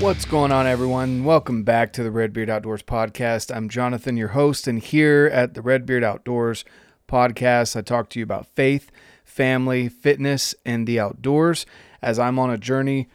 What's 0.00 0.24
going 0.24 0.52
on, 0.52 0.68
everyone? 0.68 1.24
Welcome 1.24 1.64
back 1.64 1.92
to 1.94 2.04
the 2.04 2.12
Redbeard 2.12 2.48
Outdoors 2.48 2.84
podcast. 2.84 3.54
I'm 3.54 3.68
Jonathan, 3.68 4.16
your 4.16 4.28
host, 4.28 4.68
and 4.68 4.78
here 4.78 5.28
at 5.32 5.54
the 5.54 5.60
Redbeard 5.60 6.04
Outdoors 6.04 6.64
podcast, 7.08 7.74
I 7.74 7.80
talk 7.80 8.08
to 8.10 8.20
you 8.20 8.22
about 8.22 8.46
faith, 8.46 8.92
family, 9.24 9.88
fitness, 9.88 10.54
and 10.64 10.86
the 10.86 11.00
outdoors. 11.00 11.66
As 12.00 12.16
I'm 12.16 12.38
on 12.38 12.48
a 12.48 12.56
journey 12.56 13.08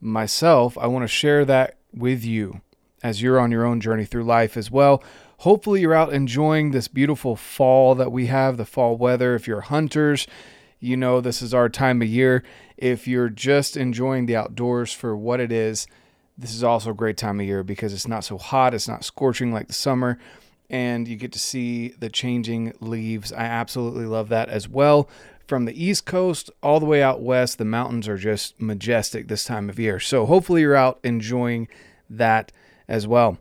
myself, 0.00 0.78
I 0.78 0.86
want 0.86 1.02
to 1.02 1.08
share 1.08 1.44
that 1.44 1.76
with 1.92 2.24
you 2.24 2.62
as 3.02 3.20
you're 3.20 3.38
on 3.38 3.52
your 3.52 3.66
own 3.66 3.78
journey 3.78 4.06
through 4.06 4.24
life 4.24 4.56
as 4.56 4.70
well. 4.70 5.04
Hopefully, 5.40 5.82
you're 5.82 5.92
out 5.92 6.14
enjoying 6.14 6.70
this 6.70 6.88
beautiful 6.88 7.36
fall 7.36 7.94
that 7.96 8.12
we 8.12 8.26
have, 8.28 8.56
the 8.56 8.64
fall 8.64 8.96
weather. 8.96 9.34
If 9.34 9.46
you're 9.46 9.60
hunters, 9.60 10.26
you 10.80 10.96
know 10.96 11.20
this 11.20 11.42
is 11.42 11.52
our 11.52 11.68
time 11.68 12.00
of 12.00 12.08
year. 12.08 12.42
If 12.78 13.06
you're 13.06 13.28
just 13.28 13.76
enjoying 13.76 14.24
the 14.24 14.36
outdoors 14.36 14.90
for 14.90 15.14
what 15.14 15.38
it 15.38 15.52
is, 15.52 15.86
this 16.40 16.54
is 16.54 16.64
also 16.64 16.90
a 16.90 16.94
great 16.94 17.16
time 17.16 17.38
of 17.38 17.46
year 17.46 17.62
because 17.62 17.92
it's 17.92 18.08
not 18.08 18.24
so 18.24 18.38
hot, 18.38 18.74
it's 18.74 18.88
not 18.88 19.04
scorching 19.04 19.52
like 19.52 19.66
the 19.66 19.74
summer, 19.74 20.18
and 20.70 21.06
you 21.06 21.16
get 21.16 21.32
to 21.32 21.38
see 21.38 21.88
the 21.98 22.08
changing 22.08 22.72
leaves. 22.80 23.32
I 23.32 23.44
absolutely 23.44 24.06
love 24.06 24.28
that 24.30 24.48
as 24.48 24.68
well. 24.68 25.08
From 25.46 25.64
the 25.64 25.84
East 25.84 26.06
Coast 26.06 26.50
all 26.62 26.80
the 26.80 26.86
way 26.86 27.02
out 27.02 27.20
west, 27.20 27.58
the 27.58 27.64
mountains 27.64 28.08
are 28.08 28.16
just 28.16 28.60
majestic 28.60 29.28
this 29.28 29.44
time 29.44 29.68
of 29.68 29.78
year. 29.78 30.00
So 30.00 30.24
hopefully 30.24 30.62
you're 30.62 30.76
out 30.76 30.98
enjoying 31.02 31.68
that 32.08 32.52
as 32.88 33.06
well. 33.06 33.38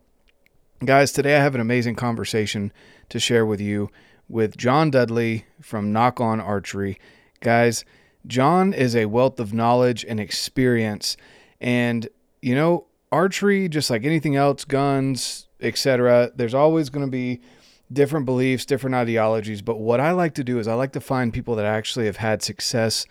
Guys, 0.84 1.12
today 1.12 1.38
I 1.38 1.42
have 1.42 1.56
an 1.56 1.62
amazing 1.62 1.96
conversation 1.96 2.74
to 3.10 3.20
share 3.20 3.46
with 3.46 3.62
you 3.62 3.90
with 4.28 4.58
John 4.58 4.92
Dudley 4.92 5.46
from 5.62 5.92
Nock 5.94 6.20
On 6.20 6.40
Archery. 6.40 7.00
Guys, 7.42 7.86
John 8.28 8.74
is 8.74 8.96
a 8.96 9.06
wealth 9.06 9.40
of 9.40 9.54
knowledge 9.54 10.04
and 10.08 10.20
experience. 10.20 11.16
And, 11.62 12.08
you 12.42 12.56
know, 12.56 12.86
archery, 13.12 13.70
just 13.70 13.90
like 13.90 14.04
anything 14.04 14.36
else, 14.36 14.66
guns, 14.66 15.48
etc., 15.60 16.32
there's 16.36 16.54
always 16.54 16.90
going 16.90 17.06
to 17.06 17.12
be 17.12 17.42
different 17.92 18.26
beliefs, 18.26 18.66
different 18.66 18.96
ideologies. 18.96 19.62
But 19.62 19.80
what 19.80 20.00
I 20.00 20.12
like 20.12 20.34
to 20.36 20.44
do 20.44 20.60
is 20.60 20.68
I 20.68 20.74
like 20.74 20.94
to 20.94 21.02
find 21.02 21.34
people 21.34 21.56
that 21.56 21.66
actually 21.66 22.06
have 22.06 22.18
had 22.18 22.42
success 22.42 23.06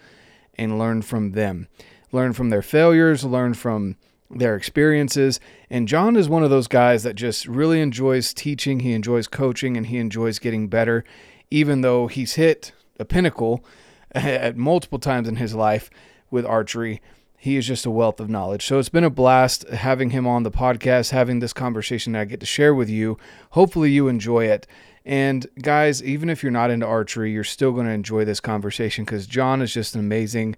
and 0.55 0.79
learn 0.79 1.03
from 1.03 1.33
them, 1.33 1.69
learn 2.13 2.33
from 2.33 2.51
their 2.51 2.63
failures, 2.63 3.25
learn 3.25 3.55
from 3.55 3.97
their 4.31 4.57
experiences. 4.57 5.41
And 5.71 5.89
John 5.89 6.17
is 6.17 6.29
one 6.29 6.45
of 6.45 6.51
those 6.51 6.69
guys 6.69 7.03
that 7.03 7.17
just 7.17 7.47
really 7.47 7.81
enjoys 7.81 8.35
teaching, 8.35 8.81
he 8.81 8.93
enjoys 8.93 9.27
coaching, 9.27 9.77
and 9.77 9.87
he 9.87 9.99
enjoys 9.99 10.39
getting 10.39 10.69
better, 10.69 11.05
even 11.51 11.81
though 11.81 12.07
he's 12.09 12.35
hit 12.35 12.73
a 13.01 13.05
pinnacle 13.05 13.65
at 14.13 14.57
multiple 14.57 14.99
times 14.99 15.29
in 15.29 15.37
his 15.37 15.55
life 15.55 15.91
with 16.31 16.45
archery 16.45 17.01
he 17.41 17.57
is 17.57 17.67
just 17.67 17.87
a 17.87 17.91
wealth 17.91 18.19
of 18.19 18.29
knowledge. 18.29 18.67
So 18.67 18.81
it's 18.81 18.89
been 18.89 19.05
a 19.05 19.11
blast 19.11 19.67
having 19.69 20.11
him 20.11 20.27
on 20.27 20.43
the 20.43 20.51
podcast, 20.51 21.11
having 21.11 21.39
this 21.39 21.53
conversation 21.53 22.13
that 22.13 22.21
I 22.21 22.25
get 22.25 22.41
to 22.41 22.47
share 22.47 22.75
with 22.75 22.91
you. 22.91 23.17
Hopefully, 23.51 23.93
you 23.93 24.09
enjoy 24.09 24.47
it. 24.47 24.67
And 25.05 25.47
guys, 25.63 26.03
even 26.03 26.29
if 26.29 26.43
you're 26.43 26.53
not 26.53 26.71
into 26.71 26.85
archery, 26.85 27.33
you're 27.33 27.45
still 27.45 27.73
going 27.73 27.87
to 27.87 27.93
enjoy 27.93 28.25
this 28.25 28.41
conversation 28.41 29.05
because 29.05 29.27
John 29.27 29.63
is 29.63 29.73
just 29.73 29.95
an 29.95 30.01
amazing 30.01 30.57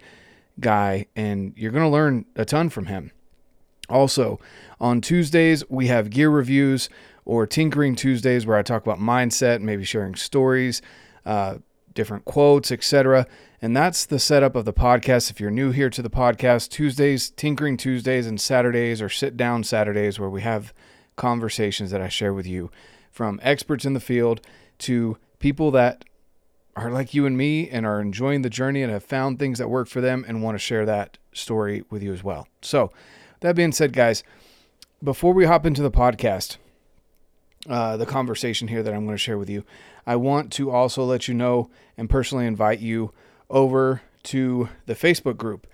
guy 0.59 1.07
and 1.15 1.53
you're 1.55 1.71
going 1.71 1.85
to 1.85 1.91
learn 1.91 2.25
a 2.35 2.45
ton 2.45 2.71
from 2.71 2.87
him. 2.87 3.13
Also, 3.91 4.41
on 4.81 5.01
Tuesdays, 5.01 5.69
we 5.69 5.89
have 5.89 6.11
gear 6.11 6.31
reviews 6.31 6.89
or 7.25 7.47
Tinkering 7.47 7.95
Tuesdays 7.95 8.47
where 8.47 8.57
I 8.57 8.63
talk 8.63 8.83
about 8.83 8.99
mindset, 8.99 9.61
maybe 9.61 9.85
sharing 9.85 10.15
stories, 10.15 10.81
uh, 11.27 11.59
different 12.01 12.25
quotes, 12.25 12.73
etc. 12.73 13.27
And 13.61 13.77
that's 13.77 14.07
the 14.07 14.19
setup 14.19 14.57
of 14.57 14.65
the 14.65 14.73
podcast. 14.73 15.31
If 15.31 15.39
you're 15.39 15.51
new 15.51 15.71
here 15.71 15.91
to 15.91 16.01
the 16.01 16.09
podcast, 16.09 16.71
Tuesdays, 16.71 17.29
Tinkering 17.29 17.77
Tuesdays, 17.77 18.27
and 18.27 18.41
Saturdays 18.41 19.03
are 19.03 19.11
sit 19.11 19.37
down 19.37 19.65
Saturdays 19.65 20.19
where 20.19 20.31
we 20.31 20.41
have 20.41 20.73
conversations 21.17 21.91
that 21.91 22.01
I 22.01 22.09
share 22.09 22.33
with 22.33 22.47
you 22.47 22.71
from 23.11 23.39
experts 23.43 23.85
in 23.85 23.93
the 23.93 24.01
field 24.01 24.41
to 24.79 25.19
people 25.41 25.71
that 25.73 26.07
are 26.75 26.91
like 26.91 27.13
you 27.13 27.27
and 27.27 27.37
me 27.37 27.69
and 27.69 27.85
are 27.85 28.01
enjoying 28.01 28.41
the 28.41 28.49
journey 28.49 28.83
and 28.83 28.91
have 28.91 29.05
found 29.05 29.39
things 29.39 29.59
that 29.59 29.69
work 29.69 29.87
for 29.87 30.01
them 30.01 30.25
and 30.27 30.43
want 30.43 30.55
to 30.55 30.59
share 30.59 30.87
that 30.87 31.19
story 31.35 31.85
with 31.91 32.03
you 32.03 32.15
as 32.15 32.25
well. 32.25 32.49
So, 32.63 32.91
that 33.41 33.57
being 33.57 33.73
said, 33.73 33.93
guys, 33.93 34.25
before 35.05 35.35
we 35.35 35.45
hop 35.45 35.67
into 35.67 35.83
the 35.83 35.91
podcast, 35.91 36.57
uh, 37.69 37.97
the 37.97 38.07
conversation 38.07 38.69
here 38.69 38.83
that 38.83 38.95
I'm 38.95 39.05
going 39.05 39.15
to 39.17 39.23
share 39.23 39.39
with 39.39 39.51
you, 39.51 39.65
I 40.07 40.17
want 40.17 40.53
to 40.55 40.71
also 40.71 41.05
let 41.05 41.29
you 41.29 41.35
know 41.35 41.71
and 41.97 42.09
personally 42.09 42.47
invite 42.47 42.81
you 42.81 43.13
over 43.49 44.03
to 44.25 44.69
the 44.87 44.95
Facebook 44.95 45.37
group. 45.37 45.67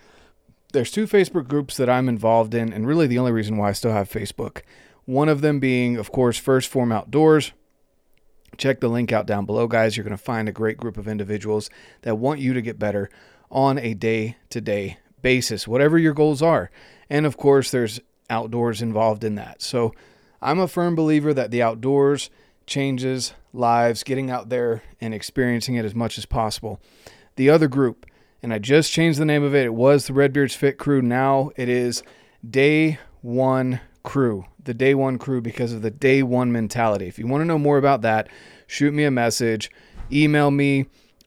There's 0.72 0.90
two 0.90 1.06
Facebook 1.06 1.48
groups 1.48 1.76
that 1.76 1.88
I'm 1.88 2.08
involved 2.08 2.54
in, 2.54 2.72
and 2.72 2.86
really 2.86 3.06
the 3.06 3.18
only 3.18 3.32
reason 3.32 3.56
why 3.56 3.68
I 3.68 3.72
still 3.72 3.92
have 3.92 4.10
Facebook. 4.10 4.62
One 5.04 5.28
of 5.28 5.40
them 5.40 5.60
being, 5.60 5.96
of 5.96 6.10
course, 6.10 6.40
1st 6.40 6.66
Phorm 6.66 6.92
Outdoors. 6.92 7.52
Check 8.58 8.80
the 8.80 8.88
link 8.88 9.12
out 9.12 9.26
down 9.26 9.46
below, 9.46 9.66
guys. 9.66 9.96
You're 9.96 10.04
going 10.04 10.16
to 10.16 10.22
find 10.22 10.48
a 10.48 10.52
great 10.52 10.78
group 10.78 10.96
of 10.96 11.06
individuals 11.06 11.70
that 12.02 12.16
want 12.16 12.40
you 12.40 12.54
to 12.54 12.62
get 12.62 12.78
better 12.78 13.10
on 13.50 13.78
a 13.78 13.94
day 13.94 14.36
to 14.50 14.60
day 14.60 14.98
basis, 15.22 15.68
whatever 15.68 15.98
your 15.98 16.14
goals 16.14 16.42
are. 16.42 16.70
And 17.08 17.26
of 17.26 17.36
course, 17.36 17.70
there's 17.70 18.00
outdoors 18.28 18.82
involved 18.82 19.24
in 19.24 19.36
that. 19.36 19.62
So 19.62 19.94
I'm 20.40 20.58
a 20.58 20.68
firm 20.68 20.94
believer 20.94 21.32
that 21.34 21.50
the 21.50 21.62
outdoors 21.62 22.30
changes 22.66 23.34
lives, 23.52 24.02
getting 24.02 24.30
out 24.30 24.48
there 24.48 24.82
and 25.00 25.14
experiencing 25.14 25.76
it 25.76 25.84
as 25.84 25.94
much 25.94 26.18
as 26.18 26.26
possible 26.26 26.80
the 27.36 27.50
other 27.50 27.68
group, 27.68 28.06
and 28.42 28.52
I 28.52 28.58
just 28.58 28.92
changed 28.92 29.18
the 29.18 29.24
name 29.24 29.42
of 29.42 29.54
it. 29.54 29.66
It 29.66 29.74
was 29.74 30.06
the 30.06 30.14
Redbeards 30.14 30.54
Fit 30.54 30.78
Crew. 30.78 31.02
Now 31.02 31.50
it 31.56 31.68
is 31.68 32.02
Day 32.48 32.98
One 33.20 33.80
Crew, 34.02 34.46
the 34.62 34.74
Day 34.74 34.94
One 34.94 35.18
Crew, 35.18 35.40
because 35.40 35.72
of 35.72 35.82
the 35.82 35.90
Day 35.90 36.22
One 36.22 36.50
mentality. 36.50 37.06
If 37.06 37.18
you 37.18 37.26
want 37.26 37.42
to 37.42 37.46
know 37.46 37.58
more 37.58 37.78
about 37.78 38.02
that, 38.02 38.28
shoot 38.66 38.92
me 38.92 39.04
a 39.04 39.10
message, 39.10 39.70
email 40.10 40.50
me, 40.50 40.86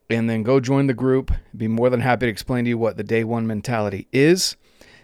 and 0.10 0.30
then 0.30 0.44
go 0.44 0.60
join 0.60 0.88
the 0.88 0.94
group. 0.94 1.32
Be 1.56 1.68
more 1.68 1.90
than 1.90 2.02
happy 2.02 2.26
to 2.26 2.32
explain 2.32 2.66
to 2.66 2.70
you 2.70 2.78
what 2.78 2.98
the 2.98 3.04
Day 3.04 3.24
One 3.24 3.46
mentality 3.46 4.08
is, 4.12 4.56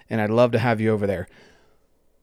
and 0.09 0.19
I'd 0.19 0.31
love 0.31 0.51
to 0.53 0.59
have 0.59 0.81
you 0.81 0.91
over 0.91 1.05
there. 1.05 1.27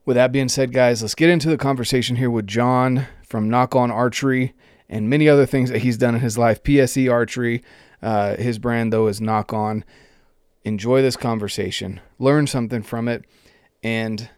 With 0.05 0.17
that 0.17 0.33
being 0.33 0.49
said, 0.49 0.73
guys, 0.73 1.01
let's 1.01 1.15
get 1.15 1.31
into 1.31 1.49
the 1.49 1.57
conversation 1.57 2.17
here 2.17 2.31
with 2.31 2.45
John 2.45 3.07
from 3.23 3.49
Nock 3.49 3.77
On 3.77 3.89
Archery 3.89 4.53
and 4.89 5.09
many 5.09 5.29
other 5.29 5.47
things 5.47 5.71
that 5.71 5.83
he's 5.83 5.97
done 5.97 6.17
in 6.17 6.21
his 6.21 6.37
life. 6.37 6.61
PSE 6.65 7.09
Archery, 7.09 7.63
uh, 8.03 8.35
his 8.35 8.59
brand, 8.59 8.93
though, 8.93 9.07
is 9.07 9.21
Nock 9.21 9.53
On. 9.53 9.85
Enjoy 10.65 11.03
this 11.03 11.17
conversation, 11.17 12.01
learn 12.19 12.49
something 12.49 12.83
from 12.83 13.07
it, 13.07 13.25
and 13.85 14.29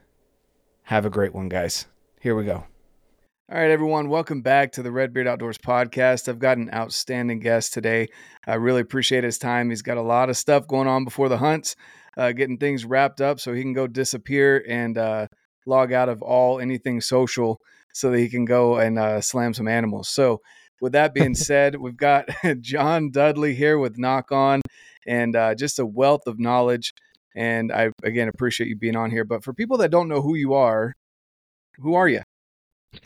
have 0.83 1.07
a 1.07 1.11
great 1.11 1.35
one, 1.35 1.49
guys. 1.49 1.87
Here 2.21 2.37
we 2.37 2.45
go. 2.45 2.65
All 3.51 3.59
right, 3.59 3.71
everyone, 3.71 4.11
welcome 4.11 4.43
back 4.43 4.73
to 4.73 4.83
the 4.83 4.93
Redbeard 4.93 5.27
Outdoors 5.27 5.59
podcast. 5.59 6.29
I've 6.29 6.39
got 6.39 6.59
an 6.59 6.69
outstanding 6.75 7.41
guest 7.41 7.73
today. 7.73 8.09
I 8.47 8.57
really 8.57 8.83
appreciate 8.83 9.25
his 9.25 9.39
time. 9.39 9.71
He's 9.71 9.83
got 9.83 9.97
a 9.97 10.03
lot 10.03 10.29
of 10.29 10.37
stuff 10.37 10.67
going 10.67 10.89
on 10.89 11.05
before 11.05 11.31
the 11.31 11.39
hunts, 11.39 11.75
uh, 12.19 12.33
getting 12.33 12.59
things 12.59 12.85
wrapped 12.85 13.23
up 13.23 13.41
so 13.41 13.55
he 13.55 13.63
can 13.63 13.73
go 13.73 13.87
disappear 13.87 14.63
and 14.69 14.99
uh, 14.99 15.27
log 15.67 15.93
out 15.93 16.09
of 16.09 16.23
all 16.23 16.61
anything 16.61 17.01
social 17.01 17.61
so 17.93 18.11
that 18.11 18.19
he 18.19 18.29
can 18.29 18.45
go 18.45 18.77
and 18.77 18.99
uh, 18.99 19.21
slam 19.21 19.55
some 19.55 19.69
animals. 19.69 20.09
So, 20.09 20.41
with 20.81 20.93
that 20.93 21.15
being 21.15 21.35
said, 21.35 21.77
we've 21.77 21.97
got 21.97 22.29
John 22.61 23.11
Dudley 23.11 23.55
here 23.55 23.79
with 23.79 23.99
Nock 23.99 24.33
On 24.33 24.61
and 25.07 25.37
uh, 25.37 25.55
just 25.55 25.79
a 25.79 25.87
wealth 25.87 26.27
of 26.27 26.39
knowledge. 26.39 26.93
And 27.37 27.73
I, 27.73 27.91
again, 28.03 28.29
appreciate 28.29 28.69
you 28.69 28.77
being 28.77 28.97
on 28.97 29.11
here. 29.11 29.25
But 29.25 29.43
for 29.43 29.53
people 29.53 29.79
that 29.79 29.91
don't 29.91 30.09
know 30.09 30.23
who 30.23 30.35
you 30.35 30.55
are, 30.55 30.95
who 31.79 31.95
are 31.95 32.09
you? 32.09 32.21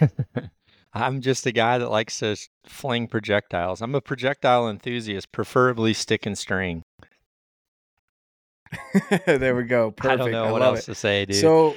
I'm 0.93 1.21
just 1.21 1.47
a 1.47 1.53
guy 1.53 1.79
that 1.79 1.91
likes 1.91 2.19
to 2.19 2.37
fling 2.67 3.09
projectiles. 3.09 3.81
I'm 3.81 3.95
a 3.95 4.01
projectile 4.01 4.69
enthusiast, 4.69 5.33
preferably 5.33 5.93
stick 5.93 6.27
and 6.27 6.37
string. 6.37 6.83
there 9.27 9.55
we 9.55 9.65
go. 9.65 9.91
Perfect. 9.91 10.13
I 10.13 10.17
don't 10.17 10.33
know 10.33 10.45
I 10.45 10.53
what 10.53 10.63
else 10.63 10.81
it. 10.81 10.87
to 10.87 10.95
say, 10.95 11.25
dude. 11.25 11.37
So 11.37 11.77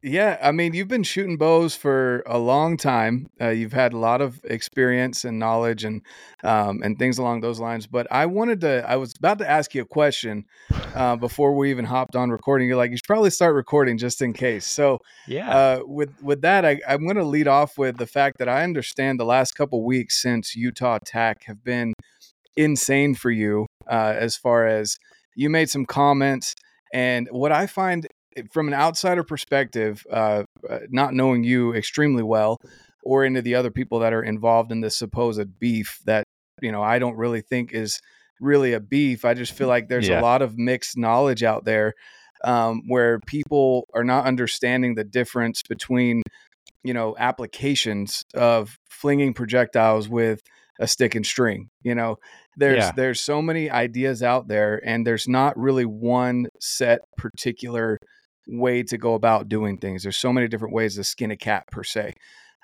yeah, 0.00 0.38
I 0.40 0.52
mean, 0.52 0.74
you've 0.74 0.86
been 0.86 1.02
shooting 1.02 1.36
bows 1.36 1.74
for 1.74 2.22
a 2.24 2.38
long 2.38 2.76
time. 2.76 3.30
Uh, 3.40 3.48
you've 3.48 3.72
had 3.72 3.92
a 3.92 3.98
lot 3.98 4.20
of 4.20 4.40
experience 4.44 5.24
and 5.24 5.40
knowledge 5.40 5.82
and 5.82 6.02
um, 6.44 6.82
and 6.84 6.96
things 6.96 7.18
along 7.18 7.40
those 7.40 7.58
lines. 7.58 7.88
But 7.88 8.06
I 8.12 8.26
wanted 8.26 8.60
to. 8.60 8.88
I 8.88 8.94
was 8.94 9.12
about 9.18 9.38
to 9.38 9.50
ask 9.50 9.74
you 9.74 9.82
a 9.82 9.86
question 9.86 10.44
uh, 10.94 11.16
before 11.16 11.56
we 11.56 11.70
even 11.70 11.84
hopped 11.84 12.14
on 12.14 12.30
recording. 12.30 12.68
You're 12.68 12.76
like, 12.76 12.92
you 12.92 12.96
should 12.96 13.06
probably 13.06 13.30
start 13.30 13.56
recording 13.56 13.98
just 13.98 14.22
in 14.22 14.32
case. 14.32 14.66
So 14.66 15.00
yeah, 15.26 15.50
uh, 15.50 15.80
with 15.84 16.10
with 16.22 16.42
that, 16.42 16.64
I, 16.64 16.80
I'm 16.88 17.02
going 17.02 17.16
to 17.16 17.24
lead 17.24 17.48
off 17.48 17.76
with 17.76 17.96
the 17.96 18.06
fact 18.06 18.38
that 18.38 18.48
I 18.48 18.62
understand 18.62 19.18
the 19.18 19.24
last 19.24 19.56
couple 19.56 19.84
weeks 19.84 20.22
since 20.22 20.54
Utah 20.54 20.98
TAC 21.04 21.42
have 21.46 21.64
been 21.64 21.92
insane 22.56 23.16
for 23.16 23.32
you 23.32 23.66
uh, 23.90 24.14
as 24.16 24.36
far 24.36 24.64
as 24.64 24.96
you 25.34 25.50
made 25.50 25.70
some 25.70 25.86
comments. 25.86 26.54
And 26.92 27.28
what 27.32 27.52
I 27.52 27.66
find 27.66 28.06
from 28.52 28.68
an 28.68 28.74
outsider 28.74 29.24
perspective, 29.24 30.04
uh, 30.10 30.44
uh, 30.68 30.78
not 30.90 31.14
knowing 31.14 31.44
you 31.44 31.74
extremely 31.74 32.22
well, 32.22 32.58
or 33.02 33.24
into 33.24 33.42
the 33.42 33.54
other 33.54 33.70
people 33.70 33.98
that 34.00 34.12
are 34.12 34.22
involved 34.22 34.72
in 34.72 34.80
this 34.80 34.96
supposed 34.96 35.58
beef 35.58 36.00
that 36.06 36.24
you 36.60 36.72
know 36.72 36.82
I 36.82 36.98
don't 36.98 37.16
really 37.16 37.40
think 37.40 37.72
is 37.72 38.00
really 38.40 38.72
a 38.72 38.80
beef. 38.80 39.24
I 39.24 39.34
just 39.34 39.52
feel 39.52 39.68
like 39.68 39.88
there's 39.88 40.08
yeah. 40.08 40.20
a 40.20 40.22
lot 40.22 40.42
of 40.42 40.56
mixed 40.58 40.96
knowledge 40.96 41.42
out 41.42 41.64
there. 41.64 41.94
um, 42.44 42.82
where 42.86 43.18
people 43.26 43.88
are 43.94 44.04
not 44.04 44.24
understanding 44.26 44.94
the 44.94 45.04
difference 45.04 45.62
between 45.62 46.22
you 46.84 46.94
know 46.94 47.16
applications 47.18 48.24
of 48.34 48.78
flinging 48.88 49.34
projectiles 49.34 50.08
with 50.08 50.40
a 50.80 50.86
stick 50.86 51.16
and 51.16 51.26
string 51.26 51.68
you 51.82 51.94
know 51.94 52.16
there's 52.56 52.76
Yeah. 52.84 52.92
there's 52.94 53.20
so 53.20 53.42
many 53.42 53.68
ideas 53.70 54.22
out 54.22 54.46
there 54.46 54.80
and 54.84 55.04
there's 55.06 55.26
not 55.26 55.58
really 55.58 55.84
one 55.84 56.46
set 56.60 57.00
particular 57.16 57.98
way 58.48 58.82
to 58.82 58.98
go 58.98 59.14
about 59.14 59.48
doing 59.48 59.76
things 59.78 60.02
there's 60.02 60.16
so 60.16 60.32
many 60.32 60.48
different 60.48 60.74
ways 60.74 60.96
to 60.96 61.04
skin 61.04 61.30
a 61.30 61.36
cat 61.36 61.64
per 61.70 61.84
se 61.84 62.14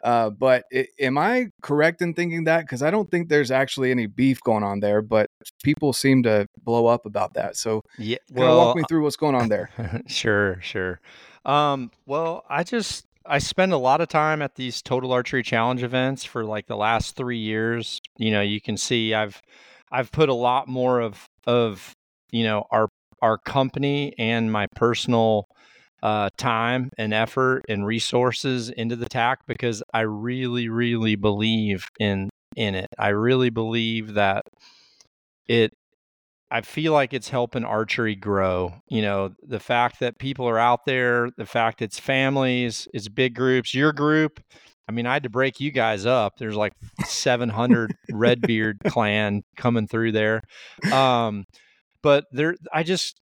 uh, 0.03 0.31
but 0.31 0.65
i 0.73 0.87
am 0.99 1.19
i 1.19 1.47
correct 1.63 2.01
in 2.03 2.15
thinking 2.15 2.45
that 2.45 2.63
because 2.63 2.83
i 2.83 2.91
don't 2.91 3.11
think 3.11 3.29
there's 3.29 3.51
actually 3.51 3.91
any 3.91 4.07
beef 4.07 4.41
going 4.41 4.65
on 4.65 4.81
there 4.81 5.03
but 5.03 5.31
people 5.63 5.93
seem 5.93 6.23
to 6.23 6.47
blow 6.63 6.87
up 6.87 7.05
about 7.07 7.35
that 7.35 7.57
so 7.57 7.83
Yeah. 7.99 8.17
of 8.35 8.57
walk 8.57 8.77
me 8.77 8.83
through 8.89 9.03
what's 9.03 9.17
going 9.17 9.35
on 9.35 9.49
there 9.49 9.71
sure, 10.07 10.59
sure. 10.63 11.01
Um, 11.45 11.91
well, 12.07 12.45
I 12.49 12.65
just 12.65 13.05
I 13.27 13.39
spend 13.39 13.73
a 13.73 13.79
lot 13.79 14.01
of 14.01 14.09
time 14.09 14.43
at 14.43 14.55
these 14.55 14.83
total 14.83 15.13
archery 15.13 15.43
challenge 15.43 15.83
events 15.83 16.25
for 16.25 16.45
like 16.45 16.67
the 16.67 16.77
last 16.77 17.17
three 17.17 17.39
years. 17.39 18.01
You 18.19 18.31
know, 18.31 18.41
you 18.41 18.61
can 18.61 18.77
see 18.77 19.15
I've 19.15 19.41
I've 19.91 20.11
put 20.11 20.29
a 20.29 20.35
lot 20.35 20.69
more 20.69 21.01
of 21.01 21.29
of 21.47 21.95
you 22.31 22.45
know 22.45 22.65
our 22.71 22.89
our 23.23 23.39
company 23.39 24.15
and 24.19 24.53
my 24.53 24.67
personal 24.75 25.47
uh, 26.05 26.29
time 26.37 26.91
and 26.99 27.15
effort 27.15 27.63
and 27.67 27.87
resources 27.87 28.69
into 28.69 28.95
the 28.95 29.09
TAC 29.09 29.47
because 29.47 29.83
I 29.95 30.03
really, 30.03 30.69
really 30.69 31.17
believe 31.17 31.89
in 31.99 32.29
in 32.55 32.75
it. 32.75 32.89
I 32.99 33.09
really 33.09 33.51
believe 33.51 34.15
that 34.15 34.45
it 35.49 35.73
I 36.51 36.61
feel 36.61 36.93
like 36.93 37.15
it's 37.15 37.31
helping 37.31 37.65
archery 37.65 38.15
grow. 38.15 38.75
You 38.89 39.01
know, 39.01 39.31
the 39.43 39.59
fact 39.59 39.99
that 40.01 40.19
people 40.19 40.47
are 40.47 40.59
out 40.59 40.85
there, 40.85 41.31
the 41.39 41.47
fact 41.47 41.81
it's 41.81 41.99
families, 41.99 42.87
it's 42.93 43.09
big 43.09 43.35
groups, 43.35 43.75
your 43.75 43.93
group. 43.93 44.41
I 44.87 44.93
mean, 44.93 45.07
I 45.07 45.15
had 45.15 45.23
to 45.23 45.31
break 45.31 45.59
you 45.59 45.71
guys 45.71 46.05
up. 46.05 46.35
There's 46.39 46.55
like 46.55 46.75
700 47.07 47.95
Redbeard 48.13 48.81
clan 48.87 49.43
coming 49.57 49.89
through 49.89 50.13
there. 50.13 50.43
Um, 50.93 51.47
but 52.03 52.27
there, 52.31 52.57
I 52.71 52.83
just, 52.83 53.19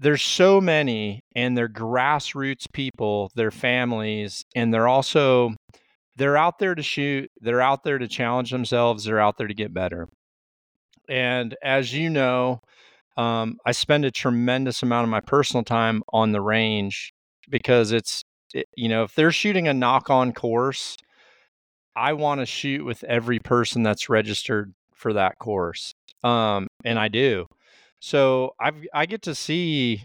there's 0.00 0.22
so 0.22 0.60
many 0.60 1.20
and 1.34 1.56
they're 1.56 1.68
grassroots 1.68 2.70
people, 2.72 3.30
they're 3.34 3.50
families, 3.50 4.44
and 4.54 4.72
they're 4.72 4.88
also, 4.88 5.54
they're 6.16 6.36
out 6.36 6.58
there 6.58 6.74
to 6.74 6.82
shoot. 6.82 7.30
They're 7.40 7.60
out 7.60 7.84
there 7.84 7.98
to 7.98 8.08
challenge 8.08 8.50
themselves. 8.50 9.04
They're 9.04 9.20
out 9.20 9.36
there 9.38 9.48
to 9.48 9.54
get 9.54 9.74
better. 9.74 10.08
And 11.08 11.56
as 11.62 11.94
you 11.94 12.10
know, 12.10 12.60
um, 13.16 13.56
I 13.64 13.72
spend 13.72 14.04
a 14.04 14.10
tremendous 14.10 14.82
amount 14.82 15.04
of 15.04 15.10
my 15.10 15.20
personal 15.20 15.64
time 15.64 16.02
on 16.12 16.32
the 16.32 16.40
range 16.40 17.12
because 17.48 17.92
it's, 17.92 18.22
it, 18.54 18.66
you 18.76 18.88
know, 18.88 19.04
if 19.04 19.14
they're 19.14 19.32
shooting 19.32 19.68
a 19.68 19.74
nock 19.74 20.10
on 20.10 20.32
course, 20.32 20.96
I 21.94 22.12
want 22.12 22.40
to 22.40 22.46
shoot 22.46 22.84
with 22.84 23.02
every 23.04 23.38
person 23.38 23.82
that's 23.82 24.08
registered 24.08 24.74
for 24.94 25.14
that 25.14 25.38
course. 25.38 25.92
Um, 26.22 26.66
and 26.84 26.98
I 26.98 27.08
do. 27.08 27.46
So 28.00 28.52
I've, 28.60 28.76
I 28.94 29.06
get 29.06 29.22
to 29.22 29.34
see 29.34 30.04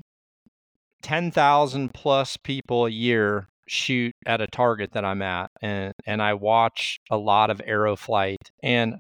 10,000 1.04 1.94
plus 1.94 2.38
people 2.38 2.86
a 2.86 2.90
year 2.90 3.48
shoot 3.68 4.14
at 4.26 4.42
a 4.42 4.48
target 4.48 4.92
that 4.94 5.06
I'm 5.06 5.22
at. 5.22 5.50
And, 5.62 5.94
and 6.06 6.22
I 6.22 6.34
watch 6.34 7.00
a 7.10 7.18
lot 7.18 7.50
of 7.50 7.62
arrow 7.66 7.96
flight. 7.96 8.52
And 8.64 8.96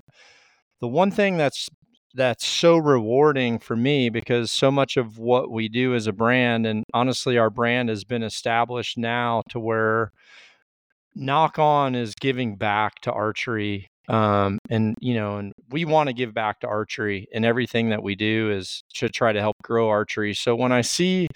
the 0.80 0.88
one 0.88 1.12
thing 1.12 1.38
that's 1.38 1.70
that's 2.14 2.46
so 2.46 2.78
rewarding 2.78 3.60
for 3.60 3.76
me 3.76 4.10
because 4.10 4.52
so 4.52 4.70
much 4.70 4.98
of 4.98 5.18
what 5.18 5.50
we 5.50 5.70
do 5.70 5.96
as 5.96 6.08
a 6.08 6.12
brand 6.12 6.66
and 6.66 6.84
honestly 6.94 7.38
our 7.38 7.50
brand 7.50 7.88
has 7.88 8.04
been 8.04 8.24
established 8.24 8.98
now 8.98 9.42
to 9.50 9.60
where 9.60 10.12
nock 11.16 11.58
on 11.58 11.96
is 11.96 12.14
giving 12.16 12.58
back 12.58 13.00
to 13.02 13.12
archery 13.12 13.91
um, 14.08 14.58
and 14.70 14.96
you 15.00 15.14
know 15.14 15.38
and 15.38 15.54
we 15.70 15.86
want 15.86 16.08
to 16.08 16.14
give 16.14 16.34
back 16.34 16.60
to 16.60 16.68
archery 16.68 17.28
and 17.34 17.46
everything 17.46 17.90
that 17.90 18.04
we 18.04 18.16
do 18.16 18.52
is 18.52 18.84
to 18.94 19.10
try 19.10 19.32
to 19.32 19.40
help 19.40 19.58
grow 19.62 19.90
archery 19.90 20.34
so 20.34 20.56
when 20.56 20.72
i 20.72 20.82
see 20.82 21.28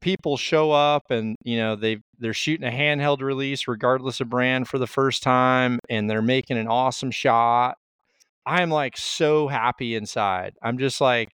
people 0.00 0.36
show 0.36 0.72
up 0.72 1.04
and 1.10 1.36
you 1.42 1.56
know 1.56 1.76
they 1.76 1.98
they're 2.18 2.34
shooting 2.34 2.66
a 2.66 2.70
handheld 2.70 3.20
release 3.20 3.68
regardless 3.68 4.20
of 4.20 4.28
brand 4.28 4.68
for 4.68 4.78
the 4.78 4.86
first 4.86 5.22
time 5.22 5.78
and 5.88 6.08
they're 6.08 6.22
making 6.22 6.58
an 6.58 6.68
awesome 6.68 7.10
shot 7.10 7.76
I'm 8.46 8.70
like 8.70 8.96
so 8.96 9.48
happy 9.48 9.96
inside. 9.96 10.54
I'm 10.62 10.78
just 10.78 11.00
like, 11.00 11.30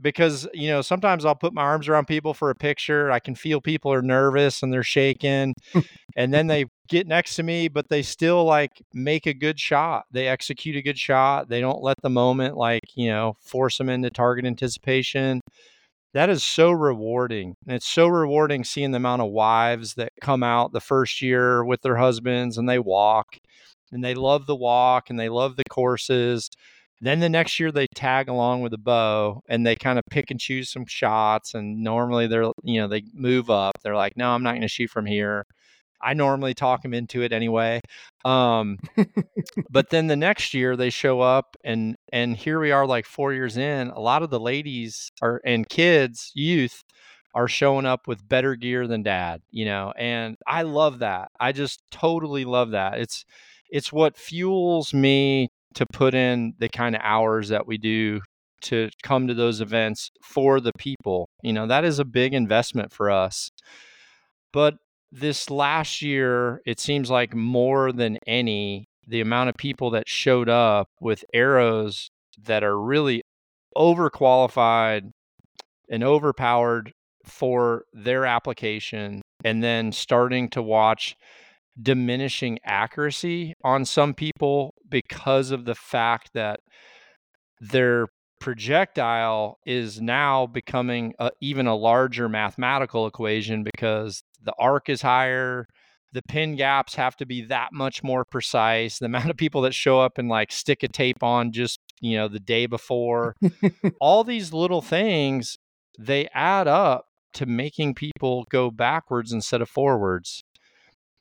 because, 0.00 0.48
you 0.52 0.68
know, 0.68 0.82
sometimes 0.82 1.24
I'll 1.24 1.34
put 1.34 1.52
my 1.52 1.62
arms 1.62 1.88
around 1.88 2.06
people 2.06 2.34
for 2.34 2.50
a 2.50 2.54
picture. 2.54 3.10
I 3.10 3.20
can 3.20 3.34
feel 3.34 3.60
people 3.60 3.92
are 3.92 4.02
nervous 4.02 4.62
and 4.62 4.72
they're 4.72 4.82
shaking. 4.82 5.54
and 6.16 6.32
then 6.32 6.46
they 6.46 6.66
get 6.88 7.06
next 7.06 7.36
to 7.36 7.42
me, 7.42 7.68
but 7.68 7.88
they 7.88 8.02
still 8.02 8.44
like 8.44 8.82
make 8.92 9.26
a 9.26 9.34
good 9.34 9.60
shot. 9.60 10.04
They 10.10 10.28
execute 10.28 10.76
a 10.76 10.82
good 10.82 10.98
shot. 10.98 11.48
They 11.48 11.60
don't 11.60 11.82
let 11.82 12.00
the 12.02 12.10
moment 12.10 12.56
like, 12.56 12.82
you 12.94 13.08
know, 13.08 13.36
force 13.40 13.78
them 13.78 13.88
into 13.88 14.10
target 14.10 14.44
anticipation. 14.44 15.40
That 16.14 16.28
is 16.28 16.42
so 16.44 16.70
rewarding. 16.70 17.54
And 17.66 17.76
it's 17.76 17.88
so 17.88 18.06
rewarding 18.06 18.64
seeing 18.64 18.90
the 18.90 18.98
amount 18.98 19.22
of 19.22 19.30
wives 19.30 19.94
that 19.94 20.12
come 20.20 20.42
out 20.42 20.72
the 20.72 20.80
first 20.80 21.22
year 21.22 21.64
with 21.64 21.80
their 21.82 21.96
husbands 21.96 22.58
and 22.58 22.68
they 22.68 22.78
walk 22.78 23.38
and 23.92 24.04
they 24.04 24.14
love 24.14 24.46
the 24.46 24.56
walk 24.56 25.10
and 25.10 25.18
they 25.18 25.28
love 25.28 25.56
the 25.56 25.64
courses. 25.70 26.50
Then 27.02 27.18
the 27.20 27.28
next 27.28 27.58
year 27.58 27.72
they 27.72 27.88
tag 27.96 28.28
along 28.28 28.62
with 28.62 28.72
a 28.72 28.78
bow 28.78 29.42
and 29.48 29.66
they 29.66 29.74
kind 29.74 29.98
of 29.98 30.04
pick 30.08 30.30
and 30.30 30.38
choose 30.38 30.70
some 30.70 30.86
shots. 30.86 31.52
And 31.52 31.82
normally 31.82 32.28
they're, 32.28 32.52
you 32.62 32.80
know, 32.80 32.86
they 32.88 33.02
move 33.12 33.50
up. 33.50 33.72
They're 33.82 33.96
like, 33.96 34.16
no, 34.16 34.30
I'm 34.30 34.44
not 34.44 34.52
going 34.52 34.62
to 34.62 34.68
shoot 34.68 34.88
from 34.88 35.06
here. 35.06 35.44
I 36.00 36.14
normally 36.14 36.54
talk 36.54 36.82
them 36.82 36.94
into 36.94 37.22
it 37.22 37.32
anyway. 37.32 37.80
Um, 38.24 38.78
but 39.70 39.90
then 39.90 40.06
the 40.06 40.16
next 40.16 40.54
year 40.54 40.76
they 40.76 40.90
show 40.90 41.20
up 41.20 41.56
and 41.64 41.96
and 42.12 42.36
here 42.36 42.60
we 42.60 42.70
are 42.72 42.86
like 42.86 43.06
4 43.06 43.32
years 43.32 43.56
in, 43.56 43.88
a 43.88 44.00
lot 44.00 44.22
of 44.22 44.30
the 44.30 44.40
ladies 44.40 45.10
are 45.22 45.40
and 45.44 45.68
kids, 45.68 46.30
youth 46.34 46.82
are 47.34 47.48
showing 47.48 47.86
up 47.86 48.06
with 48.06 48.28
better 48.28 48.54
gear 48.56 48.86
than 48.86 49.02
dad, 49.02 49.42
you 49.50 49.64
know. 49.64 49.92
And 49.98 50.36
I 50.46 50.62
love 50.62 51.00
that. 51.00 51.30
I 51.40 51.52
just 51.52 51.82
totally 51.90 52.44
love 52.44 52.70
that. 52.72 52.98
It's 52.98 53.24
it's 53.70 53.92
what 53.92 54.16
fuels 54.16 54.92
me 54.94 55.48
to 55.74 55.86
put 55.92 56.14
in 56.14 56.54
the 56.58 56.68
kind 56.68 56.94
of 56.94 57.00
hours 57.04 57.48
that 57.48 57.66
we 57.66 57.78
do 57.78 58.20
to 58.62 58.90
come 59.02 59.26
to 59.26 59.34
those 59.34 59.60
events 59.60 60.10
for 60.22 60.60
the 60.60 60.72
people. 60.78 61.28
You 61.42 61.52
know, 61.52 61.66
that 61.66 61.84
is 61.84 61.98
a 61.98 62.04
big 62.04 62.32
investment 62.32 62.92
for 62.92 63.10
us. 63.10 63.50
But 64.52 64.74
this 65.10 65.50
last 65.50 66.00
year, 66.00 66.60
it 66.64 66.78
seems 66.80 67.10
like 67.10 67.34
more 67.34 67.92
than 67.92 68.18
any, 68.26 68.86
the 69.06 69.20
amount 69.20 69.48
of 69.48 69.56
people 69.56 69.90
that 69.90 70.08
showed 70.08 70.48
up 70.48 70.88
with 71.00 71.24
arrows 71.34 72.10
that 72.44 72.62
are 72.62 72.80
really 72.80 73.22
overqualified 73.76 75.10
and 75.90 76.04
overpowered 76.04 76.92
for 77.24 77.84
their 77.92 78.24
application, 78.26 79.22
and 79.44 79.62
then 79.62 79.92
starting 79.92 80.48
to 80.50 80.62
watch 80.62 81.14
diminishing 81.80 82.58
accuracy 82.64 83.54
on 83.64 83.84
some 83.84 84.14
people 84.14 84.74
because 84.88 85.50
of 85.50 85.64
the 85.64 85.74
fact 85.74 86.30
that 86.34 86.60
their 87.60 88.06
projectile 88.40 89.58
is 89.64 90.00
now 90.00 90.46
becoming 90.46 91.14
a, 91.18 91.30
even 91.40 91.66
a 91.66 91.76
larger 91.76 92.28
mathematical 92.28 93.06
equation 93.06 93.64
because 93.76 94.22
the 94.42 94.52
arc 94.58 94.88
is 94.88 95.00
higher 95.00 95.66
the 96.12 96.22
pin 96.22 96.56
gaps 96.56 96.94
have 96.94 97.16
to 97.16 97.24
be 97.24 97.42
that 97.42 97.68
much 97.72 98.02
more 98.02 98.24
precise 98.24 98.98
the 98.98 99.06
amount 99.12 99.30
of 99.30 99.36
people 99.36 99.62
that 99.62 99.74
show 99.74 100.00
up 100.00 100.18
and 100.18 100.28
like 100.28 100.52
stick 100.52 100.82
a 100.82 100.88
tape 100.88 101.22
on 101.22 101.52
just 101.52 101.78
you 102.02 102.16
know 102.16 102.28
the 102.28 102.40
day 102.40 102.66
before. 102.66 103.34
All 104.00 104.24
these 104.24 104.52
little 104.52 104.82
things 104.82 105.56
they 105.98 106.28
add 106.34 106.68
up 106.68 107.06
to 107.34 107.46
making 107.46 107.94
people 107.94 108.44
go 108.50 108.70
backwards 108.70 109.32
instead 109.32 109.62
of 109.62 109.68
forwards 109.68 110.42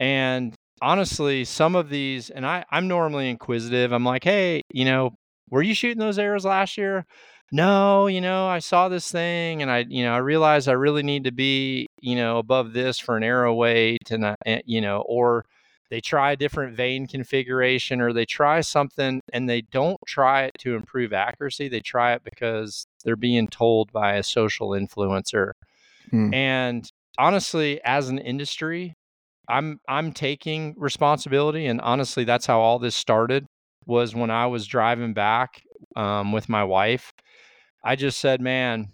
and 0.01 0.55
honestly, 0.81 1.45
some 1.45 1.75
of 1.75 1.89
these, 1.89 2.31
and 2.31 2.43
I, 2.43 2.65
I'm 2.71 2.87
normally 2.87 3.29
inquisitive. 3.29 3.91
I'm 3.91 4.03
like, 4.03 4.23
hey, 4.23 4.63
you 4.73 4.83
know, 4.83 5.11
were 5.51 5.61
you 5.61 5.75
shooting 5.75 5.99
those 5.99 6.17
arrows 6.17 6.43
last 6.43 6.75
year? 6.75 7.05
No, 7.51 8.07
you 8.07 8.19
know, 8.19 8.47
I 8.47 8.59
saw 8.59 8.89
this 8.89 9.11
thing 9.11 9.61
and 9.61 9.69
I, 9.69 9.85
you 9.87 10.03
know, 10.03 10.13
I 10.13 10.17
realized 10.17 10.67
I 10.67 10.73
really 10.73 11.03
need 11.03 11.25
to 11.25 11.31
be, 11.31 11.87
you 11.99 12.15
know, 12.15 12.39
above 12.39 12.73
this 12.73 12.97
for 12.97 13.15
an 13.15 13.23
arrow 13.23 13.53
weight 13.53 14.09
and, 14.09 14.25
I, 14.25 14.35
and 14.43 14.63
you 14.65 14.81
know, 14.81 15.01
or 15.01 15.45
they 15.91 16.01
try 16.01 16.31
a 16.31 16.37
different 16.37 16.75
vane 16.75 17.05
configuration 17.05 18.01
or 18.01 18.11
they 18.11 18.25
try 18.25 18.61
something 18.61 19.21
and 19.33 19.47
they 19.47 19.61
don't 19.61 19.99
try 20.07 20.45
it 20.45 20.53
to 20.59 20.75
improve 20.75 21.13
accuracy. 21.13 21.67
They 21.67 21.81
try 21.81 22.13
it 22.13 22.23
because 22.23 22.87
they're 23.03 23.17
being 23.17 23.49
told 23.49 23.91
by 23.91 24.15
a 24.15 24.23
social 24.23 24.69
influencer. 24.69 25.51
Hmm. 26.09 26.33
And 26.33 26.91
honestly, 27.19 27.81
as 27.83 28.09
an 28.09 28.17
industry, 28.17 28.95
I'm 29.51 29.79
I'm 29.87 30.13
taking 30.13 30.73
responsibility, 30.77 31.65
and 31.67 31.81
honestly, 31.81 32.23
that's 32.23 32.45
how 32.45 32.59
all 32.59 32.79
this 32.79 32.95
started. 32.95 33.45
Was 33.85 34.15
when 34.15 34.31
I 34.31 34.45
was 34.45 34.67
driving 34.67 35.13
back 35.13 35.61
um, 35.95 36.31
with 36.31 36.47
my 36.47 36.63
wife. 36.63 37.11
I 37.83 37.95
just 37.95 38.19
said, 38.19 38.41
"Man, 38.41 38.89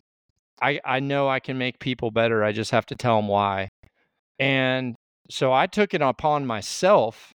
I 0.61 0.79
I 0.83 0.99
know 0.99 1.29
I 1.29 1.39
can 1.39 1.57
make 1.57 1.79
people 1.79 2.11
better. 2.11 2.43
I 2.43 2.51
just 2.51 2.71
have 2.71 2.85
to 2.87 2.95
tell 2.95 3.17
them 3.17 3.27
why. 3.27 3.69
And 4.39 4.95
so 5.29 5.53
I 5.53 5.67
took 5.67 5.93
it 5.93 6.01
upon 6.01 6.45
myself 6.45 7.31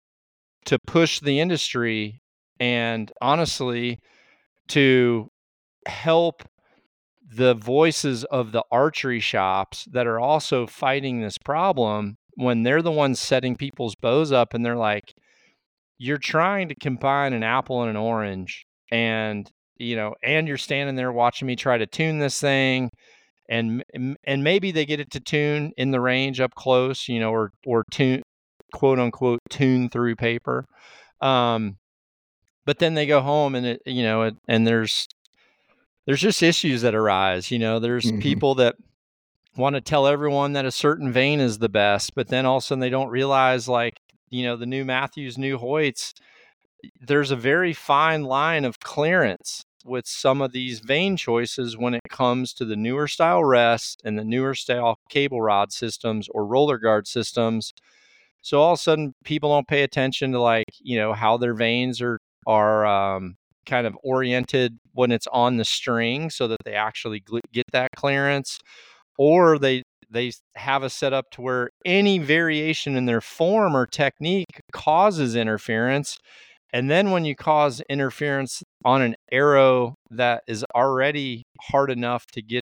to 0.67 0.79
push 0.87 1.21
the 1.21 1.41
industry 1.41 2.21
and 2.61 3.12
honestly 3.21 3.99
to 4.69 5.29
help 5.87 6.43
the 7.35 7.55
voices 7.55 8.25
of 8.25 8.52
the 8.52 8.62
archery 8.71 9.21
shops 9.21 9.87
that 9.91 10.07
are 10.07 10.21
also 10.21 10.67
fighting 10.67 11.21
this 11.21 11.38
problem 11.38 12.17
when 12.34 12.62
they're 12.62 12.82
the 12.82 12.90
ones 12.90 13.20
setting 13.20 13.56
people's 13.56 13.94
bows 13.94 14.32
up 14.32 14.54
and 14.54 14.64
they're 14.64 14.76
like 14.76 15.14
you're 15.98 16.18
trying 16.18 16.68
to 16.68 16.74
combine 16.74 17.32
an 17.32 17.42
apple 17.42 17.82
and 17.82 17.90
an 17.90 17.96
orange 17.96 18.64
and 18.90 19.50
you 19.76 19.96
know 19.96 20.14
and 20.22 20.48
you're 20.48 20.56
standing 20.56 20.96
there 20.96 21.12
watching 21.12 21.46
me 21.46 21.56
try 21.56 21.78
to 21.78 21.86
tune 21.86 22.18
this 22.18 22.40
thing 22.40 22.90
and 23.48 23.84
and 24.24 24.44
maybe 24.44 24.70
they 24.70 24.86
get 24.86 25.00
it 25.00 25.10
to 25.10 25.20
tune 25.20 25.72
in 25.76 25.90
the 25.90 26.00
range 26.00 26.40
up 26.40 26.54
close 26.54 27.08
you 27.08 27.20
know 27.20 27.30
or 27.30 27.50
or 27.66 27.84
tune 27.90 28.22
quote 28.72 28.98
unquote 28.98 29.40
tune 29.50 29.88
through 29.88 30.16
paper 30.16 30.64
um 31.20 31.76
but 32.64 32.78
then 32.78 32.94
they 32.94 33.06
go 33.06 33.20
home 33.20 33.54
and 33.54 33.66
it 33.66 33.82
you 33.84 34.02
know 34.02 34.22
it, 34.22 34.34
and 34.48 34.66
there's 34.66 35.06
there's 36.06 36.20
just 36.20 36.42
issues 36.42 36.82
that 36.82 36.94
arise. 36.94 37.50
You 37.50 37.58
know, 37.58 37.78
there's 37.78 38.06
mm-hmm. 38.06 38.20
people 38.20 38.54
that 38.56 38.76
want 39.56 39.75
to 39.75 39.80
tell 39.80 40.06
everyone 40.06 40.54
that 40.54 40.64
a 40.64 40.73
certain 40.73 41.12
vane 41.12 41.40
is 41.40 41.59
the 41.59 41.68
best, 41.68 42.14
but 42.14 42.28
then 42.28 42.47
all 42.47 42.59
of 42.59 42.62
a 42.62 42.66
sudden 42.66 42.80
they 42.80 42.90
don't 42.90 43.11
realize, 43.11 43.68
like, 43.68 43.99
you 44.30 44.44
know, 44.44 44.56
the 44.56 44.66
new 44.66 44.85
Mathews, 44.85 45.37
new 45.37 45.59
Hoyts, 45.59 46.14
there's 47.00 47.30
a 47.30 47.37
very 47.37 47.73
fine 47.73 48.23
line 48.23 48.64
of 48.64 48.80
clearance 48.80 49.64
with 49.85 50.06
some 50.06 50.40
of 50.40 50.52
these 50.52 50.80
vane 50.80 51.16
choices 51.16 51.76
when 51.76 51.94
it 51.94 52.02
comes 52.09 52.52
to 52.54 52.64
the 52.64 52.76
newer 52.76 53.09
style 53.09 53.44
rests 53.44 53.97
and 54.04 54.18
the 54.18 54.25
newer 54.25 54.54
style 54.54 54.97
cable 55.09 55.40
rod 55.40 55.73
systems 55.73 56.28
or 56.30 56.47
roller 56.47 56.78
guard 56.78 57.06
systems. 57.06 57.73
So 58.42 58.61
all 58.61 58.73
of 58.73 58.78
a 58.78 58.82
sudden 58.82 59.14
people 59.25 59.50
don't 59.50 59.68
pay 59.68 59.82
attention 59.82 60.32
to 60.32 60.40
like, 60.40 60.66
you 60.80 60.99
know, 60.99 61.12
how 61.12 61.37
their 61.37 61.54
vanes 61.54 62.00
are 62.00 62.18
are 62.47 62.87
um, 62.87 63.37
kind 63.66 63.87
of 63.87 63.97
oriented 64.02 64.78
when 64.92 65.12
it's 65.12 65.28
on 65.32 65.56
the 65.56 65.64
string 65.64 66.30
so 66.30 66.49
that 66.49 66.59
they 66.64 66.75
actually 66.75 67.23
get 67.52 67.64
that 67.73 67.90
clearance 67.97 68.59
or 69.19 69.59
they 69.59 69.83
they 70.11 70.31
have 70.57 70.83
a 70.83 70.90
setup 70.90 71.31
to 71.31 71.40
where 71.40 71.71
any 71.87 72.19
variation 72.19 72.97
in 72.97 73.07
their 73.07 73.21
form 73.21 73.76
or 73.76 73.87
technique 73.87 74.61
causes 74.73 75.35
interference 75.35 76.19
and 76.75 76.90
then 76.90 77.11
when 77.11 77.25
you 77.25 77.35
cause 77.35 77.83
interference 77.88 78.62
on 78.85 79.02
an 79.02 79.14
arrow 79.31 79.95
that 80.11 80.42
is 80.47 80.64
already 80.75 81.42
hard 81.61 81.90
enough 81.90 82.26
to 82.26 82.42
get 82.42 82.62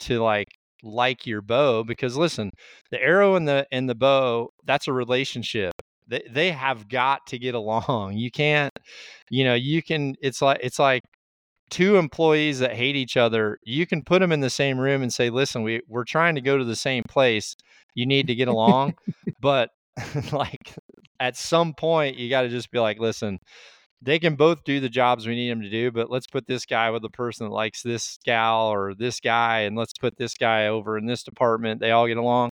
to 0.00 0.22
like 0.22 0.48
like 0.82 1.26
your 1.26 1.40
bow 1.40 1.84
because 1.84 2.16
listen 2.16 2.50
the 2.90 3.00
arrow 3.00 3.36
and 3.36 3.46
the 3.46 3.66
and 3.70 3.88
the 3.88 3.94
bow 3.94 4.48
that's 4.66 4.88
a 4.88 4.92
relationship 4.92 5.72
they 6.08 6.22
they 6.30 6.50
have 6.50 6.88
got 6.88 7.26
to 7.28 7.38
get 7.38 7.54
along. 7.54 8.16
You 8.18 8.30
can't, 8.30 8.72
you 9.30 9.44
know, 9.44 9.54
you 9.54 9.82
can. 9.82 10.14
It's 10.20 10.42
like 10.42 10.60
it's 10.62 10.78
like 10.78 11.02
two 11.72 11.96
employees 11.96 12.60
that 12.60 12.76
hate 12.76 12.94
each 12.96 13.16
other. 13.16 13.58
You 13.64 13.86
can 13.86 14.02
put 14.02 14.20
them 14.20 14.30
in 14.30 14.40
the 14.40 14.50
same 14.50 14.78
room 14.78 15.02
and 15.02 15.12
say, 15.12 15.30
"Listen, 15.30 15.62
we 15.62 15.80
we're 15.88 16.04
trying 16.04 16.36
to 16.36 16.40
go 16.40 16.56
to 16.58 16.64
the 16.64 16.76
same 16.76 17.02
place. 17.08 17.56
You 17.94 18.06
need 18.06 18.28
to 18.28 18.34
get 18.34 18.48
along." 18.48 18.94
but 19.40 19.70
like 20.32 20.74
at 21.18 21.36
some 21.36 21.74
point, 21.74 22.16
you 22.16 22.30
got 22.30 22.42
to 22.42 22.48
just 22.48 22.70
be 22.70 22.78
like, 22.78 22.98
"Listen." 22.98 23.38
They 24.04 24.18
can 24.18 24.34
both 24.34 24.64
do 24.64 24.80
the 24.80 24.88
jobs 24.88 25.28
we 25.28 25.36
need 25.36 25.48
them 25.48 25.62
to 25.62 25.70
do, 25.70 25.92
but 25.92 26.10
let's 26.10 26.26
put 26.26 26.48
this 26.48 26.66
guy 26.66 26.90
with 26.90 27.02
the 27.02 27.08
person 27.08 27.46
that 27.46 27.54
likes 27.54 27.84
this 27.84 28.18
gal 28.24 28.66
or 28.66 28.94
this 28.96 29.20
guy, 29.20 29.60
and 29.60 29.76
let's 29.76 29.92
put 29.92 30.16
this 30.16 30.34
guy 30.34 30.66
over 30.66 30.98
in 30.98 31.06
this 31.06 31.22
department. 31.22 31.80
They 31.80 31.92
all 31.92 32.08
get 32.08 32.16
along 32.16 32.50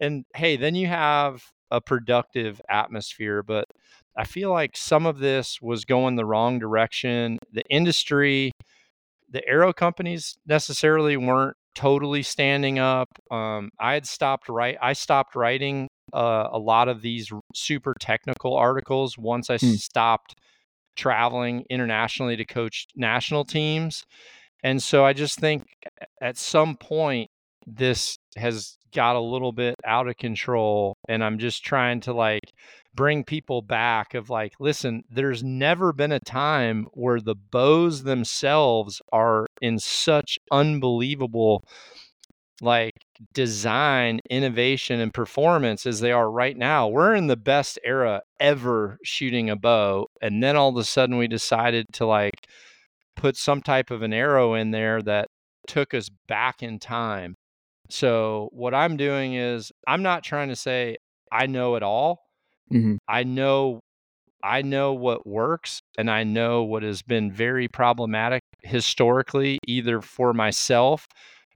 and 0.00 0.24
hey, 0.34 0.56
then 0.56 0.74
you 0.74 0.86
have 0.86 1.42
a 1.70 1.80
productive 1.80 2.60
atmosphere. 2.68 3.42
But 3.42 3.66
I 4.16 4.24
feel 4.24 4.50
like 4.50 4.76
some 4.76 5.06
of 5.06 5.18
this 5.18 5.58
was 5.60 5.84
going 5.84 6.16
the 6.16 6.24
wrong 6.24 6.58
direction. 6.58 7.38
The 7.52 7.64
industry, 7.68 8.52
the 9.30 9.46
arrow 9.48 9.72
companies 9.72 10.36
necessarily 10.46 11.16
weren't 11.16 11.56
totally 11.74 12.22
standing 12.22 12.78
up. 12.78 13.08
Um, 13.30 13.70
I 13.80 13.94
had 13.94 14.06
stopped 14.06 14.48
write. 14.48 14.78
I 14.80 14.92
stopped 14.92 15.34
writing 15.34 15.88
uh, 16.12 16.48
a 16.52 16.58
lot 16.58 16.88
of 16.88 17.02
these 17.02 17.30
super 17.54 17.94
technical 17.98 18.54
articles 18.54 19.18
once 19.18 19.50
I 19.50 19.58
hmm. 19.58 19.72
stopped 19.72 20.36
traveling 20.96 21.64
internationally 21.68 22.36
to 22.36 22.44
coach 22.44 22.86
national 22.94 23.44
teams. 23.44 24.04
And 24.62 24.82
so 24.82 25.04
I 25.04 25.12
just 25.12 25.40
think 25.40 25.64
at 26.22 26.36
some 26.36 26.76
point 26.76 27.28
this 27.66 28.16
has 28.36 28.76
got 28.94 29.16
a 29.16 29.20
little 29.20 29.52
bit 29.52 29.74
out 29.84 30.08
of 30.08 30.16
control 30.16 30.94
and 31.08 31.24
I'm 31.24 31.38
just 31.38 31.64
trying 31.64 32.00
to 32.02 32.12
like 32.12 32.52
bring 32.94 33.24
people 33.24 33.62
back 33.62 34.14
of 34.14 34.30
like 34.30 34.54
listen 34.58 35.02
there's 35.10 35.42
never 35.42 35.92
been 35.92 36.12
a 36.12 36.20
time 36.20 36.86
where 36.92 37.20
the 37.20 37.34
bows 37.34 38.04
themselves 38.04 39.02
are 39.12 39.46
in 39.60 39.78
such 39.78 40.38
unbelievable 40.50 41.64
like 42.60 42.94
design 43.32 44.20
innovation 44.30 45.00
and 45.00 45.12
performance 45.12 45.86
as 45.86 46.00
they 46.00 46.12
are 46.12 46.30
right 46.30 46.56
now 46.56 46.86
we're 46.86 47.14
in 47.14 47.26
the 47.26 47.36
best 47.36 47.78
era 47.84 48.20
ever 48.38 48.98
shooting 49.02 49.50
a 49.50 49.56
bow 49.56 50.06
and 50.22 50.42
then 50.42 50.56
all 50.56 50.68
of 50.68 50.76
a 50.76 50.84
sudden 50.84 51.16
we 51.16 51.26
decided 51.26 51.86
to 51.92 52.06
like 52.06 52.46
put 53.16 53.36
some 53.36 53.60
type 53.60 53.90
of 53.90 54.02
an 54.02 54.12
arrow 54.12 54.54
in 54.54 54.70
there 54.70 55.02
that 55.02 55.28
took 55.66 55.94
us 55.94 56.08
back 56.28 56.62
in 56.62 56.78
time 56.78 57.34
so 57.90 58.48
what 58.52 58.74
I'm 58.74 58.96
doing 58.96 59.34
is 59.34 59.72
I'm 59.86 60.02
not 60.02 60.22
trying 60.22 60.48
to 60.48 60.56
say 60.56 60.96
I 61.30 61.46
know 61.46 61.74
it 61.74 61.82
all. 61.82 62.23
Mm-hmm. 62.72 62.96
I 63.08 63.24
know 63.24 63.80
I 64.42 64.62
know 64.62 64.92
what 64.94 65.26
works 65.26 65.80
and 65.98 66.10
I 66.10 66.24
know 66.24 66.64
what 66.64 66.82
has 66.82 67.02
been 67.02 67.32
very 67.32 67.68
problematic 67.68 68.42
historically 68.62 69.58
either 69.66 70.00
for 70.02 70.34
myself, 70.34 71.06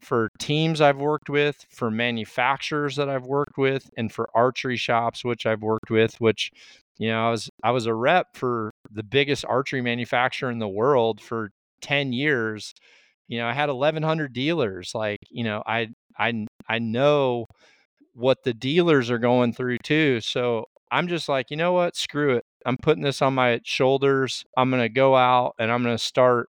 for 0.01 0.31
teams 0.39 0.81
I've 0.81 0.99
worked 0.99 1.31
with, 1.31 1.67
for 1.71 1.91
manufacturers 1.91 2.97
that 2.97 3.09
I've 3.11 3.27
worked 3.27 3.59
with 3.59 3.91
and 3.97 4.13
for 4.13 4.29
archery 4.35 4.77
shops 4.77 5.25
which 5.25 5.47
I've 5.47 5.63
worked 5.63 5.91
with 5.91 6.21
which 6.21 6.51
you 6.99 7.09
know 7.11 7.29
I 7.29 7.31
was 7.31 7.51
I 7.65 7.71
was 7.73 7.87
a 7.87 7.95
rep 7.95 8.29
for 8.37 8.73
the 8.91 9.03
biggest 9.05 9.45
archery 9.47 9.83
manufacturer 9.83 10.51
in 10.51 10.59
the 10.59 10.69
world 10.69 11.21
for 11.21 11.51
10 11.83 12.13
years 12.13 12.75
you 13.29 13.39
know 13.39 13.47
i 13.49 13.53
had 13.55 13.69
1100 13.71 14.33
dealers 14.33 14.93
like 14.95 15.19
you 15.31 15.45
know 15.45 15.63
i 15.67 15.89
I 16.19 16.47
I 16.69 16.79
know 16.81 17.47
what 18.15 18.43
the 18.45 18.55
dealers 18.55 19.11
are 19.11 19.19
going 19.19 19.53
through 19.53 19.79
too. 19.79 20.21
So 20.21 20.67
I'm 20.91 21.09
just 21.09 21.29
like, 21.29 21.51
you 21.51 21.57
know 21.57 21.73
what? 21.73 21.97
Screw 21.97 22.37
it. 22.37 22.45
I'm 22.67 22.77
putting 22.77 23.03
this 23.03 23.23
on 23.23 23.35
my 23.35 23.61
shoulders. 23.65 24.45
I'm 24.57 24.71
going 24.71 24.83
to 24.83 24.89
go 24.89 25.17
out 25.17 25.55
and 25.59 25.71
I'm 25.71 25.83
going 25.83 25.97
to 25.97 26.03
start 26.03 26.49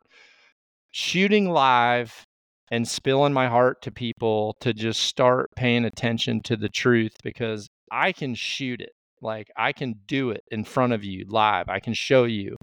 shooting 0.90 1.50
live 1.50 2.24
and 2.70 2.86
spilling 2.86 3.32
my 3.32 3.48
heart 3.48 3.82
to 3.82 3.90
people 3.90 4.56
to 4.60 4.72
just 4.74 5.02
start 5.02 5.50
paying 5.56 5.84
attention 5.84 6.42
to 6.42 6.56
the 6.56 6.68
truth 6.68 7.12
because 7.22 7.68
I 7.90 8.12
can 8.12 8.34
shoot 8.34 8.80
it. 8.80 8.92
Like 9.20 9.48
I 9.56 9.72
can 9.72 9.96
do 10.06 10.30
it 10.30 10.42
in 10.50 10.64
front 10.64 10.92
of 10.92 11.04
you 11.04 11.24
live. 11.28 11.68
I 11.68 11.80
can 11.80 11.94
show 11.94 12.24
you. 12.24 12.56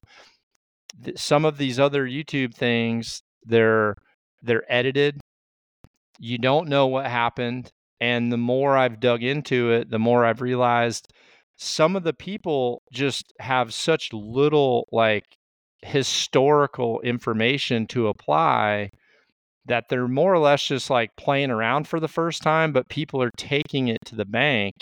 Some 1.16 1.44
of 1.44 1.58
these 1.58 1.80
other 1.80 2.06
YouTube 2.06 2.56
things, 2.56 3.22
they're 3.44 3.96
they're 4.42 4.64
edited 4.72 5.20
you 6.20 6.38
don't 6.38 6.70
know 6.70 6.88
what 6.88 7.08
happened. 7.08 7.72
And 8.00 8.32
the 8.32 8.38
more 8.38 8.78
I've 8.78 9.00
dug 9.00 9.24
into 9.24 9.72
it, 9.72 9.90
the 9.90 10.00
more 10.00 10.26
I've 10.26 10.42
realized 10.42 11.12
some 11.58 11.96
of 11.96 12.04
the 12.04 12.14
people 12.14 12.82
just 12.92 13.34
have 13.40 13.74
such 13.74 14.12
little 14.12 14.88
like 14.92 15.26
historical 15.82 17.00
information 17.02 17.88
to 17.88 18.08
apply 18.08 18.90
that 19.66 19.86
they're 19.90 20.08
more 20.08 20.34
or 20.34 20.40
less 20.40 20.64
just 20.64 20.90
like 20.90 21.16
playing 21.16 21.50
around 21.50 21.88
for 21.88 22.00
the 22.00 22.08
first 22.08 22.42
time, 22.42 22.72
but 22.72 22.90
people 22.90 23.22
are 23.22 23.32
taking 23.38 23.88
it 23.88 24.00
to 24.06 24.16
the 24.16 24.26
bank 24.26 24.74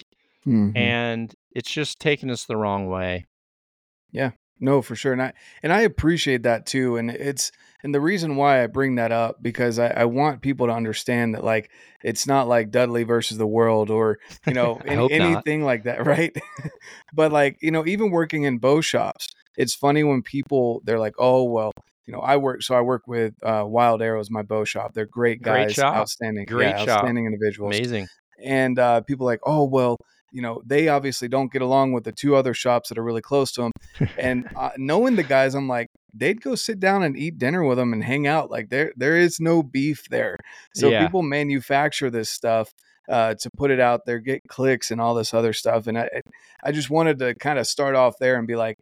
mm-hmm. 0.45 0.75
and 0.75 1.33
it's 1.51 1.71
just 1.71 1.99
taking 1.99 2.29
us 2.29 2.45
the 2.45 2.57
wrong 2.57 2.87
way. 2.87 3.25
Yeah. 4.11 4.31
No, 4.59 4.81
for 4.81 4.95
sure. 4.95 5.13
And 5.13 5.21
I 5.21 5.33
and 5.61 5.73
I 5.73 5.81
appreciate 5.81 6.43
that 6.43 6.65
too. 6.65 6.97
And 6.97 7.09
it's 7.11 7.51
and 7.83 7.93
the 7.93 8.01
reason 8.01 8.37
why 8.37 8.63
I 8.63 8.67
bring 8.67 8.95
that 8.95 9.11
up 9.11 9.43
because 9.43 9.77
I, 9.77 9.87
I 9.87 10.05
want 10.05 10.41
people 10.41 10.67
to 10.67 10.73
understand 10.73 11.35
that 11.35 11.43
like 11.43 11.69
it's 12.01 12.25
not 12.25 12.47
like 12.47 12.71
Dudley 12.71 13.03
versus 13.03 13.37
the 13.37 13.47
world 13.47 13.89
or 13.89 14.19
you 14.47 14.53
know 14.53 14.79
any, 14.85 15.11
anything 15.11 15.63
like 15.63 15.83
that, 15.83 16.05
right? 16.05 16.35
but 17.13 17.31
like 17.31 17.57
you 17.61 17.71
know 17.71 17.85
even 17.85 18.09
working 18.09 18.43
in 18.43 18.59
bow 18.59 18.81
shops, 18.81 19.27
it's 19.57 19.75
funny 19.75 20.03
when 20.03 20.21
people 20.21 20.81
they're 20.85 20.99
like, 20.99 21.15
oh 21.19 21.43
well, 21.43 21.73
you 22.05 22.13
know 22.13 22.19
I 22.19 22.37
work 22.37 22.63
so 22.63 22.75
I 22.75 22.81
work 22.81 23.03
with 23.05 23.33
uh, 23.43 23.63
Wild 23.65 24.01
Arrows, 24.01 24.31
my 24.31 24.43
bow 24.43 24.63
shop. 24.63 24.93
They're 24.93 25.05
great 25.05 25.41
guys, 25.41 25.75
great 25.75 25.85
outstanding, 25.85 26.45
great 26.45 26.69
yeah, 26.69 26.81
outstanding 26.81 27.25
individuals, 27.25 27.75
amazing. 27.75 28.07
And 28.43 28.79
uh, 28.79 29.01
people 29.01 29.25
like, 29.25 29.39
oh 29.45 29.65
well, 29.65 29.97
you 30.33 30.41
know, 30.41 30.61
they 30.65 30.87
obviously 30.89 31.27
don't 31.29 31.51
get 31.53 31.61
along 31.61 31.93
with 31.93 32.03
the 32.03 32.11
two 32.11 32.35
other 32.35 32.53
shops 32.53 32.89
that 32.89 32.97
are 32.97 33.03
really 33.03 33.21
close 33.21 33.51
to 33.53 33.61
them. 33.61 33.71
And 34.17 34.47
uh, 34.55 34.71
knowing 34.77 35.15
the 35.15 35.23
guys, 35.23 35.55
I'm 35.55 35.67
like, 35.67 35.87
they'd 36.13 36.41
go 36.41 36.55
sit 36.55 36.79
down 36.79 37.03
and 37.03 37.17
eat 37.17 37.37
dinner 37.39 37.63
with 37.63 37.77
them 37.77 37.93
and 37.93 38.03
hang 38.03 38.27
out. 38.27 38.51
Like 38.51 38.69
there 38.69 38.93
there 38.95 39.17
is 39.17 39.39
no 39.39 39.63
beef 39.63 40.07
there. 40.09 40.35
So 40.75 40.89
Yeah. 40.91 41.05
people 41.05 41.23
manufacture 41.23 42.09
this 42.11 42.29
stuff 42.29 42.71
uh, 43.09 43.33
to 43.35 43.49
put 43.57 43.71
it 43.71 43.79
out 43.79 44.01
there, 44.05 44.19
get 44.19 44.41
clicks 44.47 44.91
and 44.91 45.01
all 45.01 45.15
this 45.15 45.33
other 45.33 45.53
stuff. 45.53 45.87
And 45.87 45.97
I 45.97 46.09
I 46.63 46.71
just 46.71 46.89
wanted 46.89 47.19
to 47.19 47.33
kind 47.35 47.57
of 47.59 47.65
start 47.67 47.95
off 47.95 48.15
there 48.19 48.37
and 48.37 48.47
be 48.47 48.55
like, 48.55 48.77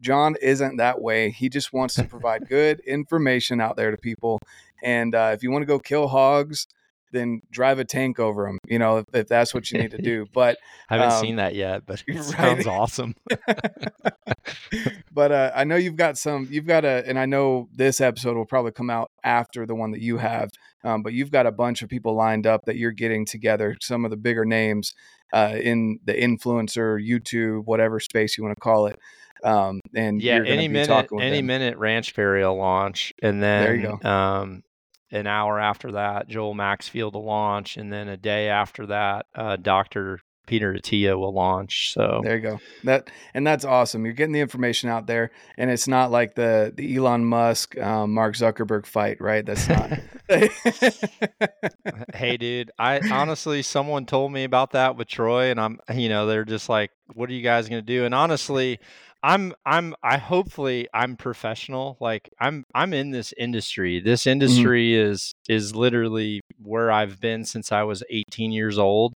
John 0.00 0.36
isn't 0.40 0.76
that 0.76 1.00
way. 1.00 1.30
He 1.30 1.48
just 1.48 1.72
wants 1.72 1.94
to 1.96 2.04
provide 2.14 2.48
good 2.48 2.80
information 2.80 3.60
out 3.60 3.76
there 3.76 3.90
to 3.90 3.96
people. 3.96 4.38
And 4.82 5.14
uh, 5.14 5.30
if 5.34 5.42
you 5.42 5.50
want 5.50 5.62
to 5.62 5.66
go 5.66 5.78
kill 5.78 6.08
hogs, 6.08 6.66
then 7.12 7.40
drive 7.50 7.78
a 7.78 7.84
tank 7.84 8.18
over 8.18 8.46
them. 8.46 8.58
You 8.66 8.78
know, 8.78 8.98
if, 8.98 9.04
if 9.12 9.28
that's 9.28 9.54
what 9.54 9.70
you 9.70 9.78
need 9.80 9.90
to 9.92 9.98
do. 10.02 10.26
But 10.32 10.56
I 10.90 10.96
haven't 10.96 11.12
Um, 11.14 11.20
seen 11.20 11.36
that 11.36 11.54
yet, 11.54 11.82
but 11.86 12.02
it 12.08 12.14
right. 12.16 12.24
sounds 12.24 12.66
awesome. 12.66 13.14
but 15.12 15.32
uh, 15.32 15.50
I 15.54 15.64
know 15.64 15.76
you've 15.76 15.96
got 15.96 16.18
some. 16.18 16.46
You've 16.50 16.66
got 16.66 16.84
a, 16.84 17.02
and 17.06 17.18
I 17.18 17.26
know 17.26 17.68
this 17.74 18.00
episode 18.00 18.36
will 18.36 18.46
probably 18.46 18.72
come 18.72 18.90
out 18.90 19.10
after 19.24 19.66
the 19.66 19.74
one 19.74 19.90
that 19.92 20.00
you 20.00 20.18
have. 20.18 20.50
Um, 20.84 21.02
but 21.02 21.12
you've 21.12 21.30
got 21.30 21.46
a 21.46 21.52
bunch 21.52 21.82
of 21.82 21.88
people 21.88 22.14
lined 22.14 22.46
up 22.46 22.62
that 22.66 22.76
you're 22.76 22.92
getting 22.92 23.26
together. 23.26 23.76
Some 23.80 24.04
of 24.04 24.10
the 24.10 24.16
bigger 24.16 24.44
names 24.44 24.92
uh, 25.32 25.56
in 25.60 25.98
the 26.04 26.14
influencer, 26.14 26.98
YouTube, 27.04 27.64
whatever 27.64 27.98
space 28.00 28.38
you 28.38 28.44
want 28.44 28.56
to 28.56 28.60
call 28.60 28.86
it. 28.86 28.98
Um, 29.44 29.80
and 29.94 30.20
yeah, 30.22 30.36
any 30.44 30.66
be 30.68 30.74
minute, 30.74 31.08
any 31.20 31.38
them. 31.38 31.46
minute, 31.46 31.76
Ranch 31.78 32.16
will 32.16 32.56
launch, 32.56 33.12
and 33.22 33.42
then 33.42 33.62
There 33.64 33.74
you 33.76 34.08
Um, 34.08 34.62
an 35.10 35.26
hour 35.26 35.58
after 35.58 35.92
that, 35.92 36.28
Joel 36.28 36.54
Maxfield 36.54 37.14
will 37.14 37.24
launch, 37.24 37.76
and 37.76 37.92
then 37.92 38.08
a 38.08 38.16
day 38.16 38.48
after 38.48 38.86
that, 38.86 39.26
uh, 39.34 39.56
Doctor 39.56 40.20
Peter 40.48 40.72
Attia 40.72 41.16
will 41.16 41.32
launch. 41.32 41.92
So 41.92 42.22
There 42.24 42.36
you 42.36 42.42
go. 42.42 42.60
That 42.84 43.10
and 43.34 43.46
that's 43.46 43.64
awesome. 43.64 44.04
You're 44.04 44.14
getting 44.14 44.32
the 44.32 44.40
information 44.40 44.88
out 44.88 45.06
there, 45.06 45.30
and 45.56 45.70
it's 45.70 45.86
not 45.86 46.10
like 46.10 46.34
the 46.34 46.72
the 46.74 46.96
Elon 46.96 47.24
Musk, 47.24 47.78
um, 47.78 48.14
Mark 48.14 48.34
Zuckerberg 48.34 48.86
fight, 48.86 49.20
right? 49.20 49.44
That's 49.44 49.68
not. 49.68 49.92
hey 52.14 52.36
dude 52.36 52.70
i 52.78 53.00
honestly 53.10 53.62
someone 53.62 54.04
told 54.04 54.30
me 54.30 54.44
about 54.44 54.72
that 54.72 54.94
with 54.94 55.08
troy 55.08 55.50
and 55.50 55.58
i'm 55.58 55.78
you 55.94 56.10
know 56.10 56.26
they're 56.26 56.44
just 56.44 56.68
like 56.68 56.90
what 57.14 57.30
are 57.30 57.32
you 57.32 57.40
guys 57.42 57.66
going 57.66 57.80
to 57.80 57.86
do 57.86 58.04
and 58.04 58.14
honestly 58.14 58.78
i'm 59.22 59.52
i'm 59.66 59.94
i 60.02 60.16
hopefully 60.16 60.86
i'm 60.94 61.16
professional 61.16 61.96
like 62.00 62.28
i'm 62.40 62.64
i'm 62.74 62.92
in 62.92 63.10
this 63.10 63.32
industry. 63.36 64.00
This 64.00 64.26
industry 64.26 64.94
is 64.94 65.32
is 65.48 65.74
literally 65.74 66.40
where 66.62 66.90
i've 66.92 67.20
been 67.20 67.44
since 67.44 67.72
i 67.72 67.82
was 67.82 68.02
18 68.10 68.52
years 68.52 68.78
old. 68.78 69.12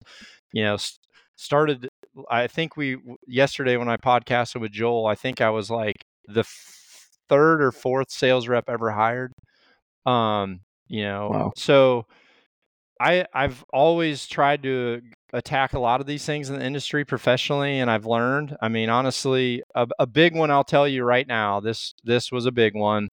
You 0.53 0.63
know 0.63 0.73
s- 0.75 0.97
started 1.35 1.87
i 2.29 2.47
think 2.47 2.75
we 2.77 2.97
yesterday 3.27 3.77
when 3.77 3.87
i 3.89 3.97
podcasted 3.97 4.59
with 4.61 4.71
joel 4.71 5.05
i 5.05 5.15
think 5.15 5.41
i 5.41 5.49
was 5.49 5.69
like 5.69 5.95
the 6.27 6.41
f- 6.41 7.07
third 7.29 7.61
or 7.61 7.71
fourth 7.71 8.09
sales 8.11 8.47
rep 8.47 8.65
ever 8.69 8.91
hired. 8.91 9.31
Um 10.05 10.61
you 10.87 11.03
know 11.03 11.29
Wow. 11.31 11.51
so 11.55 12.05
i 12.99 13.25
i've 13.33 13.63
always 13.71 14.27
tried 14.27 14.63
to 14.63 15.01
attack 15.33 15.73
a 15.73 15.79
lot 15.79 16.01
of 16.01 16.07
these 16.07 16.25
things 16.25 16.49
in 16.49 16.57
the 16.57 16.65
industry 16.65 17.05
professionally 17.05 17.79
and 17.79 17.89
i've 17.89 18.05
learned 18.05 18.55
i 18.61 18.67
mean 18.67 18.89
honestly 18.89 19.61
a, 19.75 19.87
a 19.99 20.07
big 20.07 20.35
one 20.35 20.49
i'll 20.49 20.63
tell 20.63 20.87
you 20.87 21.03
right 21.03 21.27
now 21.27 21.59
this 21.59 21.93
this 22.03 22.31
was 22.31 22.45
a 22.45 22.51
big 22.51 22.75
one 22.75 23.07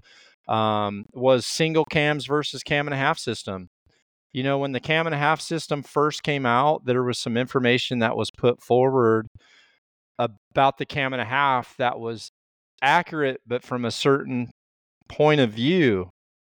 um, 0.48 1.04
was 1.12 1.44
single 1.44 1.84
cams 1.84 2.26
versus 2.26 2.62
cam 2.62 2.86
and 2.86 2.94
a 2.94 2.98
half 2.98 3.18
system 3.18 3.68
you 4.32 4.42
know 4.42 4.58
when 4.58 4.72
the 4.72 4.80
cam 4.80 5.06
and 5.06 5.14
a 5.14 5.18
half 5.18 5.40
system 5.40 5.82
first 5.82 6.22
came 6.22 6.46
out 6.46 6.84
there 6.84 7.02
was 7.02 7.18
some 7.18 7.36
information 7.36 7.98
that 7.98 8.16
was 8.16 8.30
put 8.30 8.62
forward 8.62 9.26
about 10.18 10.78
the 10.78 10.86
cam 10.86 11.12
and 11.12 11.20
a 11.20 11.26
half 11.26 11.76
that 11.76 11.98
was 11.98 12.30
accurate 12.80 13.40
but 13.46 13.62
from 13.62 13.84
a 13.84 13.90
certain 13.90 14.48
point 15.08 15.40
of 15.40 15.50
view 15.50 16.08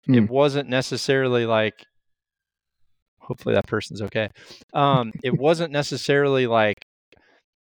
Hmm. 0.06 0.14
it 0.14 0.30
wasn't 0.30 0.68
necessarily 0.68 1.46
like 1.46 1.86
hopefully 3.22 3.54
that 3.54 3.66
person's 3.66 4.02
okay 4.02 4.28
um 4.74 5.12
it 5.22 5.36
wasn't 5.36 5.72
necessarily 5.72 6.46
like 6.46 6.76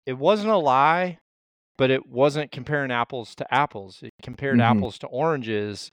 it 0.05 0.13
wasn't 0.17 0.49
a 0.49 0.57
lie 0.57 1.17
but 1.77 1.91
it 1.91 2.07
wasn't 2.07 2.51
comparing 2.51 2.91
apples 2.91 3.35
to 3.35 3.53
apples 3.53 3.99
it 4.03 4.11
compared 4.23 4.59
Mhm. 4.59 4.63
apples 4.77 4.97
to 4.99 5.07
oranges 5.07 5.91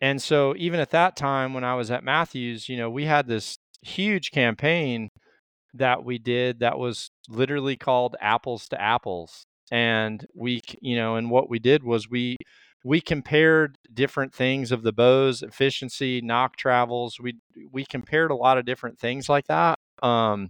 and 0.00 0.20
so 0.22 0.54
even 0.56 0.80
at 0.80 0.90
that 0.90 1.16
time 1.16 1.54
when 1.54 1.64
i 1.64 1.74
was 1.74 1.90
at 1.90 2.04
mathews 2.04 2.68
you 2.68 2.76
know 2.76 2.90
we 2.90 3.04
had 3.04 3.26
this 3.26 3.56
huge 3.82 4.30
campaign 4.30 5.08
that 5.74 6.04
we 6.04 6.18
did 6.18 6.60
that 6.60 6.78
was 6.78 7.10
literally 7.28 7.76
called 7.76 8.16
apples 8.20 8.68
to 8.68 8.80
apples 8.80 9.44
and 9.70 10.26
we 10.34 10.60
you 10.80 10.96
know 10.96 11.16
and 11.16 11.30
what 11.30 11.48
we 11.50 11.58
did 11.58 11.82
was 11.84 12.10
we 12.10 12.36
we 12.84 13.00
compared 13.00 13.76
different 13.92 14.34
things 14.34 14.72
of 14.72 14.82
the 14.82 14.92
bows 14.92 15.42
efficiency 15.42 16.20
nock 16.20 16.56
travels 16.56 17.18
we 17.20 17.36
we 17.70 17.84
compared 17.84 18.30
a 18.30 18.36
lot 18.36 18.58
of 18.58 18.64
different 18.64 18.98
things 18.98 19.28
like 19.28 19.46
that 19.46 19.78
um 20.02 20.48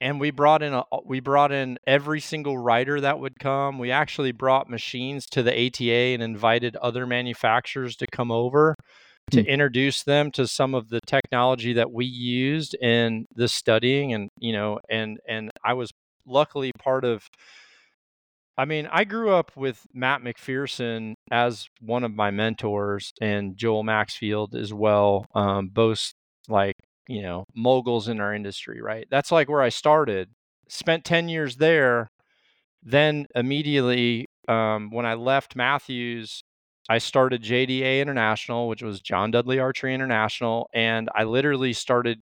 and 0.00 0.20
we 0.20 0.30
brought 0.30 0.62
in 0.62 0.72
a 0.74 0.84
we 1.04 1.20
brought 1.20 1.52
in 1.52 1.78
every 1.86 2.20
single 2.20 2.56
writer 2.56 3.00
that 3.00 3.18
would 3.18 3.38
come 3.38 3.78
we 3.78 3.90
actually 3.90 4.32
brought 4.32 4.70
machines 4.70 5.26
to 5.26 5.42
the 5.42 5.52
ata 5.66 5.92
and 6.14 6.22
invited 6.22 6.76
other 6.76 7.06
manufacturers 7.06 7.96
to 7.96 8.06
come 8.12 8.30
over 8.30 8.74
to 9.30 9.42
Hmm. 9.42 9.46
introduce 9.46 10.04
them 10.04 10.30
to 10.32 10.46
some 10.46 10.74
of 10.74 10.88
the 10.88 11.00
technology 11.06 11.74
that 11.74 11.92
we 11.92 12.06
used 12.06 12.74
in 12.76 13.26
the 13.34 13.48
studying 13.48 14.14
and 14.14 14.30
you 14.38 14.52
know 14.52 14.78
and 14.88 15.18
and 15.28 15.50
i 15.64 15.74
was 15.74 15.90
luckily 16.26 16.72
part 16.78 17.04
of 17.04 17.28
I 18.58 18.64
mean, 18.64 18.88
I 18.90 19.04
grew 19.04 19.30
up 19.30 19.52
with 19.56 19.86
Matt 19.94 20.22
McPherson 20.22 21.14
as 21.30 21.68
one 21.80 22.02
of 22.02 22.12
my 22.12 22.32
mentors 22.32 23.12
and 23.20 23.56
Joel 23.56 23.84
Maxfield 23.84 24.56
as 24.56 24.74
well. 24.74 25.26
Um, 25.32 25.68
both 25.68 26.12
like, 26.48 26.74
you 27.06 27.22
know, 27.22 27.44
moguls 27.54 28.08
in 28.08 28.20
our 28.20 28.34
industry, 28.34 28.82
right? 28.82 29.06
That's 29.12 29.30
like 29.30 29.48
where 29.48 29.62
I 29.62 29.68
started. 29.68 30.30
Spent 30.68 31.04
10 31.04 31.28
years 31.28 31.56
there. 31.56 32.10
Then 32.82 33.26
immediately, 33.36 34.26
um, 34.48 34.90
when 34.90 35.06
I 35.06 35.14
left 35.14 35.54
Mathews, 35.54 36.42
I 36.88 36.98
started 36.98 37.44
JDA 37.44 38.00
International, 38.00 38.66
which 38.66 38.82
was 38.82 39.00
John 39.00 39.30
Dudley 39.30 39.60
Archery 39.60 39.94
International. 39.94 40.68
And 40.74 41.08
I 41.14 41.22
literally 41.22 41.72
started 41.72 42.18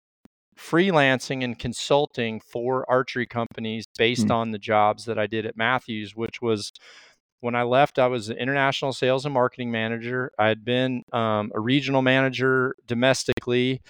freelancing 0.56 1.42
and 1.42 1.58
consulting 1.58 2.40
for 2.40 2.88
archery 2.88 3.26
companies 3.26 3.86
based 3.98 4.26
Hmm. 4.26 4.32
on 4.32 4.50
the 4.52 4.58
jobs 4.58 5.04
that 5.06 5.18
I 5.18 5.26
did 5.26 5.46
at 5.46 5.56
Mathews, 5.56 6.14
which 6.14 6.40
was 6.40 6.72
when 7.40 7.54
I 7.54 7.62
left, 7.62 7.98
I 7.98 8.06
was 8.06 8.30
an 8.30 8.38
international 8.38 8.92
sales 8.92 9.26
and 9.26 9.34
marketing 9.34 9.70
manager. 9.70 10.30
I 10.38 10.48
had 10.48 10.64
been 10.64 11.02
um, 11.12 11.52
a 11.54 11.60
regional 11.60 12.00
manager 12.00 12.74
domestically. 12.86 13.82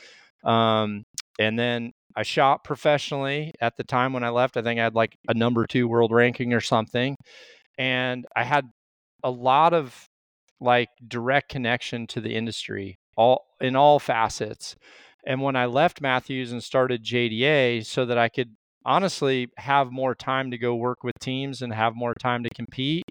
Um, 0.43 1.05
and 1.39 1.57
then 1.59 1.93
I 2.17 2.23
shot 2.25 2.65
professionally 2.65 3.53
at 3.61 3.77
the 3.77 3.85
time 3.85 4.13
when 4.13 4.25
I 4.25 4.31
left. 4.31 4.57
I 4.57 4.63
think 4.63 4.81
I 4.81 4.85
had 4.85 4.95
like 4.95 5.17
a 5.29 5.35
number 5.35 5.67
two 5.67 5.87
world 5.87 6.11
ranking 6.13 6.53
or 6.53 6.61
something. 6.61 7.17
And 7.79 8.27
I 8.35 8.45
had 8.45 8.67
a 9.23 9.31
lot 9.31 9.73
of 9.73 10.09
like 10.61 10.89
direct 11.07 11.49
connection 11.49 12.07
to 12.09 12.21
the 12.21 12.35
industry 12.35 12.99
all 13.17 13.47
in 13.61 13.77
all 13.77 13.99
facets. 13.99 14.75
And 15.27 15.41
when 15.43 15.57
I 15.57 15.67
left 15.67 16.01
Mathews 16.01 16.53
and 16.53 16.63
started 16.63 17.03
JDA 17.03 17.85
so 17.85 18.05
that 18.07 18.19
I 18.19 18.29
could 18.29 18.57
honestly 18.85 19.49
have 19.57 19.91
more 19.91 20.15
time 20.15 20.51
to 20.51 20.59
go 20.59 20.75
work 20.75 21.03
with 21.03 21.15
teams 21.21 21.63
and 21.63 21.73
have 21.73 21.95
more 21.95 22.15
time 22.15 22.43
to 22.45 22.51
compete, 22.51 23.05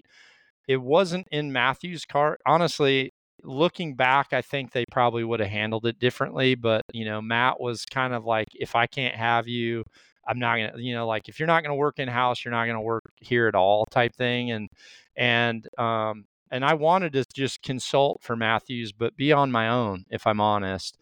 it 0.68 0.78
wasn't 0.80 1.26
in 1.30 1.52
Mathews' 1.52 2.04
car. 2.04 2.38
Honestly, 2.46 3.12
looking 3.42 3.94
back, 3.96 4.32
I 4.32 4.42
think 4.42 4.72
they 4.72 4.84
probably 4.90 5.24
would 5.24 5.40
have 5.40 5.50
handled 5.50 5.86
it 5.86 5.98
differently. 5.98 6.54
But, 6.54 6.82
you 6.92 7.04
know, 7.04 7.20
Matt 7.20 7.60
was 7.60 7.84
kind 7.84 8.14
of 8.14 8.24
like, 8.24 8.48
if 8.54 8.74
I 8.74 8.86
can't 8.86 9.14
have 9.14 9.48
you, 9.48 9.84
I'm 10.26 10.38
not 10.38 10.56
gonna, 10.56 10.72
you 10.78 10.94
know, 10.94 11.06
like 11.06 11.28
if 11.28 11.38
you're 11.38 11.46
not 11.46 11.62
gonna 11.62 11.74
work 11.74 11.98
in 11.98 12.08
house, 12.08 12.44
you're 12.44 12.52
not 12.52 12.66
gonna 12.66 12.80
work 12.80 13.04
here 13.20 13.46
at 13.46 13.54
all, 13.54 13.86
type 13.86 14.14
thing. 14.14 14.50
And 14.50 14.68
and 15.16 15.68
um 15.78 16.24
and 16.50 16.64
I 16.64 16.74
wanted 16.74 17.12
to 17.14 17.24
just 17.34 17.62
consult 17.62 18.22
for 18.22 18.36
Mathews, 18.36 18.92
but 18.92 19.16
be 19.16 19.32
on 19.32 19.50
my 19.50 19.68
own, 19.68 20.04
if 20.10 20.26
I'm 20.26 20.40
honest. 20.40 20.96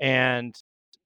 And 0.00 0.54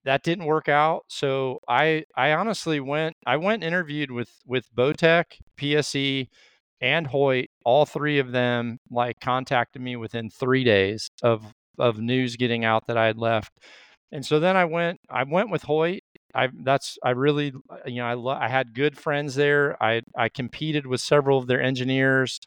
that 0.04 0.22
didn't 0.22 0.46
work 0.46 0.68
out. 0.68 1.04
So 1.08 1.60
I 1.68 2.04
I 2.16 2.32
honestly 2.32 2.80
went 2.80 3.16
I 3.26 3.36
went 3.36 3.64
interviewed 3.64 4.10
with 4.10 4.30
with 4.46 4.74
Bowtech, 4.74 5.24
PSE, 5.58 6.28
and 6.80 7.06
Hoyt. 7.06 7.48
All 7.64 7.86
three 7.86 8.18
of 8.18 8.32
them 8.32 8.78
like 8.90 9.20
contacted 9.20 9.82
me 9.82 9.96
within 9.96 10.30
three 10.30 10.64
days 10.64 11.10
of 11.22 11.52
of 11.78 11.98
news 11.98 12.36
getting 12.36 12.64
out 12.64 12.86
that 12.86 12.96
I 12.96 13.06
had 13.06 13.18
left. 13.18 13.52
And 14.12 14.24
so 14.24 14.40
then 14.40 14.56
I 14.56 14.64
went 14.64 15.00
I 15.10 15.24
went 15.24 15.50
with 15.50 15.62
Hoyt. 15.62 16.02
I 16.34 16.48
that's 16.64 16.98
I 17.04 17.10
really 17.10 17.52
you 17.86 17.96
know 17.96 18.30
I 18.30 18.46
I 18.46 18.48
had 18.48 18.74
good 18.74 18.96
friends 18.98 19.34
there. 19.34 19.80
I 19.82 20.02
I 20.16 20.28
competed 20.28 20.86
with 20.86 21.00
several 21.00 21.38
of 21.38 21.46
their 21.46 21.62
engineers. 21.62 22.40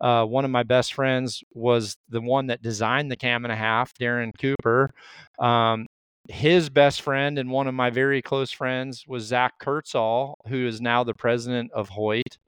Uh, 0.00 0.24
one 0.24 0.44
of 0.44 0.50
my 0.50 0.62
best 0.62 0.94
friends 0.94 1.42
was 1.52 1.96
the 2.08 2.20
one 2.20 2.46
that 2.46 2.62
designed 2.62 3.10
the 3.10 3.16
cam 3.16 3.44
and 3.44 3.52
a 3.52 3.56
half, 3.56 3.92
Darren 3.94 4.32
Cooper. 4.40 4.90
Um, 5.38 5.86
his 6.28 6.70
best 6.70 7.02
friend 7.02 7.38
and 7.38 7.50
one 7.50 7.66
of 7.66 7.74
my 7.74 7.90
very 7.90 8.22
close 8.22 8.52
friends 8.52 9.04
was 9.06 9.24
Zach 9.24 9.54
Kurtzall, 9.60 10.34
who 10.48 10.66
is 10.66 10.80
now 10.80 11.02
the 11.04 11.14
president 11.14 11.70
of 11.72 11.88
Hoyt. 11.88 12.38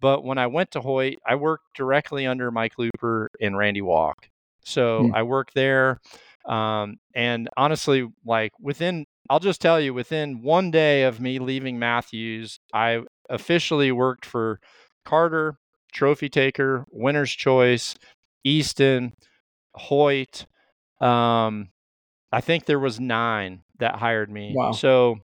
But 0.00 0.24
when 0.24 0.38
I 0.38 0.46
went 0.48 0.72
to 0.72 0.80
Hoyt, 0.80 1.18
I 1.26 1.36
worked 1.36 1.64
directly 1.74 2.26
under 2.26 2.50
Mike 2.50 2.74
Looper 2.78 3.30
and 3.40 3.56
Randy 3.56 3.82
Walk. 3.82 4.28
So 4.64 5.08
Hmm. 5.08 5.14
I 5.14 5.22
worked 5.22 5.54
there. 5.54 6.00
Um, 6.44 6.96
and 7.14 7.48
honestly, 7.56 8.08
like 8.24 8.52
within, 8.60 9.06
I'll 9.30 9.40
just 9.40 9.60
tell 9.60 9.80
you, 9.80 9.94
within 9.94 10.42
one 10.42 10.70
day 10.70 11.04
of 11.04 11.20
me 11.20 11.38
leaving 11.38 11.78
Mathews, 11.78 12.58
I 12.74 13.02
officially 13.30 13.92
worked 13.92 14.26
for 14.26 14.58
Carter, 15.04 15.56
Trophy 15.92 16.28
Taker, 16.28 16.84
Winner's 16.90 17.32
Choice, 17.32 17.94
Easton, 18.44 19.12
Hoyt. 19.74 20.46
Um, 21.00 21.68
I 22.32 22.40
think 22.40 22.64
there 22.64 22.78
was 22.78 22.98
nine 22.98 23.62
that 23.78 23.96
hired 23.96 24.30
me. 24.30 24.52
Wow. 24.54 24.72
So 24.72 25.18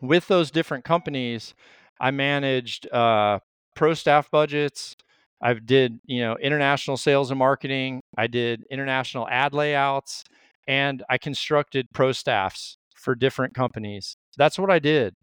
with 0.00 0.26
those 0.28 0.50
different 0.50 0.84
companies, 0.84 1.54
I 2.00 2.10
managed 2.10 2.92
uh, 2.92 3.38
pro 3.76 3.94
staff 3.94 4.30
budgets. 4.30 4.96
I 5.40 5.54
did, 5.54 6.00
you 6.04 6.20
know, 6.20 6.36
international 6.36 6.96
sales 6.96 7.30
and 7.30 7.38
marketing. 7.38 8.00
I 8.16 8.26
did 8.26 8.64
international 8.70 9.28
ad 9.28 9.54
layouts, 9.54 10.24
and 10.66 11.02
I 11.08 11.18
constructed 11.18 11.88
pro 11.92 12.12
staffs 12.12 12.76
for 12.94 13.14
different 13.14 13.54
companies. 13.54 14.16
That's 14.36 14.58
what 14.58 14.70
I 14.70 14.78
did, 14.78 15.14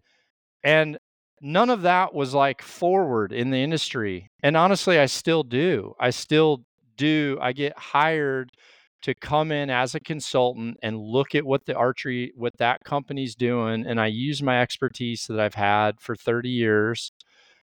and 0.63 0.97
none 1.41 1.69
of 1.69 1.83
that 1.83 2.13
was 2.13 2.33
like 2.33 2.61
forward 2.61 3.31
in 3.31 3.49
the 3.51 3.57
industry. 3.57 4.29
And 4.43 4.57
honestly, 4.57 4.99
I 4.99 5.05
still 5.07 5.43
do. 5.43 5.95
I 5.99 6.09
still 6.11 6.63
do. 6.97 7.37
I 7.41 7.53
get 7.53 7.77
hired 7.77 8.51
to 9.01 9.13
come 9.15 9.51
in 9.51 9.69
as 9.69 9.95
a 9.95 9.99
consultant 9.99 10.77
and 10.83 10.99
look 10.99 11.33
at 11.33 11.45
what 11.45 11.65
the 11.65 11.73
archery 11.75 12.33
what 12.35 12.57
that 12.57 12.83
company's 12.83 13.33
doing 13.33 13.85
and 13.87 13.99
I 13.99 14.07
use 14.07 14.43
my 14.43 14.61
expertise 14.61 15.25
that 15.27 15.39
I've 15.39 15.53
had 15.53 16.01
for 16.01 16.17
30 16.17 16.49
years 16.49 17.13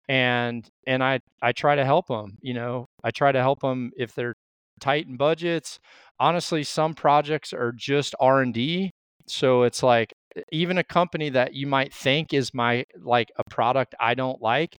and 0.08 0.68
and 0.88 1.04
I 1.04 1.20
I 1.40 1.52
try 1.52 1.76
to 1.76 1.84
help 1.84 2.08
them, 2.08 2.36
you 2.42 2.52
know. 2.54 2.86
I 3.04 3.12
try 3.12 3.30
to 3.32 3.40
help 3.40 3.60
them 3.60 3.92
if 3.96 4.14
they're 4.14 4.34
tight 4.80 5.06
in 5.06 5.16
budgets. 5.16 5.78
Honestly, 6.18 6.64
some 6.64 6.94
projects 6.94 7.52
are 7.52 7.72
just 7.72 8.14
R&D, 8.20 8.90
so 9.28 9.62
it's 9.62 9.82
like 9.84 10.12
even 10.52 10.78
a 10.78 10.84
company 10.84 11.28
that 11.30 11.54
you 11.54 11.66
might 11.66 11.92
think 11.92 12.32
is 12.32 12.54
my 12.54 12.84
like 13.02 13.30
a 13.36 13.44
product 13.44 13.94
I 14.00 14.14
don't 14.14 14.40
like, 14.40 14.78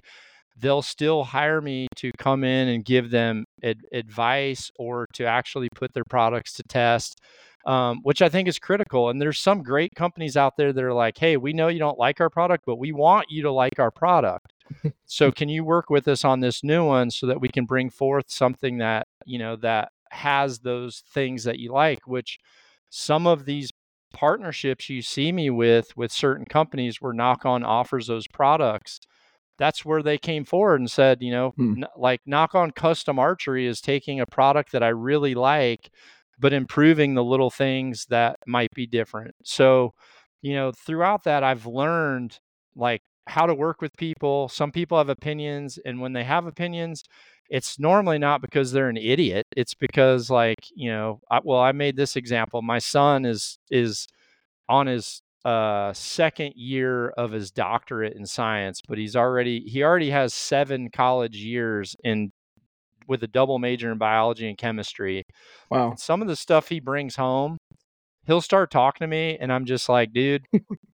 they'll 0.57 0.81
still 0.81 1.23
hire 1.23 1.61
me 1.61 1.87
to 1.97 2.11
come 2.17 2.43
in 2.43 2.69
and 2.69 2.85
give 2.85 3.09
them 3.09 3.45
ad- 3.63 3.85
advice 3.91 4.71
or 4.77 5.07
to 5.13 5.25
actually 5.25 5.69
put 5.75 5.93
their 5.93 6.03
products 6.09 6.53
to 6.53 6.63
test, 6.63 7.19
um, 7.65 7.99
which 8.03 8.21
I 8.21 8.29
think 8.29 8.47
is 8.47 8.59
critical. 8.59 9.09
And 9.09 9.21
there's 9.21 9.39
some 9.39 9.63
great 9.63 9.93
companies 9.95 10.37
out 10.37 10.57
there 10.57 10.71
that 10.71 10.83
are 10.83 10.93
like, 10.93 11.17
hey, 11.17 11.37
we 11.37 11.53
know 11.53 11.67
you 11.67 11.79
don't 11.79 11.99
like 11.99 12.21
our 12.21 12.29
product, 12.29 12.63
but 12.65 12.77
we 12.77 12.91
want 12.91 13.27
you 13.29 13.43
to 13.43 13.51
like 13.51 13.79
our 13.79 13.91
product. 13.91 14.53
so 15.05 15.31
can 15.31 15.49
you 15.49 15.63
work 15.63 15.89
with 15.89 16.07
us 16.07 16.23
on 16.23 16.39
this 16.39 16.63
new 16.63 16.85
one 16.85 17.11
so 17.11 17.27
that 17.27 17.41
we 17.41 17.49
can 17.49 17.65
bring 17.65 17.89
forth 17.89 18.25
something 18.29 18.77
that, 18.77 19.07
you 19.25 19.39
know, 19.39 19.55
that 19.57 19.89
has 20.11 20.59
those 20.59 21.03
things 21.13 21.43
that 21.43 21.59
you 21.59 21.71
like, 21.71 21.99
which 22.05 22.37
some 22.89 23.25
of 23.25 23.45
these 23.45 23.71
partnerships 24.13 24.89
you 24.89 25.01
see 25.01 25.31
me 25.31 25.49
with 25.49 25.95
with 25.97 26.11
certain 26.11 26.45
companies 26.45 27.01
where 27.01 27.13
nock 27.13 27.45
on 27.45 27.63
offers 27.63 28.07
those 28.07 28.27
products 28.27 28.99
that's 29.57 29.85
where 29.85 30.01
they 30.03 30.17
came 30.17 30.43
forward 30.43 30.79
and 30.79 30.89
said, 30.89 31.21
you 31.21 31.31
know, 31.31 31.53
Hmm. 31.57 31.73
n- 31.75 31.85
like 31.95 32.21
nock 32.25 32.55
on 32.55 32.71
custom 32.71 33.19
archery 33.19 33.67
is 33.67 33.81
taking 33.81 34.19
a 34.19 34.25
product 34.25 34.71
that 34.71 34.83
I 34.83 34.89
really 34.89 35.35
like, 35.35 35.91
but 36.39 36.53
improving 36.53 37.13
the 37.13 37.23
little 37.23 37.51
things 37.51 38.05
that 38.09 38.37
might 38.47 38.71
be 38.73 38.87
different. 38.87 39.35
So, 39.43 39.93
you 40.41 40.53
know, 40.55 40.71
throughout 40.71 41.23
that, 41.25 41.43
I've 41.43 41.65
learned 41.65 42.39
like 42.75 43.01
how 43.27 43.45
to 43.45 43.53
work 43.53 43.81
with 43.81 43.95
people. 43.97 44.49
Some 44.49 44.71
people 44.71 44.97
have 44.97 45.09
opinions, 45.09 45.77
and 45.85 46.01
when 46.01 46.13
they 46.13 46.23
have 46.23 46.47
opinions, 46.47 47.03
it's 47.49 47.79
normally 47.79 48.17
not 48.17 48.41
because 48.41 48.71
they're 48.71 48.89
an 48.89 48.97
idiot. 48.97 49.45
It's 49.55 49.73
because 49.73 50.29
like, 50.29 50.59
you 50.73 50.89
know, 50.89 51.19
I, 51.29 51.41
well, 51.43 51.59
I 51.59 51.71
made 51.73 51.95
this 51.97 52.15
example. 52.15 52.61
My 52.61 52.79
son 52.79 53.25
is 53.25 53.59
is 53.69 54.07
on 54.69 54.87
his 54.87 55.21
uh, 55.43 55.91
second 55.93 56.53
year 56.55 57.09
of 57.09 57.31
his 57.31 57.51
doctorate 57.51 58.15
in 58.15 58.25
science, 58.25 58.81
but 58.87 58.97
he's 58.97 59.15
already 59.15 59.61
he 59.61 59.83
already 59.83 60.11
has 60.11 60.33
seven 60.33 60.89
college 60.89 61.35
years 61.35 61.95
in 62.03 62.31
with 63.07 63.23
a 63.23 63.27
double 63.27 63.59
major 63.59 63.91
in 63.91 63.97
biology 63.97 64.47
and 64.47 64.57
chemistry. 64.57 65.25
Wow. 65.69 65.89
And 65.89 65.99
some 65.99 66.21
of 66.21 66.27
the 66.27 66.35
stuff 66.35 66.69
he 66.69 66.79
brings 66.79 67.15
home, 67.15 67.57
he'll 68.25 68.41
start 68.41 68.71
talking 68.71 69.03
to 69.03 69.07
me, 69.07 69.37
and 69.39 69.51
I'm 69.51 69.65
just 69.65 69.89
like, 69.89 70.13
dude. 70.13 70.45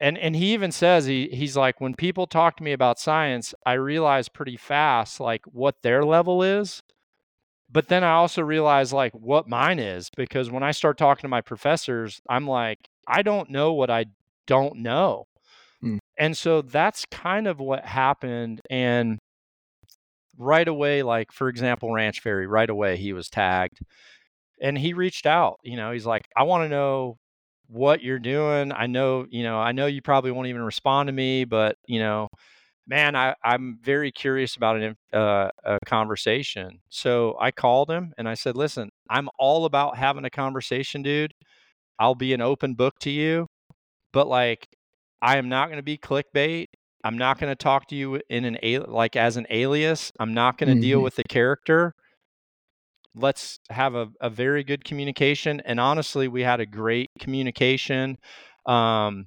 and 0.00 0.18
and 0.18 0.36
he 0.36 0.52
even 0.52 0.72
says 0.72 1.06
he 1.06 1.28
he's 1.32 1.56
like 1.56 1.80
when 1.80 1.94
people 1.94 2.26
talk 2.26 2.56
to 2.56 2.62
me 2.62 2.72
about 2.72 2.98
science, 2.98 3.54
I 3.64 3.74
realize 3.74 4.28
pretty 4.28 4.56
fast 4.56 5.20
like 5.20 5.42
what 5.46 5.76
their 5.82 6.04
level 6.04 6.42
is. 6.42 6.82
But 7.72 7.88
then 7.88 8.02
I 8.02 8.12
also 8.12 8.42
realize 8.42 8.92
like 8.92 9.12
what 9.12 9.48
mine 9.48 9.78
is 9.78 10.10
because 10.16 10.50
when 10.50 10.62
I 10.62 10.72
start 10.72 10.98
talking 10.98 11.22
to 11.22 11.28
my 11.28 11.40
professors, 11.40 12.20
I'm 12.28 12.46
like, 12.46 12.78
I 13.06 13.22
don't 13.22 13.50
know 13.50 13.72
what 13.72 13.90
I 13.90 14.06
don't 14.46 14.78
know. 14.78 15.26
Hmm. 15.80 15.98
And 16.18 16.36
so 16.36 16.62
that's 16.62 17.04
kind 17.06 17.46
of 17.46 17.60
what 17.60 17.84
happened. 17.84 18.60
And 18.68 19.18
right 20.36 20.66
away, 20.66 21.02
like 21.02 21.32
for 21.32 21.48
example, 21.48 21.92
Ranch 21.92 22.20
Fairy 22.20 22.46
right 22.46 22.68
away 22.68 22.96
he 22.96 23.12
was 23.12 23.28
tagged 23.28 23.78
and 24.60 24.76
he 24.76 24.92
reached 24.92 25.26
out. 25.26 25.58
You 25.62 25.76
know, 25.76 25.92
he's 25.92 26.06
like, 26.06 26.28
I 26.36 26.42
want 26.42 26.64
to 26.64 26.68
know 26.68 27.18
what 27.70 28.02
you're 28.02 28.18
doing. 28.18 28.72
I 28.72 28.86
know, 28.86 29.26
you 29.30 29.42
know, 29.44 29.58
I 29.58 29.72
know 29.72 29.86
you 29.86 30.02
probably 30.02 30.32
won't 30.32 30.48
even 30.48 30.62
respond 30.62 31.06
to 31.08 31.12
me, 31.12 31.44
but 31.44 31.76
you 31.86 32.00
know, 32.00 32.28
man, 32.86 33.16
I, 33.16 33.34
I'm 33.44 33.78
very 33.82 34.12
curious 34.12 34.56
about 34.56 34.76
an, 34.80 34.96
uh, 35.12 35.50
a 35.64 35.78
conversation. 35.86 36.80
So 36.90 37.36
I 37.40 37.50
called 37.52 37.90
him 37.90 38.12
and 38.18 38.28
I 38.28 38.34
said, 38.34 38.56
listen, 38.56 38.90
I'm 39.10 39.28
all 39.38 39.64
about 39.66 39.96
having 39.96 40.24
a 40.24 40.30
conversation, 40.30 41.02
dude. 41.02 41.32
I'll 41.98 42.14
be 42.14 42.32
an 42.34 42.40
open 42.40 42.74
book 42.74 42.98
to 43.00 43.10
you, 43.10 43.46
but 44.12 44.28
like, 44.28 44.68
I 45.22 45.36
am 45.38 45.48
not 45.48 45.66
going 45.68 45.78
to 45.78 45.82
be 45.82 45.98
clickbait. 45.98 46.66
I'm 47.04 47.18
not 47.18 47.38
going 47.38 47.50
to 47.50 47.56
talk 47.56 47.88
to 47.88 47.96
you 47.96 48.20
in 48.30 48.44
an 48.44 48.58
like 48.88 49.16
as 49.16 49.36
an 49.36 49.46
alias. 49.50 50.12
I'm 50.20 50.34
not 50.34 50.58
going 50.58 50.68
to 50.68 50.74
deal 50.76 51.00
Mhm. 51.00 51.02
with 51.02 51.16
the 51.16 51.24
character. 51.24 51.94
Let's 53.14 53.58
have 53.70 53.94
a, 53.94 54.08
a 54.20 54.30
very 54.30 54.64
good 54.64 54.84
communication. 54.84 55.60
And 55.64 55.80
honestly, 55.80 56.28
we 56.28 56.42
had 56.42 56.60
a 56.60 56.66
great 56.66 57.10
communication. 57.18 58.16
Um, 58.66 59.26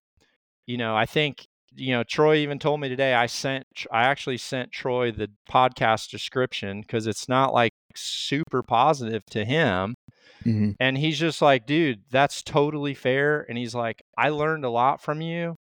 you 0.65 0.77
know, 0.77 0.95
I 0.95 1.05
think 1.05 1.45
you 1.75 1.93
know 1.93 2.03
Troy 2.03 2.37
even 2.37 2.59
told 2.59 2.79
me 2.79 2.89
today. 2.89 3.13
I 3.13 3.25
sent 3.25 3.65
I 3.91 4.03
actually 4.03 4.37
sent 4.37 4.71
Troy 4.71 5.11
the 5.11 5.29
podcast 5.49 6.09
description 6.09 6.81
because 6.81 7.07
it's 7.07 7.27
not 7.27 7.53
like 7.53 7.71
super 7.95 8.63
positive 8.63 9.23
to 9.31 9.45
him. 9.45 9.95
Mhm. 10.45 10.75
And 10.79 10.97
he's 10.97 11.19
just 11.19 11.41
like, 11.41 11.65
dude, 11.65 12.01
that's 12.11 12.41
totally 12.43 12.93
fair. 12.93 13.45
And 13.49 13.57
he's 13.57 13.75
like, 13.75 14.01
I 14.17 14.29
learned 14.29 14.65
a 14.65 14.69
lot 14.69 15.01
from 15.01 15.21
you 15.21 15.55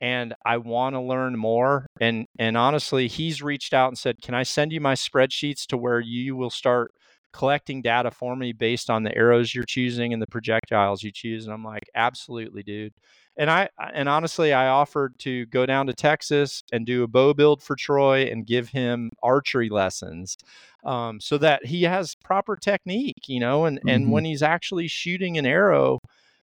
and 0.00 0.34
I 0.44 0.58
want 0.58 0.94
to 0.94 1.00
learn 1.00 1.36
more. 1.38 1.86
And 2.00 2.26
and 2.38 2.56
honestly, 2.56 3.08
he's 3.08 3.42
reached 3.42 3.72
out 3.74 3.88
and 3.88 3.98
said, 3.98 4.22
"Can 4.22 4.34
I 4.34 4.42
send 4.42 4.72
you 4.72 4.80
my 4.80 4.94
spreadsheets 4.94 5.66
to 5.68 5.76
where 5.76 6.00
you 6.00 6.36
will 6.36 6.50
start 6.50 6.92
collecting 7.34 7.82
data 7.82 8.10
for 8.12 8.36
me 8.36 8.52
based 8.54 8.90
on 8.90 9.04
the 9.04 9.16
arrows 9.16 9.54
you're 9.54 9.64
choosing 9.66 10.14
and 10.14 10.22
the 10.22 10.28
projectiles 10.28 11.02
you 11.04 11.12
choose?" 11.12 11.46
And 11.46 11.54
I'm 11.54 11.64
like, 11.64 11.84
"Absolutely, 11.96 12.62
dude." 12.64 12.94
And 13.36 13.50
I 13.50 13.68
and 13.94 14.08
honestly, 14.08 14.52
I 14.54 14.68
offered 14.68 15.18
to 15.20 15.46
go 15.46 15.66
down 15.66 15.86
to 15.88 15.94
Texas 15.94 16.62
and 16.72 16.86
do 16.86 17.02
a 17.04 17.08
bow 17.08 17.34
build 17.34 17.62
for 17.62 17.76
Troy 17.76 18.24
and 18.30 18.46
give 18.46 18.70
him 18.70 19.10
archery 19.22 19.68
lessons, 19.70 20.36
um, 20.84 21.20
so 21.20 21.38
that 21.38 21.66
he 21.66 21.82
has 21.84 22.14
proper 22.16 22.56
technique, 22.56 23.28
you 23.28 23.40
know, 23.40 23.64
and 23.66 23.80
and 23.88 24.06
Mhm. 24.06 24.12
when 24.12 24.24
he's 24.24 24.42
actually 24.42 24.88
shooting 24.88 25.36
an 25.38 25.46
arrow, 25.46 26.00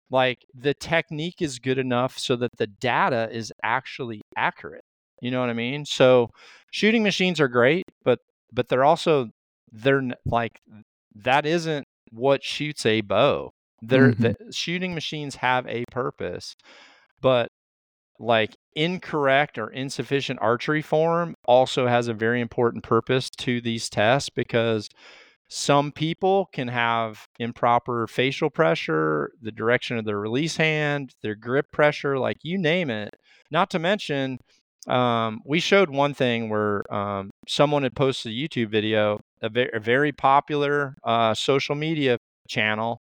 like 0.09 0.45
the 0.53 0.73
technique 0.73 1.41
is 1.41 1.59
good 1.59 1.77
enough 1.77 2.17
so 2.19 2.35
that 2.37 2.51
the 2.57 2.67
data 2.67 3.29
is 3.31 3.53
actually 3.63 4.21
accurate. 4.37 4.83
You 5.21 5.31
know 5.31 5.39
what 5.41 5.49
I 5.49 5.53
mean? 5.53 5.85
So 5.85 6.29
shooting 6.71 7.03
machines 7.03 7.39
are 7.39 7.47
great, 7.47 7.85
but 8.03 8.19
but 8.53 8.67
they're 8.69 8.83
also 8.85 9.29
they're 9.71 10.03
like 10.25 10.59
that 11.15 11.45
isn't 11.45 11.87
what 12.11 12.43
shoots 12.43 12.85
a 12.85 13.01
bow. 13.01 13.51
They're 13.81 14.11
the 14.11 14.29
mm-hmm. 14.29 14.51
shooting 14.51 14.93
machines 14.93 15.35
have 15.37 15.65
a 15.67 15.85
purpose, 15.91 16.55
but 17.21 17.49
like 18.19 18.55
incorrect 18.75 19.57
or 19.57 19.69
insufficient 19.69 20.39
archery 20.41 20.81
form 20.81 21.35
also 21.45 21.87
has 21.87 22.07
a 22.07 22.13
very 22.13 22.39
important 22.39 22.83
purpose 22.83 23.29
to 23.31 23.59
these 23.61 23.89
tests 23.89 24.29
because 24.29 24.87
some 25.49 25.91
people 25.91 26.47
can 26.53 26.69
have 26.69 27.27
improper 27.39 28.07
facial 28.07 28.49
pressure, 28.49 29.31
the 29.41 29.51
direction 29.51 29.97
of 29.97 30.05
their 30.05 30.19
release 30.19 30.55
hand, 30.55 31.13
their 31.21 31.35
grip 31.35 31.71
pressure, 31.71 32.17
like 32.17 32.37
you 32.43 32.57
name 32.57 32.89
it. 32.89 33.15
Not 33.49 33.69
to 33.71 33.79
mention, 33.79 34.39
um, 34.87 35.41
we 35.45 35.59
showed 35.59 35.89
one 35.89 36.13
thing 36.13 36.49
where 36.49 36.91
um, 36.93 37.29
someone 37.47 37.83
had 37.83 37.95
posted 37.95 38.31
a 38.31 38.35
YouTube 38.35 38.69
video, 38.69 39.19
a, 39.41 39.49
ve- 39.49 39.69
a 39.73 39.79
very 39.79 40.11
popular 40.11 40.95
uh, 41.03 41.33
social 41.33 41.75
media 41.75 42.17
channel, 42.47 42.99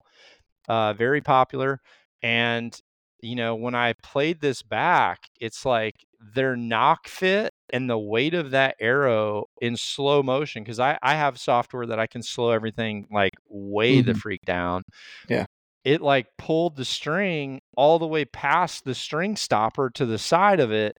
uh, 0.68 0.94
very 0.94 1.22
popular, 1.22 1.80
and 2.22 2.78
you 3.22 3.36
know, 3.36 3.56
when 3.56 3.76
I 3.76 3.94
played 4.02 4.39
this 4.39 4.63
back, 4.63 5.30
it's 5.39 5.65
like 5.65 5.96
their 6.34 6.56
nock 6.56 7.08
fit 7.08 7.52
and 7.72 7.89
the 7.89 7.98
weight 7.98 8.34
of 8.34 8.52
that 8.52 8.76
arrow 8.80 9.46
in 9.62 9.76
slow 9.76 10.24
motion 10.24 10.63
because 10.63 10.80
I, 10.80 10.98
I 11.02 11.15
have 11.15 11.39
software 11.39 11.86
that 11.88 12.00
I 12.00 12.08
can 12.08 12.24
slow 12.24 12.52
everything 12.52 13.08
like 13.12 13.34
way 13.48 13.98
mm-hmm. 13.98 14.08
the 14.08 14.13
freak 14.15 14.42
down. 14.46 14.84
Yeah. 15.28 15.46
It 15.84 16.02
like 16.02 16.28
pulled 16.38 16.76
the 16.76 16.86
string 16.86 17.62
all 17.76 18.00
the 18.00 18.08
way 18.08 18.26
past 18.26 18.86
the 18.86 18.96
string 18.96 19.36
stopper 19.36 19.89
to 19.92 20.06
the 20.06 20.18
side 20.18 20.60
of 20.60 20.72
it. 20.72 20.98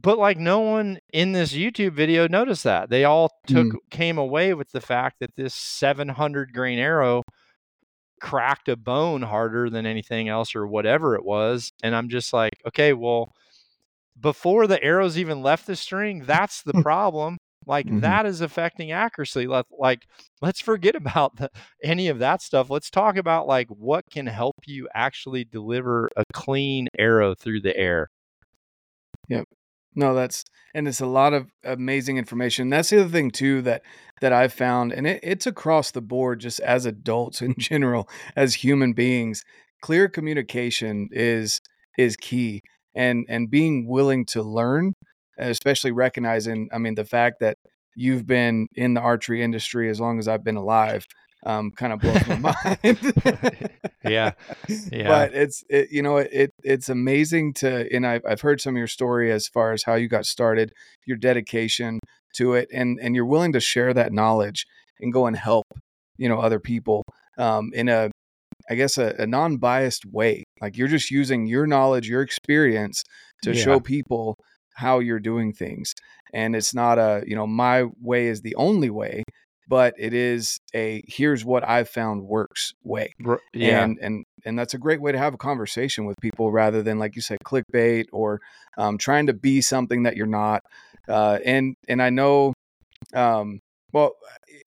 But 0.00 0.18
like 0.18 0.38
no 0.38 0.60
one 0.60 0.98
in 1.12 1.32
this 1.32 1.52
YouTube 1.52 1.92
video 1.92 2.28
noticed 2.28 2.64
that. 2.64 2.88
They 2.88 3.04
all 3.04 3.30
took 3.46 3.66
mm. 3.66 3.78
came 3.90 4.18
away 4.18 4.54
with 4.54 4.70
the 4.70 4.80
fact 4.80 5.16
that 5.20 5.34
this 5.36 5.54
700 5.54 6.52
grain 6.52 6.78
arrow 6.78 7.22
cracked 8.20 8.68
a 8.68 8.76
bone 8.76 9.22
harder 9.22 9.70
than 9.70 9.86
anything 9.86 10.28
else 10.28 10.54
or 10.54 10.66
whatever 10.66 11.16
it 11.16 11.24
was. 11.24 11.72
And 11.82 11.96
I'm 11.96 12.08
just 12.08 12.32
like, 12.32 12.52
okay, 12.66 12.92
well, 12.92 13.32
before 14.20 14.66
the 14.66 14.82
arrows 14.82 15.18
even 15.18 15.42
left 15.42 15.66
the 15.66 15.76
string, 15.76 16.24
that's 16.24 16.62
the 16.62 16.74
problem. 16.82 17.36
Like 17.66 17.86
mm-hmm. 17.86 18.00
that 18.00 18.24
is 18.24 18.40
affecting 18.40 18.92
accuracy. 18.92 19.46
Like, 19.46 19.66
like 19.76 20.06
let's 20.40 20.60
forget 20.60 20.94
about 20.94 21.36
the, 21.36 21.50
any 21.82 22.08
of 22.08 22.20
that 22.20 22.40
stuff. 22.40 22.70
Let's 22.70 22.90
talk 22.90 23.16
about 23.16 23.46
like 23.48 23.68
what 23.68 24.04
can 24.10 24.26
help 24.26 24.56
you 24.66 24.88
actually 24.94 25.44
deliver 25.44 26.08
a 26.16 26.24
clean 26.32 26.86
arrow 26.98 27.34
through 27.34 27.62
the 27.62 27.76
air. 27.76 28.08
Yep. 29.28 29.44
No, 29.94 30.14
that's 30.14 30.44
and 30.74 30.86
it's 30.86 31.00
a 31.00 31.06
lot 31.06 31.32
of 31.32 31.48
amazing 31.64 32.18
information. 32.18 32.68
That's 32.70 32.90
the 32.90 33.00
other 33.00 33.08
thing 33.08 33.30
too 33.30 33.62
that 33.62 33.82
that 34.20 34.32
I've 34.32 34.52
found, 34.52 34.92
and 34.92 35.06
it, 35.06 35.20
it's 35.22 35.46
across 35.46 35.90
the 35.90 36.02
board, 36.02 36.40
just 36.40 36.60
as 36.60 36.86
adults 36.86 37.42
in 37.42 37.54
general, 37.58 38.08
as 38.36 38.54
human 38.56 38.92
beings. 38.92 39.44
Clear 39.82 40.08
communication 40.08 41.08
is 41.12 41.60
is 41.98 42.16
key, 42.16 42.62
and 42.94 43.24
and 43.28 43.50
being 43.50 43.86
willing 43.88 44.24
to 44.26 44.42
learn, 44.42 44.92
especially 45.38 45.92
recognizing. 45.92 46.68
I 46.72 46.78
mean, 46.78 46.94
the 46.94 47.04
fact 47.04 47.40
that 47.40 47.56
you've 47.96 48.26
been 48.26 48.68
in 48.74 48.94
the 48.94 49.00
archery 49.00 49.42
industry 49.42 49.90
as 49.90 50.00
long 50.00 50.18
as 50.18 50.28
I've 50.28 50.44
been 50.44 50.56
alive 50.56 51.04
um, 51.44 51.70
kind 51.70 51.92
of 51.92 52.00
blows 52.00 52.26
my 52.26 52.36
mind. 52.36 52.78
yeah, 54.04 54.32
yeah. 54.92 55.08
But 55.08 55.34
it's 55.34 55.64
it, 55.68 55.90
you 55.90 56.02
know 56.02 56.16
it 56.18 56.50
it's 56.62 56.88
amazing 56.88 57.54
to 57.54 57.88
and 57.94 58.06
I've 58.06 58.22
I've 58.28 58.40
heard 58.40 58.60
some 58.60 58.74
of 58.74 58.78
your 58.78 58.86
story 58.86 59.30
as 59.30 59.48
far 59.48 59.72
as 59.72 59.84
how 59.84 59.94
you 59.94 60.08
got 60.08 60.26
started, 60.26 60.72
your 61.06 61.16
dedication 61.16 62.00
to 62.36 62.54
it, 62.54 62.68
and 62.72 62.98
and 63.00 63.14
you're 63.14 63.26
willing 63.26 63.52
to 63.52 63.60
share 63.60 63.94
that 63.94 64.12
knowledge 64.12 64.66
and 65.00 65.12
go 65.12 65.26
and 65.26 65.36
help 65.36 65.66
you 66.16 66.28
know 66.28 66.40
other 66.40 66.60
people 66.60 67.04
um, 67.38 67.70
in 67.72 67.88
a 67.88 68.10
I 68.70 68.74
guess 68.74 68.98
a, 68.98 69.14
a 69.18 69.26
non-biased 69.26 70.04
way. 70.06 70.44
Like 70.60 70.76
you're 70.76 70.88
just 70.88 71.10
using 71.10 71.46
your 71.46 71.66
knowledge, 71.66 72.08
your 72.08 72.22
experience 72.22 73.04
to 73.42 73.54
yeah. 73.54 73.62
show 73.62 73.80
people 73.80 74.36
how 74.74 74.98
you're 74.98 75.20
doing 75.20 75.52
things 75.52 75.92
and 76.32 76.54
it's 76.54 76.74
not 76.74 76.98
a 76.98 77.22
you 77.26 77.34
know 77.34 77.46
my 77.46 77.84
way 78.00 78.26
is 78.26 78.42
the 78.42 78.54
only 78.56 78.90
way 78.90 79.22
but 79.68 79.94
it 79.98 80.14
is 80.14 80.60
a 80.74 81.02
here's 81.06 81.44
what 81.44 81.68
I've 81.68 81.88
found 81.88 82.22
works 82.22 82.72
way. 82.82 83.14
Yeah. 83.52 83.84
And 83.84 83.98
and 84.00 84.24
and 84.44 84.58
that's 84.58 84.74
a 84.74 84.78
great 84.78 85.00
way 85.00 85.12
to 85.12 85.18
have 85.18 85.34
a 85.34 85.38
conversation 85.38 86.06
with 86.06 86.16
people 86.20 86.50
rather 86.50 86.82
than 86.82 86.98
like 86.98 87.14
you 87.14 87.22
said 87.22 87.38
clickbait 87.44 88.06
or 88.12 88.40
um, 88.78 88.96
trying 88.96 89.26
to 89.26 89.34
be 89.34 89.60
something 89.60 90.04
that 90.04 90.16
you're 90.16 90.26
not. 90.26 90.62
Uh, 91.06 91.38
and 91.44 91.76
and 91.88 92.02
I 92.02 92.10
know, 92.10 92.54
um, 93.14 93.60
well, 93.92 94.12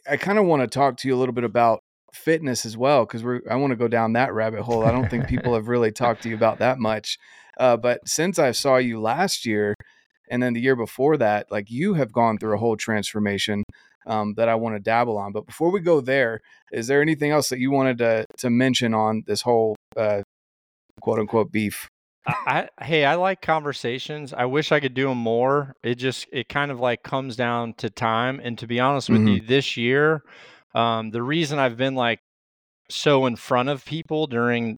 I 0.09 0.17
kind 0.17 0.37
of 0.37 0.45
want 0.45 0.61
to 0.61 0.67
talk 0.67 0.97
to 0.97 1.07
you 1.07 1.15
a 1.15 1.19
little 1.19 1.33
bit 1.33 1.43
about 1.43 1.79
fitness 2.13 2.65
as 2.65 2.77
well 2.77 3.05
because 3.05 3.23
we're 3.23 3.41
I 3.49 3.55
want 3.55 3.71
to 3.71 3.77
go 3.77 3.87
down 3.87 4.13
that 4.13 4.33
rabbit 4.33 4.61
hole. 4.61 4.85
I 4.85 4.91
don't 4.91 5.09
think 5.09 5.27
people 5.29 5.55
have 5.55 5.67
really 5.67 5.91
talked 5.91 6.23
to 6.23 6.29
you 6.29 6.35
about 6.35 6.59
that 6.59 6.77
much. 6.77 7.17
Uh, 7.59 7.77
but 7.77 8.07
since 8.07 8.37
I 8.37 8.51
saw 8.51 8.77
you 8.77 9.01
last 9.01 9.45
year 9.45 9.75
and 10.29 10.41
then 10.41 10.53
the 10.53 10.61
year 10.61 10.75
before 10.75 11.17
that, 11.17 11.51
like 11.51 11.69
you 11.69 11.95
have 11.95 12.11
gone 12.11 12.37
through 12.37 12.55
a 12.55 12.59
whole 12.59 12.77
transformation 12.77 13.63
um, 14.05 14.33
that 14.35 14.49
I 14.49 14.55
want 14.55 14.75
to 14.75 14.79
dabble 14.79 15.17
on. 15.17 15.31
But 15.31 15.45
before 15.45 15.71
we 15.71 15.79
go 15.79 16.01
there, 16.01 16.41
is 16.71 16.87
there 16.87 17.01
anything 17.01 17.31
else 17.31 17.49
that 17.49 17.59
you 17.59 17.71
wanted 17.71 17.97
to 17.99 18.25
to 18.39 18.49
mention 18.49 18.93
on 18.93 19.23
this 19.27 19.41
whole 19.41 19.75
uh, 19.95 20.21
quote 21.01 21.19
unquote 21.19 21.51
beef? 21.51 21.87
I, 22.25 22.69
hey, 22.81 23.03
I 23.05 23.15
like 23.15 23.41
conversations. 23.41 24.31
I 24.33 24.45
wish 24.45 24.71
I 24.71 24.79
could 24.79 24.93
do 24.93 25.07
them 25.07 25.17
more. 25.17 25.73
It 25.83 25.95
just 25.95 26.27
it 26.31 26.49
kind 26.49 26.71
of 26.71 26.79
like 26.79 27.03
comes 27.03 27.35
down 27.35 27.73
to 27.75 27.89
time. 27.89 28.39
And 28.43 28.57
to 28.59 28.67
be 28.67 28.79
honest 28.79 29.09
with 29.09 29.19
mm-hmm. 29.19 29.27
you, 29.27 29.41
this 29.41 29.75
year, 29.75 30.21
um, 30.75 31.11
the 31.11 31.23
reason 31.23 31.57
I've 31.57 31.77
been 31.77 31.95
like 31.95 32.19
so 32.89 33.25
in 33.25 33.35
front 33.35 33.69
of 33.69 33.85
people 33.85 34.27
during 34.27 34.77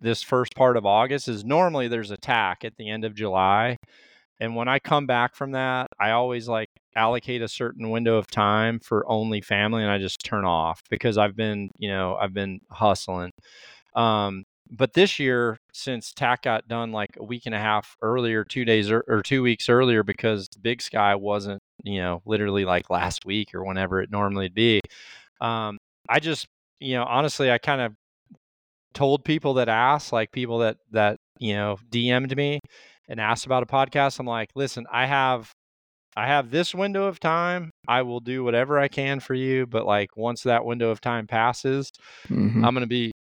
this 0.00 0.22
first 0.22 0.54
part 0.56 0.76
of 0.76 0.86
August 0.86 1.28
is 1.28 1.44
normally 1.44 1.86
there's 1.86 2.10
a 2.10 2.16
TAC 2.16 2.64
at 2.64 2.76
the 2.76 2.88
end 2.88 3.04
of 3.04 3.14
July. 3.14 3.76
And 4.40 4.56
when 4.56 4.68
I 4.68 4.78
come 4.78 5.06
back 5.06 5.34
from 5.34 5.52
that, 5.52 5.88
I 6.00 6.12
always 6.12 6.48
like 6.48 6.69
allocate 6.96 7.42
a 7.42 7.48
certain 7.48 7.90
window 7.90 8.16
of 8.16 8.26
time 8.28 8.80
for 8.80 9.08
only 9.08 9.40
family 9.40 9.82
and 9.82 9.90
I 9.90 9.98
just 9.98 10.24
turn 10.24 10.44
off 10.44 10.80
because 10.90 11.18
I've 11.18 11.36
been, 11.36 11.70
you 11.78 11.88
know, 11.88 12.16
I've 12.16 12.34
been 12.34 12.60
hustling. 12.70 13.30
Um, 13.94 14.44
but 14.70 14.92
this 14.92 15.18
year, 15.18 15.58
since 15.72 16.12
TAC 16.12 16.42
got 16.42 16.68
done 16.68 16.92
like 16.92 17.10
a 17.18 17.24
week 17.24 17.42
and 17.46 17.54
a 17.54 17.58
half 17.58 17.96
earlier, 18.02 18.44
two 18.44 18.64
days 18.64 18.90
or, 18.90 19.04
or 19.08 19.22
two 19.22 19.42
weeks 19.42 19.68
earlier, 19.68 20.02
because 20.02 20.48
Big 20.60 20.80
Sky 20.80 21.14
wasn't, 21.16 21.60
you 21.82 22.00
know, 22.00 22.22
literally 22.24 22.64
like 22.64 22.88
last 22.88 23.24
week 23.26 23.54
or 23.54 23.64
whenever 23.64 24.00
it 24.00 24.10
normally 24.10 24.48
be, 24.48 24.80
um, 25.40 25.76
I 26.08 26.20
just, 26.20 26.46
you 26.78 26.94
know, 26.94 27.04
honestly, 27.04 27.50
I 27.50 27.58
kind 27.58 27.80
of 27.80 27.94
told 28.94 29.24
people 29.24 29.54
that 29.54 29.68
asked, 29.68 30.12
like 30.12 30.32
people 30.32 30.58
that 30.58 30.76
that 30.92 31.16
you 31.38 31.54
know 31.54 31.78
DM'd 31.90 32.36
me, 32.36 32.60
and 33.08 33.20
asked 33.20 33.46
about 33.46 33.62
a 33.62 33.66
podcast, 33.66 34.18
I'm 34.20 34.26
like, 34.26 34.50
listen, 34.54 34.86
I 34.90 35.06
have 35.06 35.50
I 36.16 36.26
have 36.26 36.50
this 36.50 36.74
window 36.74 37.04
of 37.04 37.20
time. 37.20 37.70
I 37.86 38.02
will 38.02 38.20
do 38.20 38.42
whatever 38.44 38.78
I 38.78 38.88
can 38.88 39.20
for 39.20 39.34
you, 39.34 39.66
but 39.66 39.86
like 39.86 40.16
once 40.16 40.42
that 40.42 40.64
window 40.64 40.90
of 40.90 41.00
time 41.00 41.26
passes, 41.26 41.90
mm-hmm. 42.28 42.64
I'm 42.64 42.74
going 42.74 42.82
to 42.82 42.88
be 42.88 43.12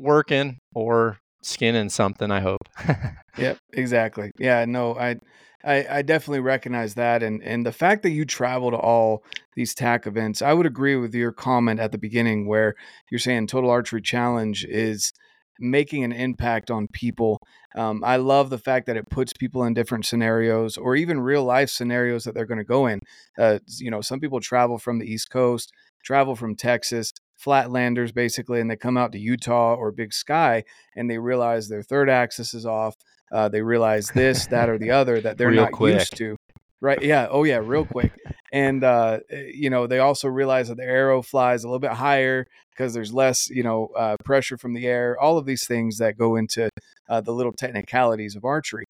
working 0.00 0.58
or 0.74 1.18
skinning 1.42 1.88
something, 1.88 2.30
I 2.30 2.40
hope. 2.40 2.68
yep, 3.38 3.58
exactly. 3.72 4.30
Yeah, 4.38 4.64
no, 4.66 4.96
I 4.96 5.16
I, 5.64 5.98
I, 5.98 6.02
definitely 6.02 6.40
recognize 6.40 6.94
that, 6.94 7.22
and 7.22 7.42
and 7.42 7.66
the 7.66 7.72
fact 7.72 8.04
that 8.04 8.10
you 8.10 8.24
travel 8.24 8.70
to 8.70 8.76
all 8.76 9.24
these 9.56 9.74
TAC 9.74 10.06
events, 10.06 10.40
I 10.40 10.52
would 10.52 10.66
agree 10.66 10.94
with 10.94 11.14
your 11.14 11.32
comment 11.32 11.80
at 11.80 11.90
the 11.90 11.98
beginning 11.98 12.46
where 12.46 12.74
you're 13.10 13.18
saying 13.18 13.48
Total 13.48 13.68
Archery 13.68 14.00
Challenge 14.00 14.64
is 14.64 15.12
making 15.58 16.04
an 16.04 16.12
impact 16.12 16.70
on 16.70 16.88
people. 16.92 17.40
Um, 17.76 18.02
I 18.04 18.16
love 18.16 18.50
the 18.50 18.58
fact 18.58 18.86
that 18.86 18.96
it 18.96 19.10
puts 19.10 19.32
people 19.32 19.64
in 19.64 19.74
different 19.74 20.06
scenarios 20.06 20.76
or 20.76 20.96
even 20.96 21.20
real 21.20 21.44
life 21.44 21.70
scenarios 21.70 22.24
that 22.24 22.34
they're 22.34 22.46
going 22.46 22.58
to 22.58 22.64
go 22.64 22.86
in. 22.86 23.00
Uh, 23.38 23.58
you 23.78 23.90
know, 23.90 24.00
some 24.00 24.20
people 24.20 24.40
travel 24.40 24.78
from 24.78 24.98
the 24.98 25.06
East 25.06 25.30
Coast, 25.30 25.72
travel 26.04 26.34
from 26.34 26.54
Texas, 26.54 27.12
flatlanders 27.44 28.12
basically, 28.12 28.60
and 28.60 28.70
they 28.70 28.76
come 28.76 28.96
out 28.96 29.12
to 29.12 29.18
Utah 29.18 29.74
or 29.74 29.92
Big 29.92 30.12
Sky 30.12 30.64
and 30.96 31.10
they 31.10 31.18
realize 31.18 31.68
their 31.68 31.82
third 31.82 32.10
axis 32.10 32.54
is 32.54 32.66
off. 32.66 32.94
Uh, 33.30 33.48
they 33.48 33.60
realize 33.60 34.10
this, 34.14 34.46
that, 34.46 34.70
or 34.70 34.78
the 34.78 34.90
other 35.00 35.20
that 35.20 35.36
they're 35.36 35.50
not 35.50 35.72
quick. 35.72 35.94
used 35.94 36.16
to. 36.16 36.36
Right. 36.80 37.02
Yeah. 37.02 37.26
Oh, 37.30 37.44
yeah. 37.44 37.60
Real 37.62 37.84
quick. 37.84 38.12
And, 38.52 38.84
uh, 38.84 39.18
eh, 39.30 39.50
you 39.52 39.68
know, 39.68 39.86
they 39.86 39.98
also 39.98 40.28
realize 40.28 40.68
that 40.68 40.76
the 40.76 40.84
arrow 40.84 41.22
flies 41.22 41.64
a 41.64 41.66
little 41.66 41.80
bit 41.80 41.92
higher 41.92 42.46
because 42.70 42.94
there's 42.94 43.12
less, 43.12 43.50
you 43.50 43.62
know, 43.62 43.88
uh, 43.96 44.16
pressure 44.24 44.56
from 44.56 44.74
the 44.74 44.86
air, 44.86 45.18
all 45.20 45.38
of 45.38 45.44
these 45.44 45.66
things 45.66 45.98
that 45.98 46.16
go 46.16 46.36
into 46.36 46.70
uh, 47.08 47.20
the 47.20 47.32
little 47.32 47.52
technicalities 47.52 48.36
of 48.36 48.44
archery. 48.44 48.84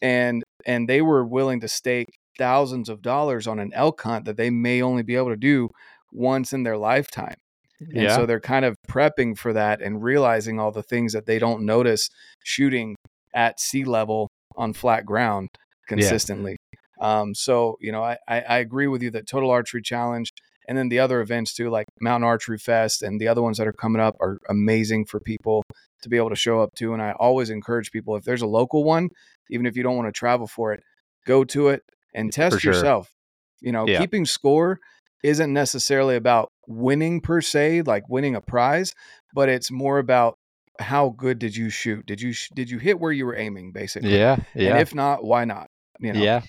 And, 0.00 0.42
and 0.64 0.88
they 0.88 1.02
were 1.02 1.24
willing 1.24 1.60
to 1.60 1.68
stake 1.68 2.08
thousands 2.38 2.88
of 2.88 3.02
dollars 3.02 3.46
on 3.46 3.58
an 3.58 3.72
elk 3.74 4.02
hunt 4.02 4.24
that 4.24 4.36
they 4.36 4.50
may 4.50 4.82
only 4.82 5.02
be 5.02 5.16
able 5.16 5.30
to 5.30 5.36
do 5.36 5.68
once 6.12 6.52
in 6.52 6.62
their 6.62 6.76
lifetime. 6.76 7.36
And 7.80 8.04
yeah. 8.04 8.16
so 8.16 8.26
they're 8.26 8.40
kind 8.40 8.64
of 8.64 8.76
prepping 8.88 9.36
for 9.36 9.52
that 9.52 9.82
and 9.82 10.02
realizing 10.02 10.58
all 10.58 10.72
the 10.72 10.82
things 10.82 11.12
that 11.12 11.26
they 11.26 11.38
don't 11.38 11.64
notice 11.64 12.08
shooting 12.44 12.96
at 13.34 13.60
sea 13.60 13.84
level 13.84 14.28
on 14.56 14.72
flat 14.72 15.04
ground 15.04 15.50
consistently. 15.86 16.56
Um, 17.00 17.34
so 17.34 17.76
you 17.80 17.92
know, 17.92 18.02
I, 18.02 18.18
I, 18.28 18.40
I 18.40 18.58
agree 18.58 18.86
with 18.86 19.02
you 19.02 19.10
that 19.12 19.26
Total 19.26 19.50
Archery 19.50 19.82
Challenge 19.82 20.30
and 20.68 20.76
then 20.76 20.88
the 20.88 20.98
other 20.98 21.20
events 21.20 21.54
too, 21.54 21.70
like 21.70 21.86
Mountain 22.00 22.26
Archery 22.26 22.58
Fest 22.58 23.02
and 23.02 23.20
the 23.20 23.28
other 23.28 23.42
ones 23.42 23.58
that 23.58 23.66
are 23.66 23.72
coming 23.72 24.00
up, 24.00 24.16
are 24.20 24.38
amazing 24.48 25.06
for 25.06 25.20
people 25.20 25.62
to 26.02 26.08
be 26.08 26.16
able 26.16 26.30
to 26.30 26.36
show 26.36 26.60
up 26.60 26.74
to. 26.76 26.92
And 26.92 27.02
I 27.02 27.12
always 27.12 27.50
encourage 27.50 27.90
people 27.90 28.16
if 28.16 28.24
there's 28.24 28.42
a 28.42 28.46
local 28.46 28.84
one, 28.84 29.10
even 29.50 29.66
if 29.66 29.76
you 29.76 29.82
don't 29.82 29.96
want 29.96 30.08
to 30.08 30.12
travel 30.12 30.46
for 30.46 30.72
it, 30.72 30.82
go 31.26 31.44
to 31.44 31.68
it 31.68 31.82
and 32.14 32.32
test 32.32 32.60
sure. 32.60 32.72
yourself. 32.72 33.12
You 33.60 33.72
know, 33.72 33.86
yeah. 33.86 33.98
keeping 33.98 34.26
score 34.26 34.78
isn't 35.22 35.52
necessarily 35.52 36.16
about 36.16 36.50
winning 36.66 37.20
per 37.20 37.40
se, 37.40 37.82
like 37.82 38.08
winning 38.08 38.34
a 38.34 38.40
prize, 38.40 38.92
but 39.34 39.48
it's 39.48 39.70
more 39.70 39.98
about 39.98 40.36
how 40.78 41.10
good 41.10 41.38
did 41.38 41.56
you 41.56 41.70
shoot? 41.70 42.04
Did 42.06 42.20
you 42.20 42.34
did 42.54 42.70
you 42.70 42.78
hit 42.78 43.00
where 43.00 43.12
you 43.12 43.24
were 43.24 43.36
aiming, 43.36 43.72
basically? 43.72 44.16
Yeah, 44.16 44.36
yeah. 44.54 44.70
And 44.70 44.80
if 44.80 44.94
not, 44.94 45.24
why 45.24 45.44
not? 45.44 45.68
You 46.00 46.12
know? 46.12 46.20
Yeah, 46.20 46.42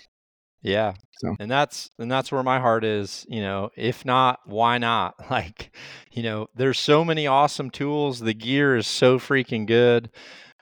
yeah. 0.62 0.94
So. 1.20 1.36
And 1.40 1.50
that's 1.50 1.90
and 2.00 2.12
that's 2.12 2.32
where 2.32 2.44
my 2.44 2.60
heart 2.60 2.84
is, 2.84 3.26
you 3.30 3.42
know, 3.42 3.70
if 3.76 4.06
not, 4.06 4.40
why 4.46 4.78
not? 4.78 5.16
Like, 5.30 5.76
you 6.12 6.24
know, 6.24 6.48
there's 6.56 6.80
so 6.80 7.04
many 7.06 7.28
awesome 7.28 7.70
tools. 7.70 8.20
The 8.20 8.34
gear 8.34 8.76
is 8.76 8.88
so 8.88 9.20
freaking 9.20 9.66
good. 9.68 10.10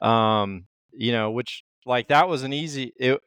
Um, 0.01 0.65
you 0.93 1.11
know, 1.11 1.31
which 1.31 1.63
like 1.85 2.07
that 2.09 2.27
was 2.27 2.43
an 2.43 2.53
easy 2.53 2.93
it 2.97 3.19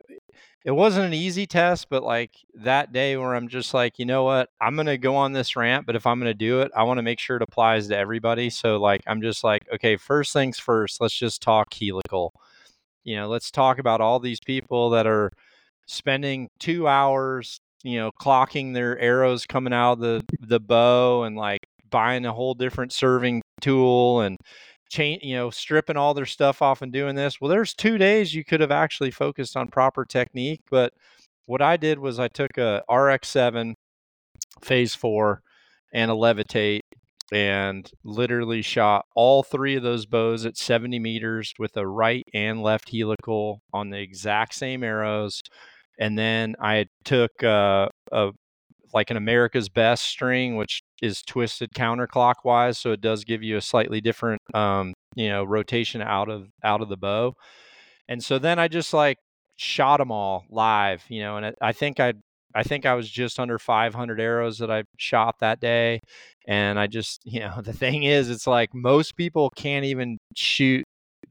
it 0.65 0.73
wasn't 0.73 1.07
an 1.07 1.15
easy 1.15 1.47
test, 1.47 1.89
but 1.89 2.03
like 2.03 2.33
that 2.55 2.93
day 2.93 3.17
where 3.17 3.35
I'm 3.35 3.49
just 3.49 3.73
like, 3.73 3.99
you 3.99 4.05
know 4.05 4.25
what, 4.25 4.51
I'm 4.61 4.77
gonna 4.77 4.99
go 4.99 5.17
on 5.17 5.33
this 5.33 5.57
rant, 5.57 5.87
but 5.87 5.97
if 5.97 6.07
I'm 6.07 6.19
gonna 6.19 6.35
do 6.35 6.61
it, 6.63 6.71
I 6.77 6.83
want 6.85 6.99
to 6.99 7.03
make 7.03 7.21
sure 7.21 7.37
it 7.37 7.43
applies 7.43 7.89
to 7.89 7.97
everybody. 7.97 8.51
So 8.51 8.79
like 8.79 9.03
I'm 9.07 9.23
just 9.23 9.45
like, 9.45 9.63
okay, 9.75 9.97
first 9.97 10.33
things 10.33 10.59
first, 10.59 11.01
let's 11.01 11.15
just 11.19 11.43
talk 11.43 11.73
helical. 11.75 12.35
You 13.05 13.17
know, 13.17 13.29
let's 13.29 13.51
talk 13.51 13.79
about 13.79 14.01
all 14.01 14.21
these 14.21 14.41
people 14.41 14.91
that 14.91 15.07
are 15.07 15.33
spending 15.89 16.49
two 16.61 16.87
hours, 16.87 17.61
you 17.83 17.99
know, 17.99 18.11
clocking 18.21 18.75
their 18.75 18.99
arrows 18.99 19.47
coming 19.47 19.73
out 19.73 19.95
of 19.95 20.01
the 20.01 20.23
the 20.41 20.61
bow 20.61 21.25
and 21.25 21.37
like 21.37 21.61
buying 21.91 22.27
a 22.27 22.33
whole 22.33 22.55
different 22.55 22.93
serving 22.93 23.43
tool 23.61 24.21
and 24.21 24.37
chain, 24.91 25.19
you 25.23 25.35
know, 25.35 25.51
stripping 25.51 25.97
all 25.97 26.15
their 26.15 26.27
stuff 26.27 26.63
off 26.63 26.83
and 26.83 26.93
doing 26.93 27.15
this. 27.17 27.41
Well, 27.41 27.51
there's 27.51 27.75
two 27.75 27.99
days 27.99 28.35
you 28.35 28.45
could 28.45 28.61
have 28.61 28.71
actually 28.71 29.11
focused 29.11 29.57
on 29.57 29.69
proper 29.69 30.05
technique, 30.05 30.61
but 30.71 30.93
what 31.47 31.63
I 31.63 31.77
did 31.77 31.99
was 31.99 32.19
I 32.19 32.29
took 32.29 32.59
a 32.59 32.83
RX7 32.91 33.75
phase 34.63 34.95
four 34.95 35.43
and 35.93 36.11
a 36.11 36.15
levitate 36.15 36.81
and 37.33 37.91
literally 38.05 38.63
shot 38.63 39.05
all 39.15 39.43
three 39.43 39.77
of 39.77 39.83
those 39.83 40.07
bows 40.07 40.47
at 40.47 40.57
70 40.57 40.99
meters 40.99 41.53
with 41.59 41.77
a 41.77 41.87
right 41.87 42.25
and 42.33 42.63
left 42.63 42.91
helical 42.91 43.61
on 43.73 43.91
the 43.91 43.99
exact 43.99 44.55
same 44.55 44.83
arrows. 44.83 45.43
And 45.99 46.19
then 46.19 46.55
I 46.61 46.87
took 47.05 47.43
uh, 47.43 47.89
a 48.13 48.31
like 48.95 49.11
an 49.11 49.17
America's 49.17 49.69
Best 49.69 50.05
string, 50.05 50.57
which 50.57 50.83
is 51.03 51.23
twisted 51.23 51.71
counterclockwise, 51.75 52.77
so 52.77 52.93
it 52.93 53.01
does 53.01 53.25
give 53.25 53.43
you 53.43 53.57
a 53.57 53.61
slightly 53.61 54.01
different, 54.01 54.41
um, 54.55 54.95
you 55.15 55.29
know, 55.29 55.45
rotation 55.45 56.01
out 56.01 56.29
of 56.29 56.49
out 56.65 56.81
of 56.81 56.89
the 56.89 56.97
bow. 56.97 57.35
And 58.09 58.23
so 58.23 58.39
then 58.39 58.59
I 58.59 58.69
just 58.69 58.95
like 58.95 59.19
shot 59.57 59.99
them 59.99 60.11
all 60.11 60.45
live, 60.51 61.05
you 61.09 61.21
know, 61.21 61.37
and 61.37 61.47
I, 61.47 61.53
I 61.61 61.73
think 61.73 62.01
I 62.01 62.15
I 62.55 62.63
think 62.63 62.87
I 62.87 62.95
was 62.95 63.09
just 63.11 63.39
under 63.39 63.59
500 63.59 64.21
arrows 64.21 64.59
that 64.59 64.71
I 64.71 64.85
shot 64.97 65.37
that 65.41 65.61
day. 65.61 66.01
And 66.47 66.79
I 66.79 66.87
just, 66.87 67.21
you 67.25 67.41
know, 67.41 67.61
the 67.63 67.73
thing 67.73 68.05
is, 68.05 68.31
it's 68.31 68.47
like 68.47 68.75
most 68.75 69.17
people 69.17 69.51
can't 69.51 69.85
even 69.85 70.19
shoot 70.35 70.85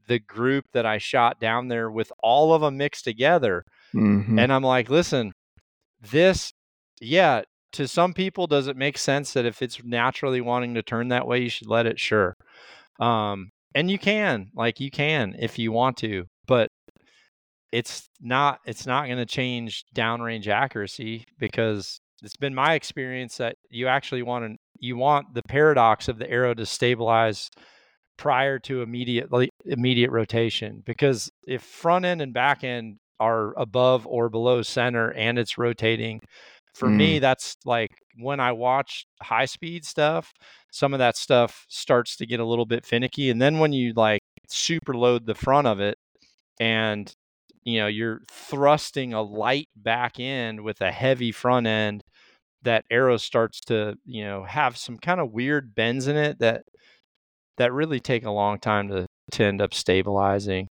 the 0.06 0.18
group 0.20 0.64
that 0.72 0.86
I 0.86 0.98
shot 0.98 1.40
down 1.40 1.68
there 1.68 1.90
with 1.90 2.12
all 2.22 2.54
of 2.54 2.62
them 2.62 2.76
mixed 2.76 3.04
together. 3.04 3.64
Mm-hmm. 3.94 4.38
And 4.38 4.52
I'm 4.52 4.62
like, 4.62 4.90
listen, 4.90 5.32
this 6.00 6.52
yeah, 7.00 7.42
to 7.72 7.86
some 7.86 8.12
people, 8.12 8.46
does 8.46 8.66
it 8.66 8.76
make 8.76 8.98
sense 8.98 9.32
that 9.32 9.46
if 9.46 9.62
it's 9.62 9.82
naturally 9.84 10.40
wanting 10.40 10.74
to 10.74 10.82
turn 10.82 11.08
that 11.08 11.26
way, 11.26 11.40
you 11.42 11.48
should 11.48 11.68
let 11.68 11.86
it? 11.86 11.98
Sure. 11.98 12.34
Um, 13.00 13.50
and 13.74 13.90
you 13.90 13.98
can, 13.98 14.48
like, 14.54 14.80
you 14.80 14.90
can 14.90 15.36
if 15.38 15.58
you 15.58 15.72
want 15.72 15.96
to, 15.98 16.24
but 16.46 16.68
it's 17.70 18.08
not 18.20 18.60
it's 18.64 18.86
not 18.86 19.06
going 19.06 19.18
to 19.18 19.26
change 19.26 19.84
downrange 19.94 20.48
accuracy 20.48 21.24
because 21.38 22.00
it's 22.22 22.36
been 22.36 22.54
my 22.54 22.74
experience 22.74 23.36
that 23.36 23.56
you 23.70 23.86
actually 23.86 24.22
want 24.22 24.44
to 24.44 24.56
you 24.80 24.96
want 24.96 25.34
the 25.34 25.42
paradox 25.42 26.08
of 26.08 26.18
the 26.18 26.30
arrow 26.30 26.54
to 26.54 26.64
stabilize 26.64 27.50
prior 28.16 28.58
to 28.58 28.80
immediate 28.80 29.28
immediate 29.66 30.10
rotation 30.10 30.82
because 30.86 31.30
if 31.46 31.62
front 31.62 32.06
end 32.06 32.22
and 32.22 32.32
back 32.32 32.64
end 32.64 32.96
are 33.20 33.54
above 33.58 34.06
or 34.06 34.28
below 34.28 34.62
center 34.62 35.12
and 35.12 35.38
it's 35.38 35.58
rotating 35.58 36.20
for 36.74 36.88
mm. 36.88 36.96
me 36.96 37.18
that's 37.18 37.56
like 37.64 37.90
when 38.18 38.40
i 38.40 38.52
watch 38.52 39.06
high 39.22 39.44
speed 39.44 39.84
stuff 39.84 40.32
some 40.70 40.92
of 40.92 40.98
that 40.98 41.16
stuff 41.16 41.66
starts 41.68 42.16
to 42.16 42.26
get 42.26 42.40
a 42.40 42.44
little 42.44 42.66
bit 42.66 42.84
finicky 42.84 43.30
and 43.30 43.40
then 43.40 43.58
when 43.58 43.72
you 43.72 43.92
like 43.94 44.20
super 44.48 44.94
load 44.94 45.26
the 45.26 45.34
front 45.34 45.66
of 45.66 45.80
it 45.80 45.96
and 46.60 47.14
you 47.64 47.78
know 47.78 47.86
you're 47.86 48.20
thrusting 48.30 49.12
a 49.12 49.22
light 49.22 49.68
back 49.76 50.18
end 50.18 50.60
with 50.62 50.80
a 50.80 50.90
heavy 50.90 51.32
front 51.32 51.66
end 51.66 52.02
that 52.62 52.84
arrow 52.90 53.16
starts 53.16 53.60
to 53.60 53.94
you 54.04 54.24
know 54.24 54.44
have 54.44 54.76
some 54.76 54.98
kind 54.98 55.20
of 55.20 55.32
weird 55.32 55.74
bends 55.74 56.06
in 56.06 56.16
it 56.16 56.38
that 56.38 56.62
that 57.56 57.72
really 57.72 58.00
take 58.00 58.24
a 58.24 58.30
long 58.30 58.58
time 58.58 58.88
to 58.88 59.06
to 59.30 59.44
end 59.44 59.60
up 59.60 59.74
stabilizing 59.74 60.68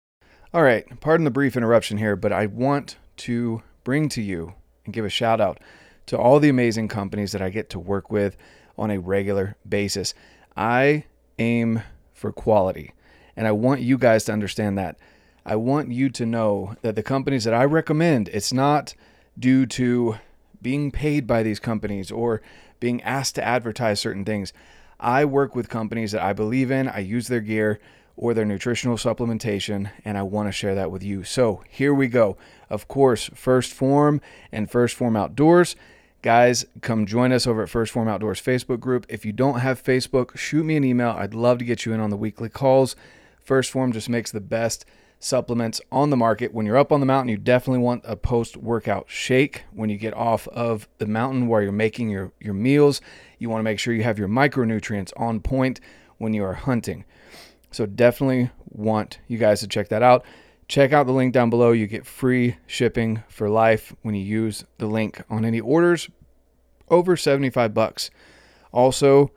all 0.54 0.62
right 0.62 1.00
pardon 1.00 1.24
the 1.24 1.30
brief 1.30 1.56
interruption 1.56 1.98
here 1.98 2.16
but 2.16 2.32
i 2.32 2.46
want 2.46 2.96
to 3.16 3.62
bring 3.84 4.08
to 4.08 4.22
you 4.22 4.54
and 4.84 4.94
give 4.94 5.04
a 5.04 5.10
shout 5.10 5.40
out 5.40 5.58
to 6.06 6.18
all 6.18 6.40
the 6.40 6.48
amazing 6.48 6.88
companies 6.88 7.32
that 7.32 7.42
I 7.42 7.50
get 7.50 7.70
to 7.70 7.78
work 7.78 8.10
with 8.10 8.36
on 8.76 8.90
a 8.90 8.98
regular 9.00 9.56
basis. 9.68 10.14
I 10.56 11.04
aim 11.38 11.82
for 12.12 12.32
quality, 12.32 12.92
and 13.36 13.46
I 13.46 13.52
want 13.52 13.80
you 13.80 13.98
guys 13.98 14.24
to 14.24 14.32
understand 14.32 14.78
that. 14.78 14.98
I 15.44 15.56
want 15.56 15.90
you 15.90 16.08
to 16.10 16.26
know 16.26 16.76
that 16.82 16.94
the 16.94 17.02
companies 17.02 17.44
that 17.44 17.54
I 17.54 17.64
recommend, 17.64 18.28
it's 18.28 18.52
not 18.52 18.94
due 19.38 19.66
to 19.66 20.16
being 20.60 20.90
paid 20.90 21.26
by 21.26 21.42
these 21.42 21.58
companies 21.58 22.12
or 22.12 22.42
being 22.78 23.02
asked 23.02 23.34
to 23.36 23.44
advertise 23.44 24.00
certain 24.00 24.24
things. 24.24 24.52
I 25.00 25.24
work 25.24 25.56
with 25.56 25.68
companies 25.68 26.12
that 26.12 26.22
I 26.22 26.32
believe 26.32 26.70
in, 26.70 26.88
I 26.88 27.00
use 27.00 27.26
their 27.26 27.40
gear 27.40 27.80
or 28.16 28.34
their 28.34 28.44
nutritional 28.44 28.96
supplementation, 28.96 29.90
and 30.04 30.18
I 30.18 30.22
want 30.22 30.48
to 30.48 30.52
share 30.52 30.74
that 30.74 30.90
with 30.90 31.02
you. 31.02 31.24
So 31.24 31.62
here 31.68 31.94
we 31.94 32.08
go. 32.08 32.36
Of 32.68 32.88
course, 32.88 33.28
1st 33.30 33.72
Phorm 33.72 34.20
and 34.50 34.70
1st 34.70 34.94
Phorm 34.94 35.16
Outdoors. 35.16 35.76
Guys, 36.22 36.64
come 36.82 37.04
join 37.04 37.32
us 37.32 37.46
over 37.46 37.62
at 37.62 37.68
1st 37.68 37.90
Phorm 37.90 38.08
Outdoors 38.08 38.40
Facebook 38.40 38.80
group. 38.80 39.06
If 39.08 39.24
you 39.24 39.32
don't 39.32 39.60
have 39.60 39.82
Facebook, 39.82 40.36
shoot 40.36 40.64
me 40.64 40.76
an 40.76 40.84
email. 40.84 41.10
I'd 41.10 41.34
love 41.34 41.58
to 41.58 41.64
get 41.64 41.84
you 41.84 41.92
in 41.92 42.00
on 42.00 42.10
the 42.10 42.16
weekly 42.16 42.48
calls. 42.48 42.94
1st 43.46 43.70
Phorm 43.70 43.92
just 43.92 44.08
makes 44.08 44.30
the 44.30 44.40
best 44.40 44.84
supplements 45.18 45.80
on 45.90 46.10
the 46.10 46.16
market. 46.16 46.52
When 46.52 46.66
you're 46.66 46.76
up 46.76 46.92
on 46.92 47.00
the 47.00 47.06
mountain, 47.06 47.28
you 47.28 47.36
definitely 47.36 47.80
want 47.80 48.02
a 48.04 48.16
post 48.16 48.56
workout 48.56 49.06
shake. 49.08 49.64
When 49.72 49.88
you 49.88 49.96
get 49.96 50.14
off 50.14 50.48
of 50.48 50.88
the 50.98 51.06
mountain 51.06 51.46
where 51.46 51.62
you're 51.62 51.72
making 51.72 52.10
your, 52.10 52.32
your 52.40 52.54
meals, 52.54 53.00
you 53.38 53.48
want 53.48 53.60
to 53.60 53.64
make 53.64 53.78
sure 53.78 53.94
you 53.94 54.02
have 54.02 54.18
your 54.18 54.28
micronutrients 54.28 55.12
on 55.16 55.40
point 55.40 55.80
when 56.18 56.34
you 56.34 56.44
are 56.44 56.54
hunting. 56.54 57.04
So 57.72 57.86
definitely 57.86 58.50
want 58.68 59.18
you 59.28 59.38
guys 59.38 59.60
to 59.60 59.66
check 59.66 59.88
that 59.88 60.02
out. 60.02 60.24
Check 60.68 60.92
out 60.92 61.06
the 61.06 61.12
link 61.12 61.32
down 61.32 61.50
below. 61.50 61.72
You 61.72 61.86
get 61.86 62.06
free 62.06 62.56
shipping 62.66 63.22
for 63.28 63.48
life 63.48 63.94
when 64.02 64.14
you 64.14 64.22
use 64.22 64.64
the 64.78 64.86
link 64.86 65.22
on 65.28 65.44
any 65.44 65.60
orders 65.60 66.08
over 66.88 67.16
75 67.16 67.74
bucks. 67.74 68.10
Also, 68.70 69.32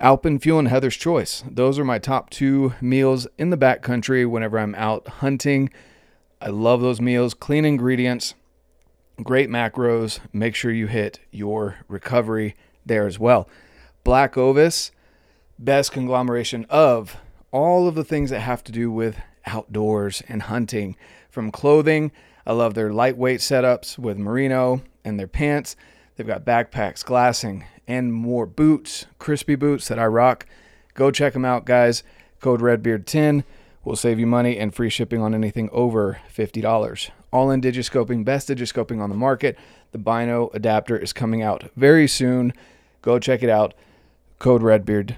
Alpenfuel 0.00 0.58
and 0.58 0.68
Heather's 0.68 0.96
Choice. 0.96 1.42
Those 1.50 1.78
are 1.78 1.84
my 1.84 1.98
top 1.98 2.30
two 2.30 2.74
meals 2.80 3.26
in 3.38 3.50
the 3.50 3.56
backcountry 3.56 4.28
whenever 4.28 4.58
I'm 4.58 4.74
out 4.74 5.08
hunting. 5.08 5.70
I 6.40 6.48
love 6.48 6.82
those 6.82 7.00
meals. 7.00 7.32
Clean 7.32 7.64
ingredients, 7.64 8.34
great 9.22 9.48
macros. 9.48 10.20
Make 10.32 10.54
sure 10.54 10.70
you 10.70 10.86
hit 10.86 11.20
your 11.30 11.76
recovery 11.88 12.54
there 12.84 13.06
as 13.06 13.18
well. 13.18 13.48
Black 14.04 14.36
Ovis, 14.36 14.92
best 15.58 15.92
conglomeration 15.92 16.66
of 16.68 17.16
all 17.56 17.88
of 17.88 17.94
the 17.94 18.04
things 18.04 18.28
that 18.28 18.40
have 18.40 18.62
to 18.62 18.70
do 18.70 18.90
with 18.90 19.16
outdoors 19.46 20.22
and 20.28 20.42
hunting. 20.42 20.94
From 21.30 21.50
clothing, 21.50 22.12
I 22.44 22.52
love 22.52 22.74
their 22.74 22.92
lightweight 22.92 23.40
setups 23.40 23.98
with 23.98 24.18
merino 24.18 24.82
and 25.06 25.18
their 25.18 25.26
pants. 25.26 25.74
They've 26.14 26.26
got 26.26 26.44
backpacks, 26.44 27.02
glassing, 27.02 27.64
and 27.88 28.12
more 28.12 28.44
boots, 28.44 29.06
Crispi 29.18 29.58
boots 29.58 29.88
that 29.88 29.98
I 29.98 30.04
rock. 30.04 30.44
Go 30.92 31.10
check 31.10 31.32
them 31.32 31.46
out, 31.46 31.64
guys. 31.64 32.02
Code 32.40 32.60
REDBEARD10 32.60 33.42
will 33.84 33.96
save 33.96 34.20
you 34.20 34.26
money 34.26 34.58
and 34.58 34.74
free 34.74 34.90
shipping 34.90 35.22
on 35.22 35.34
anything 35.34 35.70
over 35.72 36.18
$50. 36.30 37.10
All 37.32 37.50
in 37.50 37.62
digiscoping, 37.62 38.22
best 38.22 38.50
digiscoping 38.50 39.00
on 39.00 39.08
the 39.08 39.16
market. 39.16 39.56
The 39.92 39.98
Bino 39.98 40.50
adapter 40.52 40.98
is 40.98 41.14
coming 41.14 41.40
out 41.40 41.70
very 41.74 42.06
soon. 42.06 42.52
Go 43.00 43.18
check 43.18 43.42
it 43.42 43.48
out. 43.48 43.72
Code 44.38 44.60
REDBEARD 44.60 45.16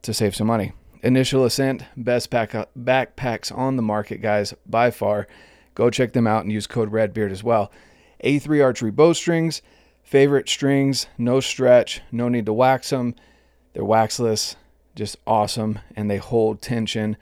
to 0.00 0.14
save 0.14 0.34
some 0.34 0.46
money. 0.46 0.72
Initial 1.04 1.44
Ascent, 1.44 1.84
best 1.98 2.30
pack, 2.30 2.52
backpacks 2.78 3.54
on 3.54 3.76
the 3.76 3.82
market, 3.82 4.22
guys, 4.22 4.54
by 4.64 4.90
far. 4.90 5.28
Go 5.74 5.90
check 5.90 6.14
them 6.14 6.26
out 6.26 6.44
and 6.44 6.50
use 6.50 6.66
code 6.66 6.90
REDBEARD 6.90 7.30
as 7.30 7.44
well. 7.44 7.70
A3 8.24 8.64
Archery 8.64 8.90
Bowstrings, 8.90 9.60
favorite 10.02 10.48
strings, 10.48 11.06
no 11.18 11.40
stretch, 11.40 12.00
no 12.10 12.30
need 12.30 12.46
to 12.46 12.54
wax 12.54 12.88
them. 12.88 13.14
They're 13.74 13.84
waxless, 13.84 14.56
just 14.94 15.18
awesome, 15.26 15.78
and 15.94 16.10
they 16.10 16.16
hold 16.16 16.62
tension, 16.62 17.18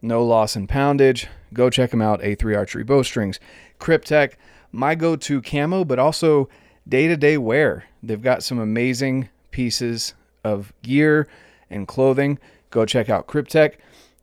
no 0.00 0.24
loss 0.24 0.56
in 0.56 0.66
poundage. 0.66 1.28
Go 1.52 1.68
check 1.68 1.90
them 1.90 2.00
out, 2.00 2.22
A3 2.22 2.56
Archery 2.56 2.84
Bowstrings. 2.84 3.38
Kryptek, 3.78 4.36
my 4.72 4.94
go 4.94 5.14
to 5.14 5.42
camo, 5.42 5.84
but 5.84 5.98
also 5.98 6.48
day 6.88 7.06
to 7.06 7.18
day 7.18 7.36
wear. 7.36 7.84
They've 8.02 8.22
got 8.22 8.42
some 8.42 8.58
amazing 8.58 9.28
pieces 9.50 10.14
of 10.42 10.72
gear 10.80 11.28
and 11.68 11.86
clothing 11.86 12.38
go 12.70 12.84
check 12.84 13.08
out 13.08 13.26
Kryptek, 13.26 13.74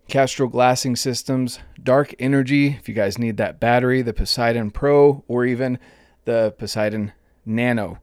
Castro 0.08 0.48
Glassing 0.48 0.96
Systems, 0.96 1.60
Dark 1.82 2.14
Energy, 2.20 2.68
if 2.68 2.90
you 2.90 2.96
guys 2.96 3.18
need 3.18 3.38
that 3.38 3.60
battery, 3.60 4.02
the 4.02 4.14
Poseidon 4.14 4.72
Pro, 4.72 5.24
or 5.28 5.46
even 5.46 5.80
the 6.26 6.54
Poseidon 6.58 7.14
Nano. 7.46 8.00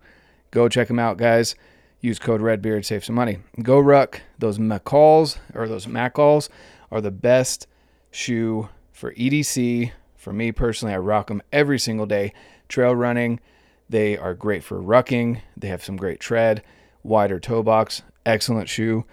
Go 0.51 0.69
check 0.69 0.89
them 0.89 0.99
out, 0.99 1.17
guys. 1.17 1.55
Use 2.01 2.19
code 2.19 2.41
REDBEARD, 2.41 2.85
save 2.85 3.05
some 3.05 3.15
money. 3.15 3.39
GoRuck, 3.59 4.21
those 4.39 4.59
McCalls 4.59 5.39
or 5.55 5.69
those 5.69 5.87
Mackalls 5.87 6.49
are 6.91 7.01
the 7.01 7.11
best 7.11 7.67
shoe 8.11 8.69
for 8.93 9.13
EDC. 9.15 9.93
For 10.17 10.33
me 10.33 10.53
personally, 10.53 10.95
I 10.95 10.99
rock 10.99 11.29
them 11.29 11.43
every 11.53 11.79
single 11.79 12.07
day. 12.07 12.33
Trail 12.69 12.95
running, 12.95 13.41
they 13.89 14.17
are 14.17 14.35
great 14.35 14.65
for 14.65 14.81
rucking. 14.81 15.41
They 15.57 15.69
have 15.69 15.85
some 15.85 15.97
great 15.97 16.21
tread, 16.21 16.63
wider 17.03 17.39
toe 17.39 17.63
box, 17.63 18.03
excellent 18.25 18.69
shoe. 18.69 19.05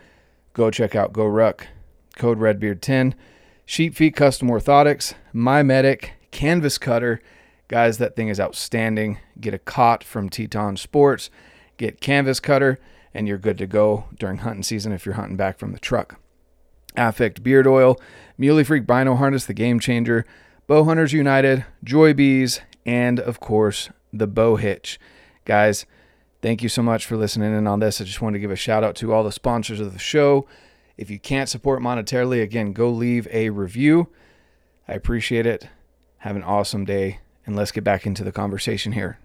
Go 0.58 0.72
check 0.72 0.96
out 0.96 1.14
Go 1.14 1.28
Ruck. 1.28 1.68
Code 2.16 2.40
Redbeard10. 2.40 3.14
Sheep 3.64 3.94
Feet 3.94 4.16
Custom 4.16 4.48
Orthotics, 4.48 5.14
My 5.32 5.62
Medic, 5.62 6.14
Canvas 6.32 6.80
Cutter. 6.80 7.22
Guys, 7.68 8.00
that 8.00 8.16
thing 8.16 8.28
is 8.28 8.40
outstanding. 8.40 9.20
Get 9.40 9.54
a 9.54 9.60
cot 9.60 10.04
from 10.04 10.30
Teton 10.30 10.78
Sports, 10.78 11.30
get 11.78 12.02
Canvas 12.02 12.40
Cutter, 12.40 12.80
and 13.14 13.28
you're 13.28 13.38
good 13.38 13.60
to 13.60 13.68
go 13.68 14.06
during 14.18 14.40
hunting 14.40 14.64
season 14.64 14.94
if 14.94 15.06
you're 15.06 15.14
hunting 15.14 15.38
back 15.38 15.60
from 15.60 15.74
the 15.74 15.80
truck. 15.80 16.20
Affect 16.96 17.44
Beard 17.44 17.68
Oil, 17.68 18.02
Muley 18.40 18.64
Freak 18.64 18.88
Bino 18.88 19.16
Harness, 19.16 19.46
the 19.46 19.54
game 19.54 19.80
changer, 19.80 20.26
Bow 20.66 20.86
Hunters 20.86 21.14
United, 21.14 21.66
Joy 21.84 22.16
Bees, 22.16 22.62
and 22.84 23.20
of 23.20 23.40
course, 23.40 23.92
the 24.12 24.26
Bow 24.26 24.56
Hitch. 24.56 25.00
Guys, 25.46 25.86
thank 26.42 26.62
you 26.62 26.70
so 26.70 26.82
much 26.82 27.06
for 27.06 27.18
listening 27.18 27.56
in 27.56 27.68
on 27.68 27.80
this. 27.80 28.02
I 28.02 28.04
just 28.04 28.22
wanted 28.22 28.38
to 28.38 28.42
give 28.42 28.52
a 28.52 28.56
shout 28.56 28.84
out 28.84 28.96
to 28.98 29.14
all 29.14 29.24
the 29.24 29.32
sponsors 29.32 29.80
of 29.80 29.94
the 29.94 30.00
show. 30.00 30.48
If 30.98 31.10
you 31.10 31.20
can't 31.20 31.50
support 31.50 31.82
monetarily, 31.82 32.42
again, 32.42 32.74
go 32.74 32.90
leave 32.90 33.28
a 33.32 33.50
review. 33.50 34.10
I 34.88 34.94
appreciate 34.94 35.46
it. 35.46 35.68
Have 36.20 36.36
an 36.36 36.44
awesome 36.44 36.86
day, 36.86 37.20
and 37.46 37.56
let's 37.56 37.72
get 37.72 37.84
back 37.84 38.06
into 38.06 38.24
the 38.24 38.32
conversation 38.32 38.94
here. 38.94 39.20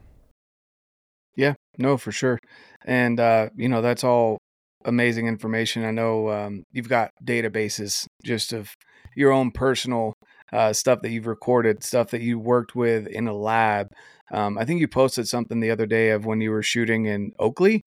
Yeah, 1.34 1.54
no, 1.78 1.96
for 1.96 2.12
sure. 2.12 2.38
And, 2.84 3.18
uh, 3.18 3.48
you 3.56 3.68
know, 3.68 3.80
that's 3.80 4.04
all 4.04 4.38
amazing 4.84 5.26
information. 5.26 5.84
I 5.84 5.90
know 5.90 6.28
um, 6.30 6.64
you've 6.72 6.88
got 6.88 7.10
databases 7.24 8.06
just 8.22 8.52
of 8.52 8.70
your 9.16 9.32
own 9.32 9.50
personal 9.50 10.14
uh, 10.52 10.72
stuff 10.72 11.00
that 11.02 11.10
you've 11.10 11.26
recorded, 11.26 11.82
stuff 11.82 12.10
that 12.10 12.22
you 12.22 12.38
worked 12.38 12.74
with 12.74 13.06
in 13.06 13.28
a 13.28 13.34
lab. 13.34 13.88
Um, 14.30 14.58
I 14.58 14.64
think 14.64 14.80
you 14.80 14.88
posted 14.88 15.28
something 15.28 15.60
the 15.60 15.70
other 15.70 15.86
day 15.86 16.10
of 16.10 16.24
when 16.24 16.40
you 16.40 16.50
were 16.50 16.62
shooting 16.62 17.06
in 17.06 17.32
Oakley 17.38 17.84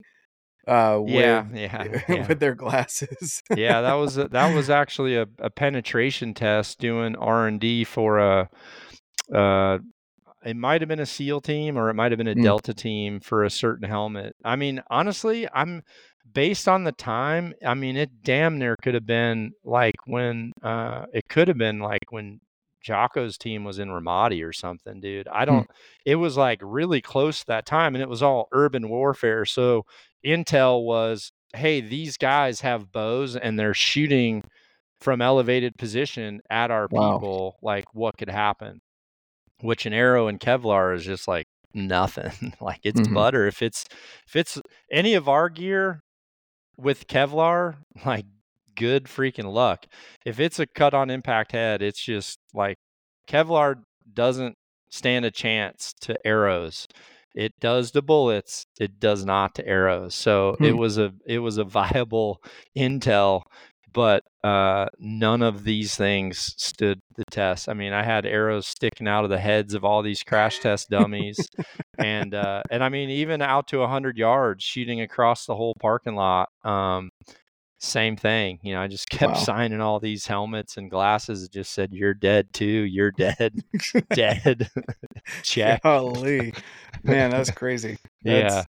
uh, 0.67 1.01
yeah, 1.05 1.43
with, 1.43 1.55
yeah, 1.55 2.01
yeah. 2.09 2.27
with 2.27 2.39
their 2.39 2.55
glasses. 2.55 3.41
yeah, 3.55 3.81
that 3.81 3.93
was 3.93 4.17
a, 4.17 4.27
that 4.29 4.53
was 4.53 4.69
actually 4.81 5.15
a, 5.15 5.27
a 5.39 5.49
penetration 5.49 6.33
test 6.33 6.79
doing 6.79 7.15
R 7.15 7.47
and 7.47 7.59
D 7.59 7.83
for 7.83 8.19
a. 8.19 8.49
Uh, 9.33 9.79
it 10.43 10.55
might 10.55 10.81
have 10.81 10.87
been 10.87 10.99
a 10.99 11.07
SEAL 11.07 11.41
team 11.41 11.75
or 11.75 11.89
it 11.89 11.95
might 11.95 12.11
have 12.11 12.19
been 12.19 12.27
a 12.27 12.35
Mm. 12.35 12.43
Delta 12.43 12.73
team 12.73 13.19
for 13.19 13.43
a 13.43 13.49
certain 13.49 13.89
helmet. 13.89 14.35
I 14.43 14.55
mean, 14.55 14.81
honestly, 14.91 15.47
I'm 15.51 15.81
based 16.31 16.67
on 16.67 16.83
the 16.83 16.91
time. 16.91 17.55
I 17.65 17.73
mean, 17.73 17.97
it 17.97 18.21
damn 18.23 18.59
near 18.59 18.75
could 18.83 18.93
have 18.93 19.07
been 19.07 19.53
like 19.63 19.95
when 20.05 20.51
uh, 20.61 21.05
it 21.13 21.27
could 21.29 21.47
have 21.47 21.57
been 21.57 21.79
like 21.79 22.11
when 22.11 22.39
Jocko's 22.85 23.37
team 23.37 23.63
was 23.63 23.79
in 23.79 23.89
Ramadi 23.89 24.45
or 24.47 24.53
something, 24.53 24.99
dude. 25.01 25.27
I 25.27 25.45
don't. 25.45 25.67
It 26.05 26.15
was 26.15 26.37
like 26.37 26.59
really 26.63 27.01
close 27.01 27.39
to 27.39 27.45
that 27.47 27.65
time, 27.65 27.95
and 27.95 28.01
it 28.01 28.09
was 28.09 28.21
all 28.23 28.47
urban 28.51 28.89
warfare. 28.89 29.45
So 29.45 29.85
intel 30.25 30.83
was, 30.83 31.31
hey, 31.55 31.81
these 31.81 32.17
guys 32.17 32.61
have 32.61 32.91
bows 32.91 33.35
and 33.35 33.57
they're 33.59 33.73
shooting 33.73 34.43
from 35.01 35.21
elevated 35.21 35.75
position 35.77 36.41
at 36.49 36.71
our 36.71 36.87
Wow. 36.89 37.19
people. 37.19 37.57
Like, 37.61 37.85
what 37.93 38.17
could 38.17 38.29
happen? 38.29 38.81
Which 39.61 39.85
an 39.85 39.93
arrow 39.93 40.27
and 40.27 40.39
Kevlar 40.39 40.95
is 40.95 41.05
just 41.05 41.27
like 41.27 41.47
nothing. 41.73 42.53
like 42.61 42.81
it's 42.83 43.01
Mhm. 43.01 43.13
butter. 43.13 43.47
If 43.47 43.61
it's 43.61 43.85
if 44.27 44.35
it's 44.35 44.61
any 44.91 45.13
of 45.15 45.27
our 45.29 45.49
gear 45.49 46.01
with 46.77 47.07
Kevlar, 47.07 47.77
like 48.05 48.25
good 48.75 49.05
freaking 49.05 49.51
luck. 49.51 49.85
If 50.25 50.39
it's 50.39 50.59
a 50.59 50.67
cut 50.67 50.93
on 50.93 51.09
impact 51.09 51.51
head, 51.53 51.81
it's 51.81 52.01
just 52.03 52.39
like 52.53 52.77
Kevlar 53.27 53.75
doesn't 54.13 54.55
stand 54.89 55.25
a 55.25 55.31
chance 55.31 55.93
to 56.01 56.15
arrows. 56.25 56.87
It 57.33 57.51
does 57.59 57.91
to 57.91 58.01
bullets, 58.01 58.65
it 58.79 58.99
does 58.99 59.25
not 59.25 59.55
to 59.55 59.67
arrows. 59.67 60.15
So 60.15 60.55
it 60.61 60.71
Hmm. 60.71 60.77
was 60.77 60.97
a 60.97 61.11
it 61.25 61.39
was 61.39 61.57
a 61.57 61.63
viable 61.65 62.41
intel, 62.77 63.41
but 63.93 64.23
uh, 64.43 64.87
none 64.99 65.41
of 65.41 65.63
these 65.63 65.95
things 65.95 66.53
stood 66.57 66.99
the 67.17 67.23
test. 67.31 67.67
I 67.67 67.73
mean, 67.73 67.93
I 67.93 68.03
had 68.03 68.25
arrows 68.25 68.67
sticking 68.67 69.07
out 69.07 69.23
of 69.25 69.29
the 69.29 69.37
heads 69.39 69.73
of 69.73 69.83
all 69.83 70.01
these 70.01 70.23
crash 70.23 70.59
test 70.59 70.89
dummies, 70.89 71.37
and 71.97 72.33
uh, 72.33 72.61
and 72.69 72.83
I 72.83 72.89
mean, 72.89 73.09
even 73.09 73.41
out 73.41 73.67
to 73.69 73.85
hundred 73.87 74.17
yards, 74.17 74.63
shooting 74.63 75.01
across 75.01 75.45
the 75.45 75.55
whole 75.55 75.73
parking 75.81 76.15
lot. 76.15 76.49
Um, 76.63 77.09
same 77.85 78.15
thing. 78.17 78.59
You 78.63 78.73
know, 78.73 78.81
I 78.81 78.87
just 78.87 79.09
kept 79.09 79.33
Wow. 79.33 79.39
signing 79.39 79.81
all 79.81 79.99
these 79.99 80.27
helmets 80.27 80.77
and 80.77 80.89
glasses. 80.91 81.43
It 81.43 81.51
just 81.51 81.71
said, 81.73 81.91
"You're 81.93 82.13
dead 82.13 82.51
too. 82.53 82.65
You're 82.65 83.11
dead. 83.11 83.61
dead." 84.13 84.69
Check. 85.43 85.81
Golly, 85.83 86.53
man, 87.03 87.31
that's 87.31 87.51
crazy. 87.51 87.97
That's, 88.23 88.55
Yeah. 88.55 88.63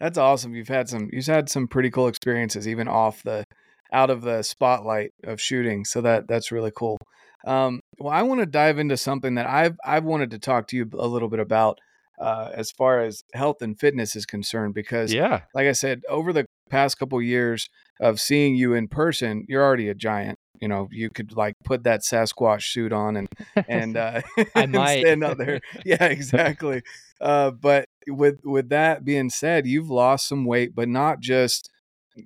that's 0.00 0.18
awesome. 0.18 0.54
You've 0.54 0.68
had 0.68 0.88
some, 0.88 1.08
you've 1.12 1.26
had 1.26 1.48
some 1.48 1.68
pretty 1.68 1.90
cool 1.90 2.08
experiences, 2.08 2.66
even 2.66 2.88
off 2.88 3.22
the, 3.22 3.44
out 3.92 4.10
of 4.10 4.22
the 4.22 4.42
spotlight 4.42 5.10
of 5.24 5.40
shooting. 5.40 5.84
So 5.84 6.00
that 6.00 6.26
that's 6.28 6.50
really 6.50 6.72
cool. 6.74 6.98
Um, 7.46 7.80
well, 7.98 8.12
I 8.12 8.22
want 8.22 8.40
to 8.40 8.46
dive 8.46 8.78
into 8.78 8.96
something 8.96 9.34
that 9.34 9.46
I've 9.48 9.76
I've 9.84 10.04
wanted 10.04 10.30
to 10.30 10.38
talk 10.38 10.68
to 10.68 10.76
you 10.76 10.88
a 10.98 11.06
little 11.06 11.28
bit 11.28 11.40
about, 11.40 11.78
uh, 12.20 12.50
as 12.54 12.70
far 12.70 13.00
as 13.00 13.22
health 13.34 13.62
and 13.62 13.78
fitness 13.78 14.14
is 14.16 14.26
concerned, 14.26 14.74
because 14.74 15.12
Yeah. 15.12 15.42
like 15.54 15.66
I 15.66 15.72
said, 15.72 16.02
over 16.08 16.32
the 16.32 16.46
past 16.70 16.98
couple 16.98 17.20
years 17.20 17.68
of 18.00 18.20
seeing 18.20 18.54
you 18.54 18.74
in 18.74 18.88
person, 18.88 19.44
you're 19.48 19.62
already 19.62 19.88
a 19.88 19.94
giant. 19.94 20.38
You 20.60 20.68
know, 20.68 20.86
you 20.92 21.10
could 21.10 21.36
like 21.36 21.54
put 21.64 21.82
that 21.84 22.02
Sasquatch 22.02 22.62
suit 22.70 22.92
on 22.92 23.16
and 23.16 23.28
and 23.68 23.96
uh, 23.96 24.20
I 24.54 24.66
might. 24.66 25.00
stand 25.00 25.24
out 25.24 25.38
there. 25.38 25.60
Yeah, 25.84 26.04
exactly. 26.04 26.82
Uh, 27.20 27.50
but 27.50 27.86
with 28.06 28.40
with 28.44 28.68
that 28.68 29.04
being 29.04 29.28
said, 29.30 29.66
you've 29.66 29.90
lost 29.90 30.28
some 30.28 30.44
weight, 30.44 30.74
but 30.74 30.88
not 30.88 31.18
just 31.20 31.68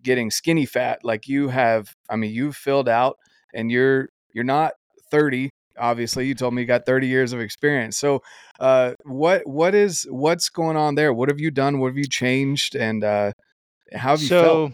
getting 0.02 0.30
skinny 0.30 0.66
fat. 0.66 0.98
Like 1.02 1.28
you 1.28 1.48
have, 1.48 1.94
I 2.10 2.16
mean, 2.16 2.32
you've 2.34 2.56
filled 2.56 2.88
out, 2.88 3.16
and 3.54 3.70
you're 3.70 4.08
you're 4.34 4.44
not 4.44 4.72
30. 5.10 5.48
Obviously, 5.78 6.26
you 6.26 6.34
told 6.34 6.54
me 6.54 6.62
you 6.62 6.66
got 6.66 6.86
30 6.86 7.06
years 7.06 7.32
of 7.32 7.40
experience. 7.40 7.96
So, 7.96 8.22
uh, 8.60 8.94
what 9.04 9.46
what 9.46 9.74
is 9.74 10.06
what's 10.10 10.48
going 10.48 10.76
on 10.76 10.94
there? 10.94 11.12
What 11.12 11.28
have 11.28 11.40
you 11.40 11.50
done? 11.50 11.78
What 11.78 11.88
have 11.88 11.98
you 11.98 12.08
changed? 12.08 12.74
And 12.74 13.04
uh, 13.04 13.32
how 13.92 14.10
have 14.10 14.22
you 14.22 14.28
so, 14.28 14.42
felt? 14.42 14.72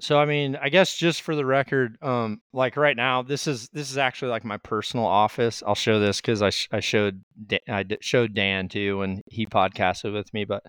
so 0.00 0.18
I 0.18 0.24
mean, 0.24 0.56
I 0.56 0.68
guess 0.68 0.94
just 0.96 1.22
for 1.22 1.34
the 1.34 1.46
record, 1.46 1.96
um, 2.02 2.40
like 2.52 2.76
right 2.76 2.96
now, 2.96 3.22
this 3.22 3.46
is 3.46 3.68
this 3.72 3.90
is 3.90 3.98
actually 3.98 4.30
like 4.30 4.44
my 4.44 4.58
personal 4.58 5.06
office. 5.06 5.62
I'll 5.66 5.74
show 5.74 5.98
this 5.98 6.20
because 6.20 6.42
I 6.42 6.50
sh- 6.50 6.68
I 6.72 6.80
showed 6.80 7.22
Da- 7.46 7.62
I 7.68 7.82
d- 7.82 7.98
showed 8.00 8.34
Dan 8.34 8.68
too 8.68 8.98
when 8.98 9.22
he 9.26 9.46
podcasted 9.46 10.12
with 10.12 10.32
me, 10.34 10.44
but 10.44 10.62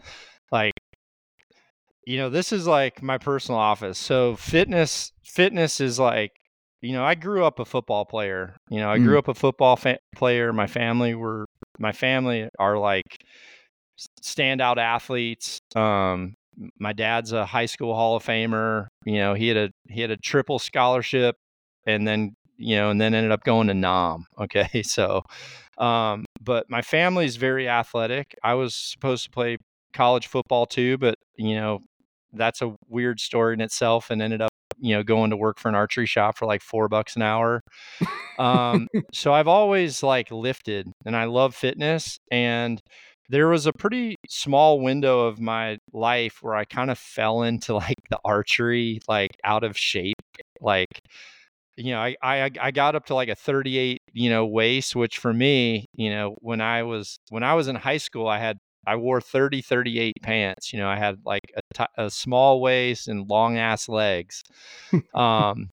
like 0.52 0.74
you 2.06 2.18
know 2.18 2.30
this 2.30 2.52
is 2.52 2.68
like 2.68 3.02
my 3.02 3.18
personal 3.18 3.60
office 3.60 3.98
so 3.98 4.36
fitness 4.36 5.12
fitness 5.24 5.80
is 5.80 6.00
like 6.00 6.32
you 6.84 6.92
know 6.94 7.04
i 7.04 7.16
grew 7.16 7.44
up 7.46 7.60
a 7.60 7.66
football 7.66 8.06
player 8.06 8.56
you 8.70 8.78
know 8.80 8.92
i 8.92 8.98
Mm. 8.98 9.06
grew 9.06 9.18
up 9.18 9.28
a 9.28 9.34
football 9.34 9.76
fa- 9.76 10.00
player 10.16 10.52
my 10.54 10.68
family 10.68 11.16
were 11.16 11.46
my 11.80 11.92
family 11.92 12.50
are 12.60 12.78
like 12.78 13.24
standout 14.22 14.78
athletes 14.78 15.60
um 15.76 16.34
my 16.80 16.94
dad's 16.94 17.32
a 17.32 17.46
high 17.46 17.66
school 17.66 17.96
hall 17.96 18.16
of 18.16 18.24
famer 18.24 18.88
you 19.06 19.18
know 19.18 19.34
he 19.34 19.48
had 19.48 19.58
a 19.58 19.70
he 19.90 20.02
had 20.02 20.12
a 20.12 20.18
triple 20.18 20.60
scholarship 20.60 21.36
and 21.88 22.08
then 22.08 22.36
you 22.58 22.76
know 22.76 22.90
and 22.90 23.00
then 23.00 23.14
ended 23.14 23.32
up 23.32 23.44
going 23.44 23.68
to 23.68 23.74
nam 23.74 24.26
okay 24.40 24.84
so 24.84 25.22
um 25.78 26.26
but 26.42 26.70
my 26.70 26.82
family's 26.82 27.38
very 27.38 27.68
athletic 27.68 28.36
i 28.44 28.54
was 28.54 28.76
supposed 28.76 29.24
to 29.24 29.30
play 29.32 29.58
college 29.94 30.28
football 30.28 30.66
too 30.66 30.98
but 30.98 31.16
you 31.38 31.56
know 31.56 31.80
that's 32.34 32.62
a 32.62 32.76
weird 32.90 33.20
story 33.20 33.54
in 33.54 33.62
itself 33.62 34.10
and 34.10 34.22
ended 34.22 34.42
up 34.42 34.50
you 34.84 34.94
know 34.94 35.02
going 35.02 35.32
to 35.32 35.38
work 35.38 35.58
for 35.60 35.70
an 35.70 35.76
archery 35.76 36.06
shop 36.06 36.38
for 36.38 36.46
like 36.46 36.62
four 36.62 36.90
bucks 36.90 37.16
an 37.16 37.22
hour. 37.22 37.64
Um 38.38 38.88
so 39.14 39.34
i've 39.34 39.48
always 39.48 40.04
like 40.04 40.30
lifted 40.32 40.92
and 41.06 41.16
i 41.16 41.26
love 41.26 41.56
fitness 41.56 42.20
and 42.32 42.82
there 43.30 43.48
was 43.48 43.66
a 43.66 43.74
pretty 43.74 44.16
small 44.28 44.82
window 44.82 45.22
of 45.22 45.40
my 45.40 45.78
life 45.94 46.40
where 46.42 46.56
i 46.56 46.66
kind 46.66 46.92
of 46.92 47.00
fell 47.00 47.44
into 47.44 47.74
like 47.76 47.98
the 48.10 48.20
archery 48.26 49.00
like 49.08 49.32
out 49.44 49.64
of 49.64 49.78
shape 49.78 50.22
like 50.62 51.02
you 51.78 51.92
know 51.92 52.00
I, 52.00 52.16
I 52.22 52.52
i 52.62 52.72
got 52.72 52.96
up 52.96 53.06
to 53.08 53.16
like 53.16 53.30
a 53.30 53.36
38 53.36 54.02
you 54.12 54.30
know 54.30 54.46
waist 54.46 54.96
which 54.96 55.18
for 55.18 55.34
me 55.34 55.88
you 55.96 56.10
know 56.10 56.36
when 56.40 56.62
i 56.62 56.84
was 56.84 57.18
when 57.30 57.44
i 57.44 57.54
was 57.54 57.68
in 57.68 57.76
high 57.76 57.98
school 57.98 58.28
i 58.28 58.40
had 58.40 58.58
i 58.86 58.96
wore 58.96 59.22
30 59.22 59.62
38 59.62 60.14
pants 60.22 60.74
you 60.74 60.80
know 60.80 60.88
i 60.88 60.98
had 60.98 61.16
like 61.26 61.42
a, 61.98 62.10
small 62.10 62.62
waist 62.62 63.08
and 63.08 63.30
long 63.30 63.58
ass 63.58 63.88
legs 63.90 64.44
um 65.14 65.70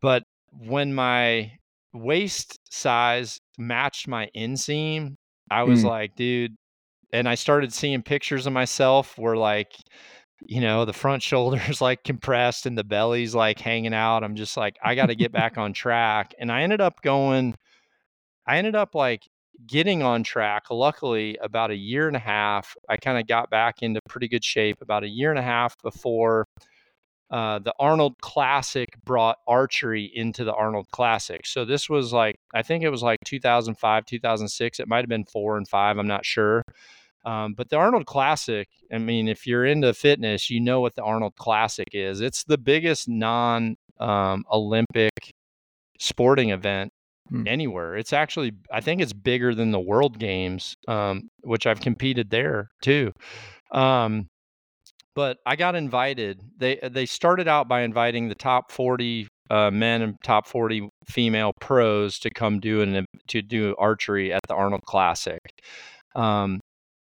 but 0.00 0.22
when 0.52 0.92
my 0.94 1.50
waist 1.92 2.58
size 2.70 3.38
matched 3.58 4.08
my 4.08 4.28
inseam 4.36 5.14
i 5.50 5.62
was 5.62 5.82
Mm. 5.82 5.88
like 5.88 6.14
dude 6.16 6.54
and 7.12 7.28
i 7.28 7.34
started 7.34 7.72
seeing 7.72 8.02
pictures 8.02 8.46
of 8.46 8.52
myself 8.52 9.18
where 9.18 9.36
like 9.36 9.72
you 10.46 10.60
know 10.60 10.84
the 10.84 10.92
front 10.92 11.22
shoulders 11.30 11.80
like 11.80 12.02
compressed 12.04 12.66
and 12.66 12.76
the 12.78 12.84
belly's 12.84 13.34
like 13.34 13.58
hanging 13.58 13.94
out 13.94 14.24
i'm 14.24 14.34
just 14.36 14.56
like 14.56 14.76
i 14.82 14.94
got 14.94 15.06
to 15.06 15.14
get 15.14 15.32
back 15.32 15.58
on 15.58 15.72
track 15.72 16.34
and 16.38 16.50
i 16.50 16.62
ended 16.62 16.80
up 16.80 17.00
going 17.02 17.54
I 18.44 18.58
ended 18.58 18.74
up 18.74 18.94
like 18.94 19.22
getting 19.66 20.02
on 20.02 20.22
track. 20.22 20.64
Luckily, 20.70 21.36
about 21.42 21.70
a 21.70 21.76
year 21.76 22.08
and 22.08 22.16
a 22.16 22.20
half, 22.20 22.76
I 22.88 22.96
kind 22.96 23.18
of 23.18 23.26
got 23.26 23.50
back 23.50 23.82
into 23.82 24.00
pretty 24.08 24.28
good 24.28 24.44
shape 24.44 24.78
about 24.80 25.04
a 25.04 25.08
year 25.08 25.30
and 25.30 25.38
a 25.38 25.42
half 25.42 25.76
before 25.82 26.46
uh, 27.30 27.58
the 27.60 27.72
Arnold 27.78 28.20
Classic 28.20 28.88
brought 29.04 29.38
archery 29.48 30.10
into 30.14 30.44
the 30.44 30.52
Arnold 30.52 30.86
Classic. 30.90 31.46
So 31.46 31.64
this 31.64 31.88
was 31.88 32.12
like, 32.12 32.36
I 32.54 32.62
think 32.62 32.84
it 32.84 32.90
was 32.90 33.02
like 33.02 33.18
2005, 33.24 34.04
2006. 34.04 34.80
It 34.80 34.88
might 34.88 34.98
have 34.98 35.08
been 35.08 35.24
four 35.24 35.56
and 35.56 35.66
five. 35.66 35.96
I'm 35.96 36.06
not 36.06 36.26
sure. 36.26 36.62
Um, 37.24 37.54
but 37.54 37.70
the 37.70 37.76
Arnold 37.76 38.04
Classic, 38.04 38.68
I 38.92 38.98
mean, 38.98 39.28
if 39.28 39.46
you're 39.46 39.64
into 39.64 39.94
fitness, 39.94 40.50
you 40.50 40.60
know 40.60 40.80
what 40.80 40.94
the 40.94 41.04
Arnold 41.04 41.36
Classic 41.36 41.88
is. 41.92 42.20
It's 42.20 42.44
the 42.44 42.58
biggest 42.58 43.08
non 43.08 43.76
um, 43.98 44.44
Olympic 44.52 45.32
sporting 45.98 46.50
event 46.50 46.91
hmm. 47.28 47.46
anywhere. 47.46 47.96
It's 47.96 48.12
actually, 48.12 48.52
I 48.72 48.80
think 48.80 49.00
it's 49.00 49.12
bigger 49.12 49.54
than 49.54 49.70
the 49.70 49.80
World 49.80 50.18
Games, 50.18 50.74
um, 50.88 51.28
which 51.42 51.66
I've 51.66 51.80
competed 51.80 52.30
there 52.30 52.68
too. 52.82 53.12
Um, 53.72 54.28
but 55.14 55.38
I 55.44 55.56
got 55.56 55.74
invited. 55.74 56.40
They 56.56 56.78
they 56.82 57.06
started 57.06 57.46
out 57.46 57.68
by 57.68 57.82
inviting 57.82 58.28
the 58.28 58.34
top 58.34 58.70
40 58.70 59.28
uh, 59.50 59.70
men 59.70 60.00
and 60.02 60.14
top 60.24 60.46
40 60.46 60.88
female 61.06 61.52
pros 61.60 62.18
to 62.20 62.30
come 62.30 62.60
do 62.60 62.80
an 62.80 63.04
to 63.28 63.42
do 63.42 63.74
archery 63.78 64.32
at 64.32 64.40
the 64.48 64.54
Arnold 64.54 64.82
Classic. 64.86 65.40
Um, 66.14 66.60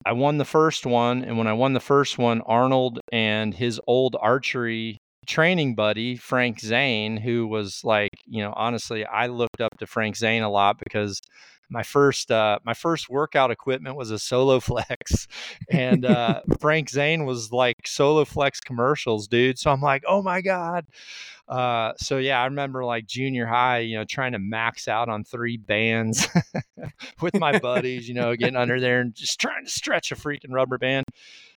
I 0.06 0.12
won 0.12 0.38
the 0.38 0.46
first 0.46 0.86
one, 0.86 1.24
and 1.24 1.38
when 1.38 1.48
I 1.48 1.54
won 1.54 1.74
the 1.74 1.80
first 1.80 2.18
one, 2.18 2.42
Arnold 2.42 3.00
and 3.14 3.54
his 3.54 3.80
old 3.88 4.18
archery 4.20 4.98
training 5.24 5.76
buddy 5.76 6.16
Frank 6.16 6.60
Zane, 6.60 7.18
who 7.18 7.48
was 7.48 7.82
like, 7.84 8.12
you 8.26 8.44
know, 8.44 8.54
honestly, 8.56 9.06
I 9.06 9.28
looked 9.28 9.62
up 9.62 9.78
to 9.80 9.88
Frank 9.88 10.16
Zane 10.16 10.44
a 10.44 10.50
lot 10.50 10.78
because 10.80 11.22
my 11.70 11.84
first 11.84 12.32
uh, 12.32 12.60
my 12.64 12.74
first 12.74 13.10
workout 13.10 13.52
equipment 13.52 13.96
was 13.96 14.12
a 14.12 14.20
Solo 14.20 14.60
Flex, 14.62 15.28
and 15.70 16.06
uh, 16.06 16.42
Frank 16.60 16.90
Zane 16.90 17.26
was 17.26 17.52
like 17.52 17.76
Solo 17.86 18.26
Flex 18.26 18.62
commercials, 18.62 19.28
dude. 19.28 19.58
So 19.58 19.72
I'm 19.72 19.82
like, 19.82 20.04
oh 20.08 20.22
my 20.22 20.42
god. 20.42 20.86
Uh, 21.48 21.92
so 21.98 22.20
yeah, 22.20 22.42
I 22.42 22.46
remember 22.46 22.86
like 22.86 23.06
junior 23.06 23.46
high, 23.46 23.80
you 23.80 23.98
know, 23.98 24.06
trying 24.06 24.32
to 24.32 24.40
max 24.40 24.88
out 24.88 25.10
on 25.10 25.24
three 25.24 25.58
bands 25.58 26.28
with 27.22 27.38
my 27.38 27.60
buddies, 27.60 28.08
you 28.08 28.14
know, 28.14 28.36
getting 28.36 28.56
under 28.56 28.80
there 28.80 29.02
and 29.02 29.14
just 29.14 29.42
trying 29.42 29.66
to 29.66 29.70
stretch 29.72 30.12
a 30.12 30.16
freaking 30.16 30.52
rubber 30.52 30.78
band. 30.78 31.06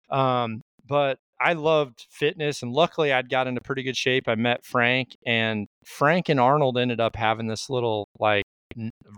Um, 0.10 0.64
but 0.88 1.20
I 1.40 1.54
loved 1.54 2.06
fitness 2.10 2.62
and 2.62 2.72
luckily 2.72 3.12
I'd 3.12 3.30
got 3.30 3.48
into 3.48 3.62
pretty 3.62 3.84
good 3.84 3.98
shape. 3.98 4.28
I 4.28 4.36
met 4.36 4.66
Frank 4.66 5.16
and 5.26 5.68
Frank 5.84 6.30
and 6.30 6.40
Arnold 6.40 6.78
ended 6.78 7.00
up 7.00 7.16
having 7.16 7.48
this 7.48 7.70
little 7.70 8.08
like 8.20 8.46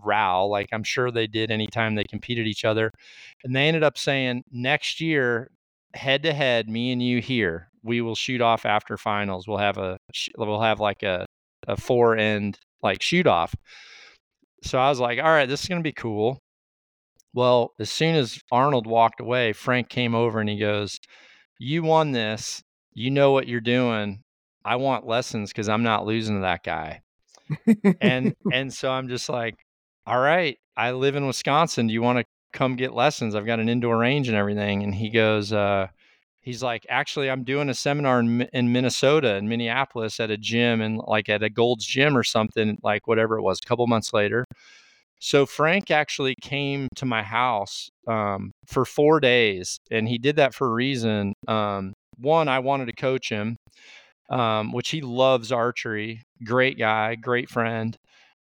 row 0.04 0.48
like 0.48 0.70
I'm 0.72 0.84
sure 0.84 1.10
they 1.10 1.28
did 1.28 1.52
anytime 1.52 1.96
they 1.96 2.04
competed 2.04 2.48
each 2.48 2.66
other. 2.66 2.92
And 3.44 3.56
they 3.56 3.68
ended 3.68 3.84
up 3.84 3.98
saying 3.98 4.44
next 4.52 5.00
year 5.00 5.52
head 5.94 6.24
to 6.24 6.34
head 6.34 6.70
me 6.70 6.92
and 6.92 7.02
you 7.02 7.22
here 7.22 7.70
we 7.88 8.02
will 8.02 8.16
shoot 8.16 8.42
off 8.42 8.66
after 8.66 8.98
finals. 8.98 9.48
We'll 9.48 9.58
have 9.58 9.78
a 9.78 9.98
we'll 10.38 10.62
have 10.62 10.80
like 10.80 11.04
a 11.04 11.26
a 11.68 11.78
four 11.78 12.18
end 12.18 12.60
like 12.84 13.02
shoot 13.02 13.26
off. 13.26 13.56
So 14.64 14.78
I 14.78 14.90
was 14.90 15.00
like, 15.00 15.20
all 15.20 15.26
right, 15.26 15.48
this 15.48 15.62
is 15.62 15.68
to 15.68 15.82
be 15.82 15.94
cool. 15.94 16.40
Well, 17.34 17.74
as 17.80 17.90
soon 17.90 18.16
as 18.16 18.40
Arnold 18.52 18.88
walked 18.88 19.22
away, 19.22 19.54
Frank 19.54 19.90
came 19.90 20.16
over 20.16 20.40
and 20.40 20.50
he 20.50 20.58
goes, 20.58 21.00
you 21.60 21.84
won 21.84 22.12
this. 22.12 22.64
You 22.94 23.12
know 23.12 23.32
what 23.32 23.48
you're 23.48 23.62
doing. 23.62 24.24
I 24.66 24.76
want 24.76 25.08
lessons 25.08 25.52
because 25.52 25.70
I'm 25.70 25.84
not 25.84 26.06
losing 26.06 26.36
to 26.36 26.42
that 26.42 26.64
guy. 26.64 27.02
and 28.02 28.36
and 28.52 28.74
so 28.74 28.92
I'm 28.92 29.08
just 29.08 29.30
like, 29.30 29.56
all 30.06 30.20
right, 30.20 30.58
I 30.76 30.92
live 30.92 31.16
in 31.16 31.28
Wisconsin. 31.28 31.88
Do 31.88 31.94
you 31.94 32.02
want 32.02 32.20
to 32.20 32.26
come 32.54 32.76
get 32.76 32.94
lessons? 32.94 33.36
I've 33.36 33.46
got 33.46 33.60
an 33.60 33.70
indoor 33.70 33.98
range 33.98 34.28
and 34.28 34.38
everything. 34.38 34.84
And 34.84 34.94
he 34.94 35.10
goes, 35.10 35.54
uh, 35.54 35.88
he's 36.42 36.64
like, 36.64 36.86
actually, 36.90 37.30
I'm 37.30 37.44
doing 37.44 37.70
a 37.70 37.74
seminar 37.74 38.20
in, 38.20 38.42
in 38.54 38.72
Minnesota, 38.72 39.36
in 39.36 39.48
Minneapolis, 39.48 40.20
at 40.20 40.32
a 40.32 40.38
gym 40.38 40.82
and 40.82 41.02
like 41.06 41.30
at 41.30 41.44
a 41.44 41.50
Gold's 41.50 41.86
Gym 41.86 42.18
or 42.18 42.24
something, 42.24 42.78
like 42.84 43.08
whatever 43.08 43.38
it 43.38 43.42
was. 43.42 43.60
A 43.64 43.68
couple 43.68 43.86
months 43.88 44.14
later, 44.14 44.46
so 45.20 45.46
Frank 45.46 45.90
actually 45.92 46.36
came 46.42 46.88
to 46.96 47.06
my 47.06 47.24
house 47.24 47.90
um, 48.08 48.52
for 48.68 48.86
four 48.86 49.20
days, 49.20 49.78
and 49.90 50.08
he 50.08 50.18
did 50.18 50.36
that 50.36 50.54
for 50.54 50.68
a 50.68 50.74
reason. 50.74 51.34
Um, 51.48 51.94
one, 52.18 52.48
I 52.48 52.60
wanted 52.60 52.86
to 52.88 52.94
coach 52.94 53.30
him, 53.30 53.58
um, 54.30 54.72
which 54.72 54.90
he 54.90 55.02
loves 55.02 55.52
archery. 55.52 56.22
Great 56.44 56.78
guy, 56.78 57.16
great 57.16 57.50
friend. 57.50 57.96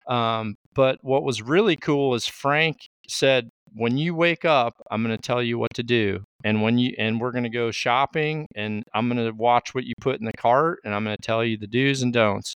Um, 0.08 0.54
but 0.74 0.98
what 1.02 1.24
was 1.24 1.42
really 1.42 1.76
cool 1.76 2.14
is 2.14 2.26
Frank 2.26 2.76
said, 3.08 3.48
"When 3.74 3.96
you 3.98 4.14
wake 4.14 4.44
up, 4.44 4.74
I'm 4.90 5.02
going 5.02 5.16
to 5.16 5.22
tell 5.22 5.42
you 5.42 5.58
what 5.58 5.74
to 5.74 5.82
do, 5.82 6.24
and 6.44 6.62
when 6.62 6.78
you 6.78 6.94
and 6.98 7.20
we're 7.20 7.32
going 7.32 7.44
to 7.44 7.50
go 7.50 7.70
shopping, 7.70 8.46
and 8.54 8.84
I'm 8.94 9.08
going 9.08 9.24
to 9.24 9.32
watch 9.34 9.74
what 9.74 9.84
you 9.84 9.94
put 10.00 10.20
in 10.20 10.26
the 10.26 10.32
cart, 10.32 10.80
and 10.84 10.94
I'm 10.94 11.04
going 11.04 11.16
to 11.16 11.22
tell 11.22 11.44
you 11.44 11.56
the 11.56 11.66
do's 11.66 12.02
and 12.02 12.12
don'ts." 12.12 12.54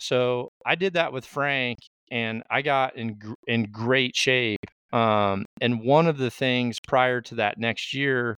So 0.00 0.50
I 0.66 0.74
did 0.74 0.94
that 0.94 1.12
with 1.12 1.24
Frank, 1.26 1.78
and 2.10 2.42
I 2.50 2.62
got 2.62 2.96
in 2.96 3.18
in 3.46 3.64
great 3.64 4.16
shape. 4.16 4.58
Um, 4.92 5.44
and 5.60 5.82
one 5.82 6.06
of 6.06 6.18
the 6.18 6.30
things 6.30 6.78
prior 6.86 7.20
to 7.22 7.34
that 7.36 7.58
next 7.58 7.94
year, 7.94 8.36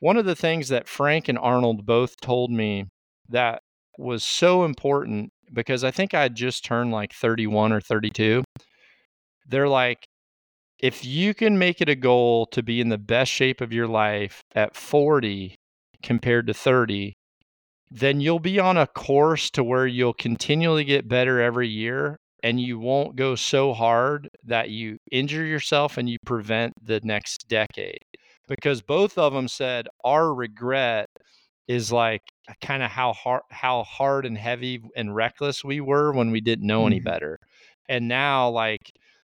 one 0.00 0.16
of 0.16 0.24
the 0.24 0.34
things 0.34 0.68
that 0.68 0.88
Frank 0.88 1.28
and 1.28 1.38
Arnold 1.38 1.84
both 1.84 2.16
told 2.20 2.50
me 2.50 2.86
that 3.28 3.60
was 3.98 4.24
so 4.24 4.64
important 4.64 5.30
because 5.52 5.84
I 5.84 5.90
think 5.90 6.14
I 6.14 6.28
just 6.28 6.64
turned 6.64 6.92
like 6.92 7.12
31 7.12 7.72
or 7.72 7.80
32. 7.80 8.42
They're 9.46 9.68
like, 9.68 10.06
if 10.78 11.04
you 11.04 11.34
can 11.34 11.58
make 11.58 11.80
it 11.80 11.88
a 11.88 11.94
goal 11.94 12.46
to 12.46 12.62
be 12.62 12.80
in 12.80 12.88
the 12.88 12.98
best 12.98 13.30
shape 13.30 13.60
of 13.60 13.72
your 13.72 13.86
life 13.86 14.40
at 14.54 14.74
40 14.74 15.54
compared 16.02 16.46
to 16.48 16.54
30, 16.54 17.12
then 17.90 18.20
you'll 18.20 18.40
be 18.40 18.58
on 18.58 18.76
a 18.76 18.86
course 18.86 19.50
to 19.50 19.62
where 19.62 19.86
you'll 19.86 20.14
continually 20.14 20.84
get 20.84 21.08
better 21.08 21.40
every 21.40 21.68
year 21.68 22.16
and 22.42 22.60
you 22.60 22.78
won't 22.78 23.16
go 23.16 23.34
so 23.34 23.72
hard 23.72 24.28
that 24.44 24.70
you 24.70 24.98
injure 25.10 25.44
yourself 25.44 25.96
and 25.96 26.08
you 26.08 26.18
prevent 26.24 26.74
the 26.84 27.00
next 27.04 27.48
decade. 27.48 28.04
Because 28.48 28.82
both 28.82 29.16
of 29.16 29.32
them 29.32 29.48
said 29.48 29.86
our 30.04 30.34
regret 30.34 31.08
is 31.68 31.92
like 31.92 32.22
kind 32.60 32.82
of 32.82 32.90
how 32.90 33.12
hard 33.12 33.42
how 33.50 33.84
hard 33.84 34.26
and 34.26 34.36
heavy 34.36 34.82
and 34.96 35.14
reckless 35.14 35.64
we 35.64 35.80
were 35.80 36.12
when 36.12 36.30
we 36.32 36.40
didn't 36.40 36.66
know 36.66 36.86
any 36.86 36.98
mm-hmm. 36.98 37.04
better. 37.04 37.38
And 37.88 38.08
now 38.08 38.50
like 38.50 38.92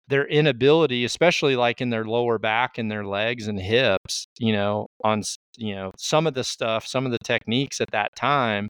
their 0.08 0.26
inability, 0.28 1.06
especially 1.06 1.56
like 1.56 1.82
in 1.82 1.90
their 1.92 2.06
lower 2.06 2.38
back 2.40 2.78
and 2.78 2.90
their 2.92 3.06
legs 3.06 3.48
and 3.48 3.60
hips, 3.60 4.28
you 4.40 4.54
know, 4.54 4.88
on 5.04 5.22
you 5.58 5.76
know, 5.76 5.92
some 5.98 6.28
of 6.28 6.34
the 6.34 6.44
stuff, 6.44 6.86
some 6.86 7.06
of 7.06 7.12
the 7.12 7.20
techniques 7.20 7.80
at 7.80 7.92
that 7.92 8.16
time 8.16 8.70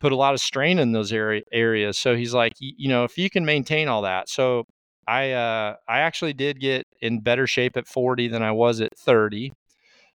put 0.00 0.12
a 0.12 0.16
lot 0.16 0.34
of 0.34 0.40
strain 0.40 0.78
in 0.78 0.92
those 0.92 1.12
area, 1.12 1.42
areas. 1.52 1.98
So 1.98 2.16
he's 2.16 2.34
like, 2.34 2.54
you 2.58 2.88
know, 2.88 3.04
if 3.04 3.18
you 3.18 3.30
can 3.30 3.44
maintain 3.44 3.86
all 3.88 4.02
that. 4.02 4.28
So 4.28 4.64
I 5.06 5.32
uh, 5.32 5.76
I 5.88 6.00
actually 6.00 6.32
did 6.32 6.60
get 6.60 6.86
in 7.00 7.20
better 7.20 7.46
shape 7.46 7.76
at 7.76 7.86
40 7.86 8.28
than 8.28 8.42
I 8.42 8.52
was 8.52 8.80
at 8.80 8.96
30. 8.98 9.52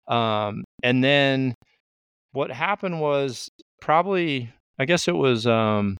Um, 0.08 0.64
and 0.82 1.02
then 1.02 1.54
what 2.32 2.50
happened 2.50 3.00
was 3.00 3.48
probably 3.80 4.50
I 4.78 4.84
guess 4.84 5.08
it 5.08 5.16
was 5.16 5.46
um, 5.46 5.96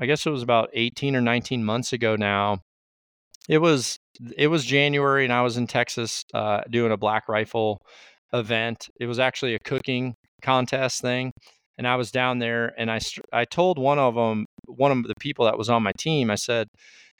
I 0.00 0.06
guess 0.06 0.26
it 0.26 0.30
was 0.30 0.42
about 0.42 0.70
18 0.72 1.14
or 1.16 1.20
19 1.20 1.64
months 1.64 1.92
ago 1.92 2.16
now. 2.16 2.58
It 3.48 3.58
was 3.58 3.98
it 4.36 4.48
was 4.48 4.64
January 4.64 5.24
and 5.24 5.32
I 5.32 5.42
was 5.42 5.56
in 5.56 5.66
Texas 5.66 6.24
uh, 6.34 6.62
doing 6.70 6.92
a 6.92 6.96
black 6.96 7.28
rifle 7.28 7.80
event. 8.32 8.88
It 9.00 9.06
was 9.06 9.18
actually 9.18 9.54
a 9.54 9.58
cooking 9.58 10.14
contest 10.42 11.02
thing 11.02 11.32
and 11.80 11.88
I 11.88 11.96
was 11.96 12.10
down 12.10 12.40
there 12.40 12.74
and 12.76 12.90
I 12.90 13.00
I 13.32 13.46
told 13.46 13.78
one 13.78 13.98
of 13.98 14.14
them 14.14 14.44
one 14.66 14.92
of 14.92 15.02
the 15.04 15.14
people 15.18 15.46
that 15.46 15.56
was 15.56 15.70
on 15.70 15.82
my 15.82 15.92
team 15.98 16.30
I 16.30 16.34
said, 16.34 16.68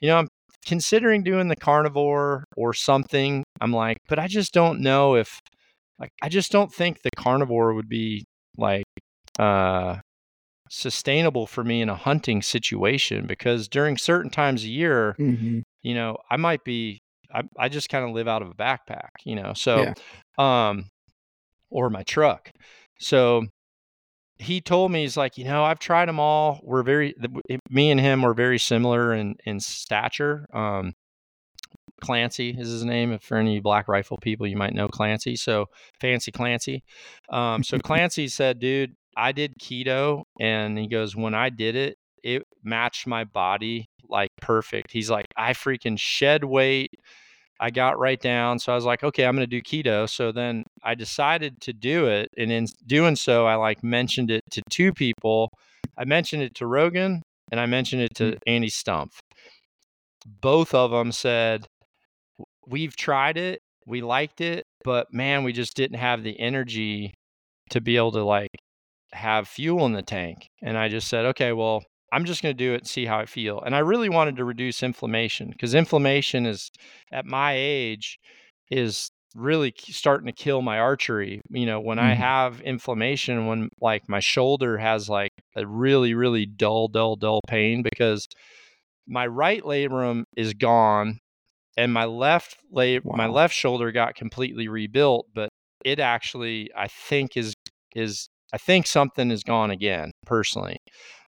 you 0.00 0.08
know, 0.08 0.18
I'm 0.18 0.28
considering 0.66 1.22
doing 1.22 1.48
the 1.48 1.56
carnivore 1.56 2.44
or 2.58 2.74
something. 2.74 3.42
I'm 3.62 3.72
like, 3.72 3.96
but 4.06 4.18
I 4.18 4.26
just 4.28 4.52
don't 4.52 4.80
know 4.80 5.14
if 5.16 5.40
like 5.98 6.10
I 6.20 6.28
just 6.28 6.52
don't 6.52 6.70
think 6.70 7.00
the 7.00 7.10
carnivore 7.16 7.72
would 7.72 7.88
be 7.88 8.26
like 8.58 8.84
uh 9.38 9.96
sustainable 10.68 11.46
for 11.46 11.64
me 11.64 11.80
in 11.80 11.88
a 11.88 11.96
hunting 11.96 12.42
situation 12.42 13.26
because 13.26 13.66
during 13.66 13.96
certain 13.96 14.30
times 14.30 14.64
a 14.64 14.68
year, 14.68 15.16
mm-hmm. 15.18 15.60
you 15.80 15.94
know, 15.94 16.18
I 16.30 16.36
might 16.36 16.64
be 16.64 17.00
I, 17.32 17.44
I 17.58 17.70
just 17.70 17.88
kind 17.88 18.04
of 18.04 18.10
live 18.10 18.28
out 18.28 18.42
of 18.42 18.50
a 18.50 18.54
backpack, 18.54 19.08
you 19.24 19.36
know. 19.36 19.54
So 19.54 19.94
yeah. 20.38 20.68
um 20.68 20.90
or 21.70 21.88
my 21.88 22.02
truck. 22.02 22.50
So 22.98 23.46
he 24.40 24.60
told 24.62 24.90
me 24.90 25.02
he's 25.02 25.18
like, 25.18 25.36
you 25.36 25.44
know, 25.44 25.64
I've 25.64 25.78
tried 25.78 26.08
them 26.08 26.18
all. 26.18 26.60
We're 26.62 26.82
very, 26.82 27.14
me 27.68 27.90
and 27.90 28.00
him 28.00 28.22
were 28.22 28.32
very 28.32 28.58
similar 28.58 29.12
in 29.12 29.36
in 29.44 29.60
stature. 29.60 30.46
Um, 30.52 30.94
Clancy 32.00 32.56
is 32.58 32.68
his 32.70 32.84
name. 32.84 33.12
If 33.12 33.22
for 33.22 33.36
any 33.36 33.60
Black 33.60 33.86
Rifle 33.86 34.16
people, 34.16 34.46
you 34.46 34.56
might 34.56 34.72
know 34.72 34.88
Clancy. 34.88 35.36
So 35.36 35.66
fancy 36.00 36.32
Clancy. 36.32 36.82
Um, 37.30 37.62
so 37.62 37.78
Clancy 37.84 38.28
said, 38.28 38.58
dude, 38.58 38.94
I 39.14 39.32
did 39.32 39.58
keto, 39.60 40.22
and 40.40 40.78
he 40.78 40.88
goes, 40.88 41.14
when 41.14 41.34
I 41.34 41.50
did 41.50 41.76
it, 41.76 41.98
it 42.22 42.42
matched 42.64 43.06
my 43.06 43.24
body 43.24 43.90
like 44.08 44.30
perfect. 44.40 44.90
He's 44.90 45.10
like, 45.10 45.26
I 45.36 45.52
freaking 45.52 45.98
shed 45.98 46.44
weight. 46.44 46.92
I 47.60 47.70
got 47.70 47.98
right 47.98 48.20
down. 48.20 48.58
So 48.58 48.72
I 48.72 48.74
was 48.74 48.86
like, 48.86 49.04
okay, 49.04 49.26
I'm 49.26 49.36
going 49.36 49.48
to 49.48 49.60
do 49.60 49.62
keto. 49.62 50.08
So 50.08 50.32
then 50.32 50.64
I 50.82 50.94
decided 50.94 51.60
to 51.60 51.74
do 51.74 52.06
it. 52.06 52.30
And 52.38 52.50
in 52.50 52.66
doing 52.86 53.16
so, 53.16 53.46
I 53.46 53.56
like 53.56 53.84
mentioned 53.84 54.30
it 54.30 54.42
to 54.52 54.62
two 54.70 54.92
people. 54.92 55.50
I 55.98 56.06
mentioned 56.06 56.42
it 56.42 56.54
to 56.56 56.66
Rogan 56.66 57.22
and 57.50 57.60
I 57.60 57.66
mentioned 57.66 58.02
it 58.02 58.14
to 58.16 58.32
mm. 58.32 58.38
Andy 58.46 58.70
Stumpf. 58.70 59.18
Both 60.26 60.74
of 60.74 60.90
them 60.90 61.12
said, 61.12 61.66
we've 62.66 62.96
tried 62.96 63.36
it. 63.36 63.60
We 63.86 64.00
liked 64.00 64.40
it, 64.40 64.64
but 64.84 65.12
man, 65.12 65.44
we 65.44 65.52
just 65.52 65.74
didn't 65.74 65.98
have 65.98 66.22
the 66.22 66.38
energy 66.38 67.12
to 67.70 67.80
be 67.80 67.96
able 67.96 68.12
to 68.12 68.24
like 68.24 68.50
have 69.12 69.48
fuel 69.48 69.84
in 69.86 69.92
the 69.92 70.02
tank. 70.02 70.46
And 70.62 70.78
I 70.78 70.88
just 70.88 71.08
said, 71.08 71.26
okay, 71.26 71.52
well, 71.52 71.82
I'm 72.12 72.24
just 72.24 72.42
going 72.42 72.56
to 72.56 72.64
do 72.64 72.72
it 72.74 72.78
and 72.78 72.86
see 72.86 73.06
how 73.06 73.18
I 73.18 73.26
feel. 73.26 73.60
And 73.60 73.74
I 73.74 73.80
really 73.80 74.08
wanted 74.08 74.36
to 74.36 74.44
reduce 74.44 74.82
inflammation 74.82 75.50
because 75.50 75.74
inflammation 75.74 76.46
is 76.46 76.70
at 77.12 77.24
my 77.24 77.54
age 77.56 78.18
is 78.70 79.10
really 79.34 79.72
starting 79.78 80.26
to 80.26 80.32
kill 80.32 80.62
my 80.62 80.78
archery. 80.78 81.40
You 81.50 81.66
know, 81.66 81.80
when 81.80 81.98
mm-hmm. 81.98 82.08
I 82.08 82.14
have 82.14 82.60
inflammation, 82.62 83.46
when 83.46 83.68
like 83.80 84.08
my 84.08 84.20
shoulder 84.20 84.78
has 84.78 85.08
like 85.08 85.32
a 85.56 85.66
really, 85.66 86.14
really 86.14 86.46
dull, 86.46 86.88
dull, 86.88 87.16
dull 87.16 87.40
pain 87.46 87.82
because 87.82 88.26
my 89.06 89.26
right 89.26 89.62
labrum 89.62 90.24
is 90.36 90.54
gone 90.54 91.18
and 91.76 91.92
my 91.92 92.04
left 92.04 92.56
lab, 92.70 93.02
wow. 93.04 93.16
my 93.16 93.26
left 93.26 93.54
shoulder 93.54 93.92
got 93.92 94.14
completely 94.14 94.68
rebuilt, 94.68 95.26
but 95.34 95.48
it 95.84 96.00
actually 96.00 96.70
I 96.76 96.88
think 96.88 97.36
is 97.36 97.54
is 97.94 98.28
I 98.52 98.58
think 98.58 98.86
something 98.86 99.30
is 99.30 99.42
gone 99.42 99.70
again 99.70 100.10
personally. 100.26 100.76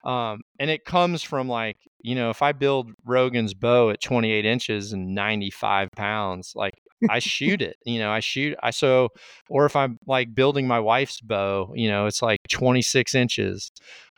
Um, 0.04 0.42
and 0.58 0.70
it 0.70 0.84
comes 0.84 1.22
from 1.22 1.48
like, 1.48 1.76
you 2.00 2.14
know, 2.14 2.30
if 2.30 2.42
I 2.42 2.52
build 2.52 2.92
Rogan's 3.04 3.54
bow 3.54 3.90
at 3.90 4.00
28 4.00 4.44
inches 4.44 4.92
and 4.92 5.14
95 5.14 5.90
pounds, 5.96 6.52
like 6.54 6.74
I 7.08 7.18
shoot 7.18 7.62
it, 7.62 7.76
you 7.84 7.98
know, 7.98 8.10
I 8.10 8.20
shoot, 8.20 8.56
I 8.62 8.70
so, 8.70 9.10
or 9.48 9.66
if 9.66 9.76
I'm 9.76 9.98
like 10.06 10.34
building 10.34 10.66
my 10.66 10.80
wife's 10.80 11.20
bow, 11.20 11.72
you 11.74 11.88
know, 11.88 12.06
it's 12.06 12.22
like 12.22 12.38
26 12.50 13.14
inches. 13.14 13.70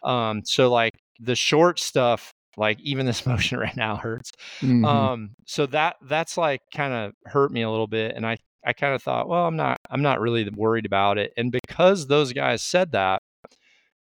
Um, 0.02 0.42
so 0.44 0.70
like 0.70 0.92
the 1.18 1.34
short 1.34 1.78
stuff, 1.78 2.32
like 2.56 2.80
even 2.80 3.06
this 3.06 3.26
motion 3.26 3.58
right 3.58 3.76
now 3.76 3.96
hurts. 3.96 4.32
Mm-hmm. 4.60 4.84
Um, 4.84 5.30
so 5.46 5.66
that, 5.66 5.96
that's 6.02 6.36
like 6.36 6.60
kind 6.74 6.92
of 6.92 7.12
hurt 7.26 7.52
me 7.52 7.62
a 7.62 7.70
little 7.70 7.86
bit. 7.86 8.14
And 8.16 8.26
I, 8.26 8.36
I 8.64 8.72
kind 8.74 8.94
of 8.94 9.02
thought, 9.02 9.28
well, 9.28 9.46
I'm 9.46 9.56
not, 9.56 9.78
I'm 9.90 10.02
not 10.02 10.20
really 10.20 10.48
worried 10.50 10.86
about 10.86 11.18
it. 11.18 11.32
And 11.36 11.50
because 11.50 12.06
those 12.06 12.32
guys 12.32 12.62
said 12.62 12.92
that, 12.92 13.22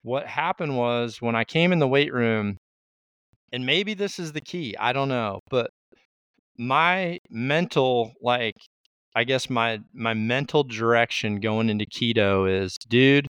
what 0.03 0.27
happened 0.27 0.77
was 0.77 1.21
when 1.21 1.35
I 1.35 1.43
came 1.43 1.71
in 1.71 1.79
the 1.79 1.87
weight 1.87 2.13
room, 2.13 2.57
and 3.51 3.65
maybe 3.65 3.93
this 3.93 4.19
is 4.19 4.31
the 4.31 4.41
key, 4.41 4.75
I 4.77 4.93
don't 4.93 5.09
know, 5.09 5.39
but 5.49 5.69
my 6.57 7.19
mental, 7.29 8.13
like, 8.21 8.55
I 9.15 9.23
guess 9.25 9.49
my 9.49 9.79
my 9.93 10.13
mental 10.13 10.63
direction 10.63 11.39
going 11.39 11.69
into 11.69 11.85
keto 11.85 12.49
is, 12.49 12.77
dude, 12.87 13.27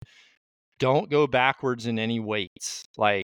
don't 0.79 1.11
go 1.11 1.27
backwards 1.27 1.87
in 1.87 1.99
any 1.99 2.19
weights. 2.21 2.85
Like, 2.97 3.27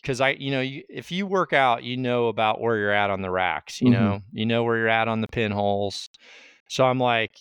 because 0.00 0.20
I, 0.20 0.30
you 0.30 0.50
know, 0.50 0.60
you, 0.60 0.82
if 0.88 1.10
you 1.10 1.26
work 1.26 1.52
out, 1.52 1.82
you 1.82 1.96
know 1.96 2.28
about 2.28 2.60
where 2.60 2.76
you're 2.76 2.92
at 2.92 3.10
on 3.10 3.22
the 3.22 3.30
racks. 3.30 3.80
You 3.80 3.90
mm-hmm. 3.90 4.04
know, 4.04 4.20
you 4.32 4.46
know 4.46 4.62
where 4.62 4.76
you're 4.76 4.88
at 4.88 5.08
on 5.08 5.20
the 5.20 5.28
pinholes. 5.28 6.08
So 6.68 6.84
I'm 6.84 7.00
like, 7.00 7.32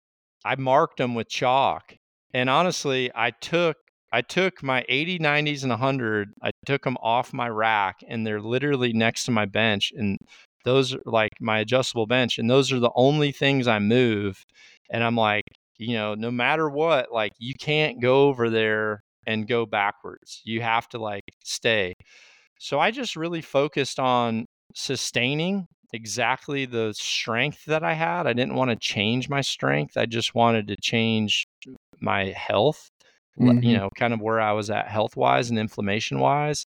I 0.44 0.56
marked 0.56 0.98
them 0.98 1.14
with 1.14 1.30
chalk, 1.30 1.96
and 2.34 2.50
honestly, 2.50 3.12
I 3.14 3.32
took 3.32 3.78
I 4.12 4.22
took 4.22 4.64
my 4.64 4.86
80, 4.88 5.20
90s, 5.20 5.64
and 5.64 5.72
100. 5.72 6.34
I 6.42 6.52
took 6.66 6.84
them 6.84 6.98
off 7.02 7.34
my 7.34 7.50
rack, 7.50 7.98
and 8.08 8.26
they're 8.26 8.42
literally 8.42 8.94
next 8.94 9.26
to 9.26 9.32
my 9.32 9.46
bench. 9.46 9.92
And 9.96 10.18
those 10.64 10.94
are 10.94 11.02
like 11.06 11.32
my 11.40 11.60
adjustable 11.60 12.08
bench, 12.08 12.38
and 12.38 12.50
those 12.50 12.72
are 12.72 12.80
the 12.80 12.92
only 12.96 13.32
things 13.32 13.68
I 13.68 13.80
move. 13.80 14.44
And 14.90 15.04
I'm 15.04 15.16
like, 15.16 15.44
you 15.78 15.94
know, 15.96 16.16
no 16.16 16.32
matter 16.32 16.70
what, 16.70 17.12
like 17.12 17.34
you 17.40 17.54
can't 17.60 18.02
go 18.02 18.28
over 18.28 18.50
there 18.50 19.02
and 19.26 19.48
go 19.48 19.66
backwards. 19.66 20.42
You 20.46 20.62
have 20.62 20.88
to 20.90 21.00
like 21.00 21.24
stay. 21.44 21.94
So 22.60 22.80
I 22.80 22.92
just 22.92 23.16
really 23.16 23.42
focused 23.42 24.00
on 24.00 24.46
sustaining 24.74 25.68
exactly 25.94 26.66
the 26.66 26.94
strength 26.98 27.66
that 27.66 27.84
I 27.84 27.94
had. 27.94 28.28
I 28.28 28.34
didn't 28.34 28.56
want 28.56 28.72
to 28.72 28.78
change 28.78 29.30
my 29.30 29.42
strength. 29.42 29.98
I 29.98 30.06
just 30.06 30.34
wanted 30.34 30.68
to 30.68 30.76
change 30.82 31.46
my 32.02 32.26
health 32.28 32.90
mm-hmm. 33.40 33.64
you 33.64 33.78
know, 33.78 33.90
kind 33.96 34.14
of 34.14 34.22
where 34.22 34.40
I 34.40 34.52
was 34.52 34.70
at 34.70 34.88
health 34.88 35.16
wise 35.16 35.50
and 35.50 35.60
inflammation 35.60 36.20
wise. 36.20 36.66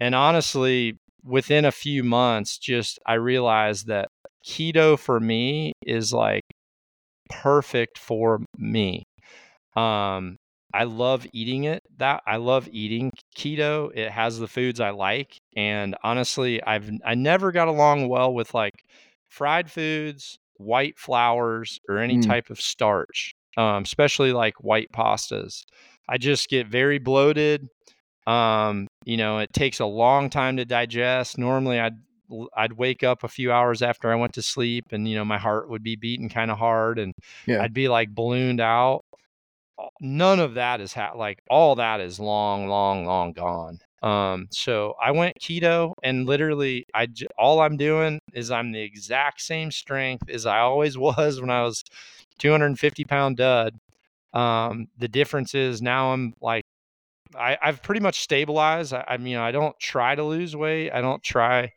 And 0.00 0.14
honestly, 0.14 0.98
within 1.24 1.64
a 1.64 1.72
few 1.72 2.02
months, 2.02 2.58
just 2.58 2.98
I 3.06 3.14
realized 3.14 3.86
that 3.86 4.08
keto 4.44 4.98
for 4.98 5.20
me 5.20 5.72
is 5.84 6.12
like 6.12 6.42
perfect 7.30 7.98
for 7.98 8.40
me. 8.56 9.04
Um, 9.76 10.36
I 10.74 10.84
love 10.84 11.26
eating 11.32 11.64
it. 11.64 11.82
That 11.98 12.22
I 12.26 12.36
love 12.36 12.68
eating 12.72 13.12
keto. 13.36 13.90
It 13.94 14.10
has 14.10 14.38
the 14.38 14.48
foods 14.48 14.80
I 14.80 14.90
like, 14.90 15.38
and 15.54 15.94
honestly, 16.02 16.62
I've 16.62 16.90
I 17.04 17.14
never 17.14 17.52
got 17.52 17.68
along 17.68 18.08
well 18.08 18.32
with 18.32 18.54
like 18.54 18.74
fried 19.28 19.70
foods, 19.70 20.38
white 20.56 20.98
flours, 20.98 21.78
or 21.88 21.98
any 21.98 22.18
mm. 22.18 22.26
type 22.26 22.50
of 22.50 22.60
starch 22.60 23.34
um, 23.56 23.82
especially 23.82 24.32
like 24.32 24.54
white 24.62 24.92
pastas. 24.92 25.64
I 26.08 26.18
just 26.18 26.48
get 26.48 26.66
very 26.66 26.98
bloated. 26.98 27.68
Um, 28.26 28.88
you 29.04 29.16
know, 29.16 29.38
it 29.38 29.52
takes 29.52 29.80
a 29.80 29.86
long 29.86 30.30
time 30.30 30.56
to 30.56 30.64
digest. 30.64 31.38
Normally, 31.38 31.80
I'd 31.80 31.96
I'd 32.56 32.72
wake 32.72 33.02
up 33.02 33.24
a 33.24 33.28
few 33.28 33.52
hours 33.52 33.82
after 33.82 34.10
I 34.10 34.14
went 34.14 34.34
to 34.34 34.42
sleep, 34.42 34.86
and 34.92 35.08
you 35.08 35.16
know, 35.16 35.24
my 35.24 35.38
heart 35.38 35.68
would 35.68 35.82
be 35.82 35.96
beating 35.96 36.28
kind 36.28 36.50
of 36.50 36.58
hard, 36.58 36.98
and 36.98 37.14
yeah. 37.46 37.62
I'd 37.62 37.74
be 37.74 37.88
like 37.88 38.14
ballooned 38.14 38.60
out. 38.60 39.04
None 40.00 40.38
of 40.38 40.54
that 40.54 40.80
is 40.80 40.92
ha- 40.92 41.14
like 41.16 41.42
all 41.50 41.76
that 41.76 42.00
is 42.00 42.20
long, 42.20 42.68
long, 42.68 43.04
long 43.04 43.32
gone. 43.32 43.78
Um, 44.02 44.48
so 44.50 44.94
I 45.02 45.12
went 45.12 45.36
keto, 45.40 45.92
and 46.02 46.26
literally, 46.26 46.84
I 46.92 47.06
j- 47.06 47.28
all 47.38 47.60
I'm 47.60 47.76
doing 47.76 48.18
is 48.34 48.50
I'm 48.50 48.72
the 48.72 48.80
exact 48.80 49.40
same 49.40 49.70
strength 49.70 50.28
as 50.28 50.44
I 50.44 50.58
always 50.58 50.98
was 50.98 51.40
when 51.40 51.50
I 51.50 51.62
was 51.62 51.84
250 52.38 53.04
pound 53.04 53.36
dud. 53.36 53.74
Um, 54.32 54.88
the 54.98 55.08
difference 55.08 55.54
is 55.54 55.82
now 55.82 56.12
I'm 56.12 56.32
like, 56.40 56.64
I, 57.36 57.56
I've 57.62 57.82
pretty 57.82 58.00
much 58.00 58.20
stabilized. 58.20 58.92
I, 58.92 59.04
I 59.06 59.16
mean, 59.18 59.36
I 59.36 59.52
don't 59.52 59.78
try 59.78 60.14
to 60.14 60.24
lose 60.24 60.56
weight. 60.56 60.90
I 60.90 61.00
don't 61.00 61.22
try. 61.22 61.72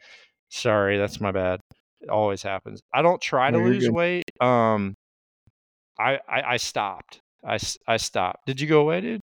Sorry, 0.49 0.97
that's 0.97 1.21
my 1.21 1.31
bad. 1.31 1.59
It 2.01 2.09
always 2.09 2.41
happens. 2.41 2.81
I 2.93 3.01
don't 3.01 3.21
try 3.21 3.51
to 3.51 3.57
lose 3.57 3.85
good. 3.85 3.93
weight. 3.93 4.23
Um, 4.41 4.95
I, 5.99 6.19
I, 6.27 6.41
I 6.53 6.57
stopped. 6.57 7.19
I, 7.43 7.57
I 7.87 7.97
stopped. 7.97 8.45
Did 8.45 8.59
you 8.59 8.67
go 8.67 8.81
away, 8.81 9.01
dude? 9.01 9.21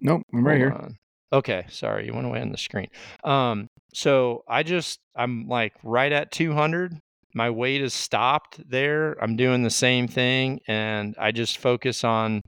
Nope, 0.00 0.22
I'm 0.32 0.46
right 0.46 0.60
Hold 0.60 0.72
here. 0.72 0.82
On. 0.82 0.96
Okay, 1.32 1.66
sorry, 1.68 2.06
you 2.06 2.14
went 2.14 2.26
away 2.26 2.40
on 2.40 2.52
the 2.52 2.58
screen. 2.58 2.88
Um, 3.24 3.68
so 3.92 4.44
I 4.48 4.62
just 4.62 4.98
I'm 5.16 5.48
like 5.48 5.72
right 5.82 6.12
at 6.12 6.30
200 6.30 6.98
my 7.36 7.50
weight 7.50 7.82
is 7.82 7.92
stopped 7.92 8.58
there. 8.66 9.22
I'm 9.22 9.36
doing 9.36 9.62
the 9.62 9.68
same 9.68 10.08
thing 10.08 10.58
and 10.66 11.14
I 11.18 11.32
just 11.32 11.58
focus 11.58 12.02
on 12.02 12.40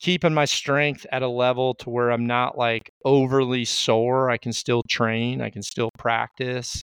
keeping 0.00 0.32
my 0.32 0.46
strength 0.46 1.06
at 1.12 1.22
a 1.22 1.28
level 1.28 1.74
to 1.74 1.90
where 1.90 2.10
I'm 2.10 2.26
not 2.26 2.56
like 2.56 2.90
overly 3.04 3.66
sore. 3.66 4.30
I 4.30 4.38
can 4.38 4.54
still 4.54 4.82
train, 4.88 5.42
I 5.42 5.50
can 5.50 5.62
still 5.62 5.90
practice. 5.98 6.82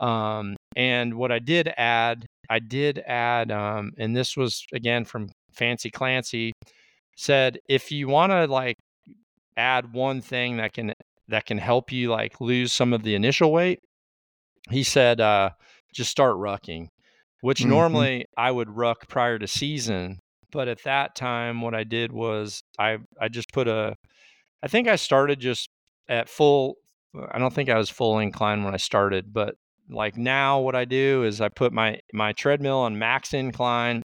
Um, 0.00 0.56
and 0.76 1.14
what 1.14 1.32
I 1.32 1.38
did 1.38 1.72
add, 1.78 2.26
I 2.50 2.58
did 2.58 2.98
add, 2.98 3.50
um, 3.50 3.92
and 3.96 4.14
this 4.14 4.36
was 4.36 4.66
again 4.74 5.06
from 5.06 5.30
Fancy 5.54 5.90
Clancy, 5.90 6.52
said 7.16 7.58
if 7.66 7.90
you 7.90 8.08
want 8.08 8.30
to 8.32 8.46
like 8.46 8.76
add 9.56 9.92
one 9.92 10.20
thing 10.20 10.56
that 10.58 10.72
can 10.72 10.94
that 11.28 11.46
can 11.46 11.58
help 11.58 11.92
you 11.92 12.10
like 12.10 12.40
lose 12.40 12.72
some 12.72 12.92
of 12.92 13.02
the 13.02 13.14
initial 13.14 13.52
weight, 13.52 13.80
he 14.70 14.82
said, 14.82 15.20
uh, 15.20 15.50
just 15.92 16.10
start 16.10 16.36
rucking, 16.36 16.88
which 17.40 17.60
mm-hmm. 17.60 17.70
normally 17.70 18.26
I 18.36 18.50
would 18.50 18.70
ruck 18.70 19.08
prior 19.08 19.38
to 19.38 19.46
season. 19.46 20.18
But 20.52 20.68
at 20.68 20.82
that 20.84 21.16
time, 21.16 21.62
what 21.62 21.74
I 21.74 21.84
did 21.84 22.12
was 22.12 22.62
I, 22.78 22.98
I 23.20 23.28
just 23.28 23.52
put 23.52 23.66
a, 23.66 23.96
I 24.62 24.68
think 24.68 24.86
I 24.86 24.96
started 24.96 25.40
just 25.40 25.68
at 26.08 26.28
full, 26.28 26.76
I 27.32 27.38
don't 27.38 27.52
think 27.52 27.68
I 27.68 27.78
was 27.78 27.90
full 27.90 28.18
incline 28.18 28.62
when 28.62 28.74
I 28.74 28.78
started, 28.78 29.32
but 29.32 29.56
like 29.90 30.16
now 30.16 30.60
what 30.60 30.76
I 30.76 30.84
do 30.84 31.24
is 31.24 31.40
I 31.40 31.48
put 31.48 31.72
my, 31.72 31.98
my 32.12 32.32
treadmill 32.32 32.78
on 32.78 32.98
max 32.98 33.34
incline. 33.34 34.02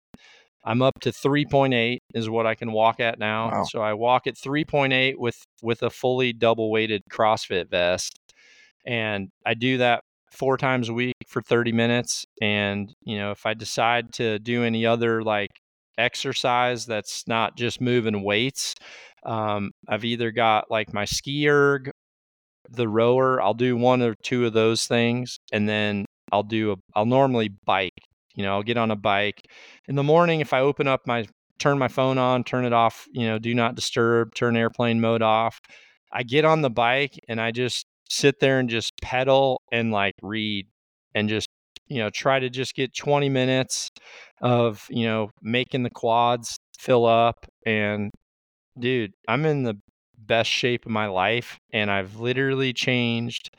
I'm 0.65 0.81
up 0.81 0.99
to 1.01 1.11
3.8 1.11 1.99
is 2.13 2.29
what 2.29 2.45
I 2.45 2.55
can 2.55 2.71
walk 2.71 2.99
at 2.99 3.19
now. 3.19 3.51
Wow. 3.51 3.63
So 3.63 3.81
I 3.81 3.93
walk 3.93 4.27
at 4.27 4.35
3.8 4.35 5.17
with, 5.17 5.37
with 5.61 5.83
a 5.83 5.89
fully 5.89 6.33
double 6.33 6.71
weighted 6.71 7.01
CrossFit 7.11 7.69
vest. 7.69 8.17
And 8.85 9.29
I 9.45 9.53
do 9.53 9.77
that 9.77 10.01
four 10.31 10.57
times 10.57 10.89
a 10.89 10.93
week 10.93 11.15
for 11.27 11.41
30 11.41 11.71
minutes. 11.71 12.25
And, 12.41 12.93
you 13.03 13.17
know, 13.17 13.31
if 13.31 13.45
I 13.45 13.53
decide 13.53 14.13
to 14.13 14.39
do 14.39 14.63
any 14.63 14.85
other 14.85 15.21
like 15.21 15.51
exercise 15.97 16.85
that's 16.85 17.27
not 17.27 17.55
just 17.55 17.79
moving 17.79 18.23
weights, 18.23 18.73
um, 19.23 19.71
I've 19.87 20.05
either 20.05 20.31
got 20.31 20.69
like 20.69 20.93
my 20.93 21.05
ski 21.05 21.47
erg 21.47 21.91
the 22.69 22.87
rower. 22.87 23.41
I'll 23.41 23.53
do 23.53 23.75
one 23.77 24.01
or 24.01 24.15
two 24.23 24.45
of 24.45 24.53
those 24.53 24.85
things, 24.85 25.39
and 25.51 25.67
then 25.67 26.05
I'll 26.31 26.43
do 26.43 26.71
a. 26.71 26.75
I'll 26.95 27.05
normally 27.05 27.49
bike. 27.65 27.93
You 28.35 28.43
know, 28.43 28.53
I'll 28.53 28.63
get 28.63 28.77
on 28.77 28.91
a 28.91 28.95
bike 28.95 29.41
in 29.87 29.95
the 29.95 30.03
morning. 30.03 30.41
If 30.41 30.53
I 30.53 30.59
open 30.59 30.87
up 30.87 31.01
my 31.07 31.25
turn 31.59 31.77
my 31.79 31.87
phone 31.87 32.17
on, 32.17 32.43
turn 32.43 32.65
it 32.65 32.73
off. 32.73 33.07
You 33.13 33.27
know, 33.27 33.39
do 33.39 33.53
not 33.55 33.75
disturb. 33.75 34.35
Turn 34.35 34.57
airplane 34.57 35.01
mode 35.01 35.21
off. 35.21 35.59
I 36.11 36.23
get 36.23 36.45
on 36.45 36.61
the 36.61 36.69
bike 36.69 37.19
and 37.27 37.41
I 37.41 37.51
just 37.51 37.85
sit 38.09 38.39
there 38.39 38.59
and 38.59 38.69
just 38.69 38.93
pedal 39.01 39.61
and 39.71 39.91
like 39.91 40.13
read 40.21 40.67
and 41.13 41.29
just 41.29 41.47
you 41.87 41.99
know 41.99 42.09
try 42.09 42.39
to 42.39 42.49
just 42.49 42.75
get 42.75 42.95
20 42.95 43.29
minutes 43.29 43.89
of 44.41 44.85
you 44.89 45.05
know 45.05 45.29
making 45.41 45.83
the 45.83 45.89
quads 45.89 46.57
fill 46.77 47.05
up 47.05 47.45
and 47.65 48.11
dude 48.79 49.11
i'm 49.27 49.45
in 49.45 49.63
the 49.63 49.75
best 50.17 50.49
shape 50.49 50.85
of 50.85 50.91
my 50.91 51.07
life 51.07 51.59
and 51.71 51.91
i've 51.91 52.19
literally 52.19 52.73
changed 52.73 53.49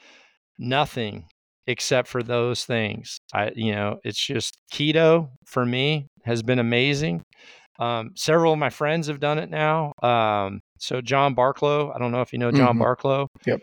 nothing 0.58 1.24
except 1.66 2.08
for 2.08 2.22
those 2.22 2.64
things 2.64 3.18
i 3.32 3.50
you 3.54 3.72
know 3.74 3.98
it's 4.04 4.24
just 4.24 4.58
keto 4.72 5.28
for 5.44 5.64
me 5.66 6.06
has 6.24 6.42
been 6.42 6.58
amazing 6.58 7.22
um, 7.78 8.10
several 8.16 8.52
of 8.54 8.58
my 8.58 8.70
friends 8.70 9.06
have 9.08 9.20
done 9.20 9.38
it 9.38 9.50
now 9.50 9.92
um, 10.02 10.60
so 10.78 11.00
john 11.00 11.34
barklow 11.34 11.94
i 11.94 11.98
don't 11.98 12.12
know 12.12 12.22
if 12.22 12.32
you 12.32 12.38
know 12.38 12.50
john 12.52 12.76
Mhm. 12.76 12.82
barklow 12.82 13.26
Yep. 13.46 13.60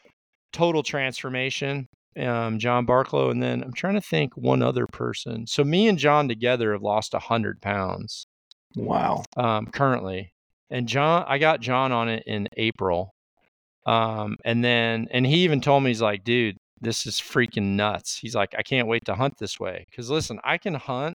total 0.52 0.84
transformation 0.84 1.88
um, 2.16 2.60
John 2.60 2.86
Barklow, 2.86 3.32
and 3.32 3.42
then 3.42 3.64
I'm 3.64 3.74
trying 3.74 3.96
to 3.96 4.02
think 4.02 4.38
one 4.38 4.62
other 4.62 4.86
person. 4.86 5.48
So 5.48 5.64
me 5.64 5.88
and 5.88 5.98
John 5.98 6.28
together 6.28 6.74
have 6.74 6.84
lost 6.84 7.16
hundred 7.16 7.60
pounds 7.60 8.28
Wow. 8.76 9.24
um, 9.36 9.66
currently, 9.66 10.32
and 10.70 10.88
John, 10.88 11.26
I 11.28 11.40
got 11.40 11.60
John 11.60 11.92
on 11.92 12.10
it 12.10 12.22
in 12.28 12.48
April, 12.56 13.16
um, 13.88 14.38
and 14.46 14.64
then 14.64 15.08
and 15.10 15.26
he 15.26 15.44
even 15.44 15.60
told 15.60 15.82
me 15.82 15.90
he's 15.90 16.04
like, 16.04 16.24
dude, 16.24 16.58
this 16.82 17.06
is 17.06 17.16
freaking 17.20 17.76
nuts. 17.76 18.18
He's 18.18 18.36
like, 18.36 18.54
I 18.58 18.62
can't 18.64 18.88
wait 18.88 19.06
to 19.06 19.16
hunt 19.16 19.36
this 19.40 19.60
way 19.60 19.86
because 19.90 20.10
listen, 20.10 20.40
I 20.44 20.58
can 20.58 20.74
hunt, 20.74 21.16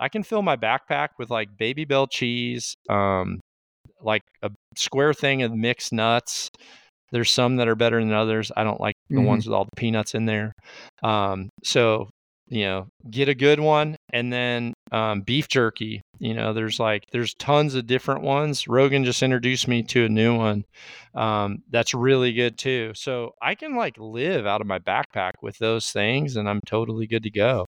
I 0.00 0.08
can 0.08 0.22
fill 0.22 0.42
my 0.42 0.56
backpack 0.56 1.08
with 1.18 1.30
like 1.30 1.48
baby 1.58 1.84
bell 1.84 2.06
cheese, 2.06 2.74
um, 2.88 3.40
like 4.00 4.22
a 4.42 4.50
square 4.76 5.14
thing 5.14 5.42
of 5.42 5.52
mixed 5.52 5.92
nuts. 5.92 6.48
There's 7.12 7.30
some 7.30 7.56
that 7.56 7.68
are 7.68 7.74
better 7.74 8.00
than 8.00 8.12
others. 8.12 8.50
I 8.56 8.64
don't 8.64 8.80
like 8.80 8.94
the 9.10 9.16
Mhm. 9.16 9.26
ones 9.26 9.46
with 9.46 9.54
all 9.54 9.64
the 9.64 9.76
peanuts 9.76 10.14
in 10.14 10.24
there. 10.24 10.52
Um, 11.02 11.50
so 11.62 12.08
you 12.52 12.64
know, 12.64 12.86
get 13.10 13.28
a 13.28 13.34
good 13.34 13.58
one, 13.58 13.96
and 14.12 14.32
then 14.32 14.74
um, 14.92 15.22
beef 15.22 15.48
jerky. 15.48 16.02
You 16.18 16.34
know, 16.34 16.52
there's 16.52 16.78
like 16.78 17.06
there's 17.12 17.34
tons 17.34 17.74
of 17.74 17.86
different 17.86 18.22
ones. 18.22 18.68
Rogan 18.68 19.04
just 19.04 19.22
introduced 19.22 19.66
me 19.66 19.82
to 19.84 20.04
a 20.04 20.08
new 20.08 20.36
one 20.36 20.64
um, 21.14 21.62
that's 21.70 21.94
really 21.94 22.32
good 22.32 22.58
too. 22.58 22.92
So 22.94 23.34
I 23.40 23.54
can 23.54 23.76
like 23.76 23.96
live 23.98 24.46
out 24.46 24.60
of 24.60 24.66
my 24.66 24.78
backpack 24.78 25.32
with 25.42 25.58
those 25.58 25.90
things, 25.90 26.36
and 26.36 26.48
I'm 26.48 26.60
totally 26.66 27.06
good 27.06 27.22
to 27.24 27.30
go. 27.30 27.66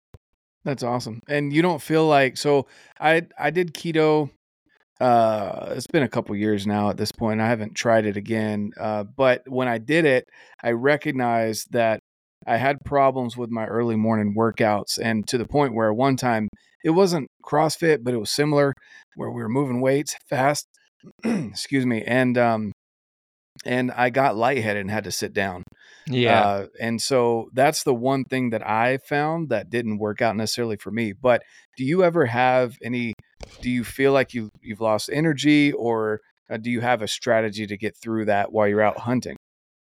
That's 0.63 0.83
awesome. 0.83 1.21
And 1.27 1.51
you 1.51 1.61
don't 1.61 1.81
feel 1.81 2.07
like 2.07 2.37
so 2.37 2.67
I 2.99 3.27
I 3.39 3.49
did 3.49 3.73
keto 3.73 4.29
uh 4.99 5.73
it's 5.75 5.87
been 5.87 6.03
a 6.03 6.09
couple 6.09 6.35
years 6.35 6.67
now 6.67 6.89
at 6.91 6.97
this 6.97 7.11
point. 7.11 7.41
I 7.41 7.47
haven't 7.47 7.73
tried 7.73 8.05
it 8.05 8.15
again. 8.17 8.71
Uh 8.79 9.03
but 9.03 9.41
when 9.47 9.67
I 9.67 9.79
did 9.79 10.05
it, 10.05 10.27
I 10.63 10.71
recognized 10.71 11.71
that 11.71 12.00
I 12.47 12.57
had 12.57 12.77
problems 12.85 13.37
with 13.37 13.49
my 13.49 13.65
early 13.65 13.95
morning 13.95 14.35
workouts 14.37 14.97
and 15.01 15.27
to 15.27 15.37
the 15.37 15.45
point 15.45 15.75
where 15.75 15.93
one 15.93 16.15
time 16.15 16.49
it 16.83 16.91
wasn't 16.91 17.27
CrossFit, 17.45 18.03
but 18.03 18.13
it 18.13 18.17
was 18.17 18.31
similar 18.31 18.73
where 19.15 19.29
we 19.29 19.41
were 19.41 19.49
moving 19.49 19.81
weights 19.81 20.15
fast. 20.29 20.67
Excuse 21.23 21.85
me. 21.85 22.03
And 22.03 22.37
um 22.37 22.71
and 23.65 23.91
I 23.91 24.09
got 24.09 24.35
lightheaded 24.35 24.81
and 24.81 24.89
had 24.89 25.03
to 25.03 25.11
sit 25.11 25.33
down. 25.33 25.63
Yeah. 26.07 26.41
Uh, 26.41 26.65
and 26.79 27.01
so 27.01 27.49
that's 27.53 27.83
the 27.83 27.93
one 27.93 28.23
thing 28.23 28.49
that 28.51 28.67
I 28.67 28.97
found 28.97 29.49
that 29.49 29.69
didn't 29.69 29.99
work 29.99 30.21
out 30.21 30.35
necessarily 30.35 30.77
for 30.77 30.91
me. 30.91 31.13
But 31.13 31.43
do 31.77 31.83
you 31.83 32.03
ever 32.03 32.25
have 32.25 32.75
any? 32.83 33.13
Do 33.61 33.69
you 33.69 33.83
feel 33.83 34.13
like 34.13 34.33
you 34.33 34.49
you've 34.61 34.81
lost 34.81 35.09
energy, 35.11 35.71
or 35.73 36.21
uh, 36.49 36.57
do 36.57 36.71
you 36.71 36.81
have 36.81 37.01
a 37.01 37.07
strategy 37.07 37.67
to 37.67 37.77
get 37.77 37.95
through 37.95 38.25
that 38.25 38.51
while 38.51 38.67
you're 38.67 38.81
out 38.81 38.99
hunting? 38.99 39.35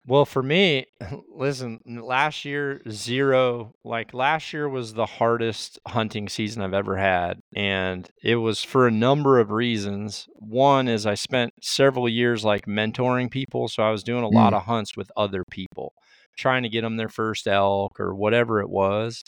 Well, 0.05 0.25
for 0.25 0.43
me, 0.43 0.87
listen, 1.33 1.81
last 1.87 2.45
year, 2.45 2.83
zero, 2.91 3.73
like 3.85 4.13
last 4.13 4.53
year 4.53 4.69
was 4.69 4.95
the 4.95 5.07
hardest 5.07 5.79
hunting 5.87 6.29
season 6.29 6.61
I've 6.61 6.75
ever 6.75 6.97
had. 6.97 7.41
And 7.55 8.11
it 8.23 8.37
was 8.37 8.65
for 8.65 8.87
a 8.89 8.91
number 8.93 9.39
of 9.39 9.53
reasons. 9.53 10.27
One 10.35 10.89
is 10.89 11.07
I 11.07 11.15
spent 11.15 11.53
several 11.63 12.09
years 12.09 12.45
like 12.45 12.67
mentoring 12.67 13.31
people. 13.31 13.69
So 13.69 13.83
I 13.85 13.91
was 13.91 14.03
doing 14.03 14.25
a 14.25 14.29
lot 14.29 14.53
Mm. 14.53 14.57
of 14.57 14.63
hunts 14.65 14.97
with 14.97 15.13
other 15.17 15.45
people, 15.51 15.93
trying 16.37 16.65
to 16.65 16.69
get 16.69 16.81
them 16.83 16.97
their 16.97 17.09
first 17.09 17.47
elk 17.47 18.01
or 18.01 18.13
whatever 18.15 18.61
it 18.61 18.71
was. 18.71 19.23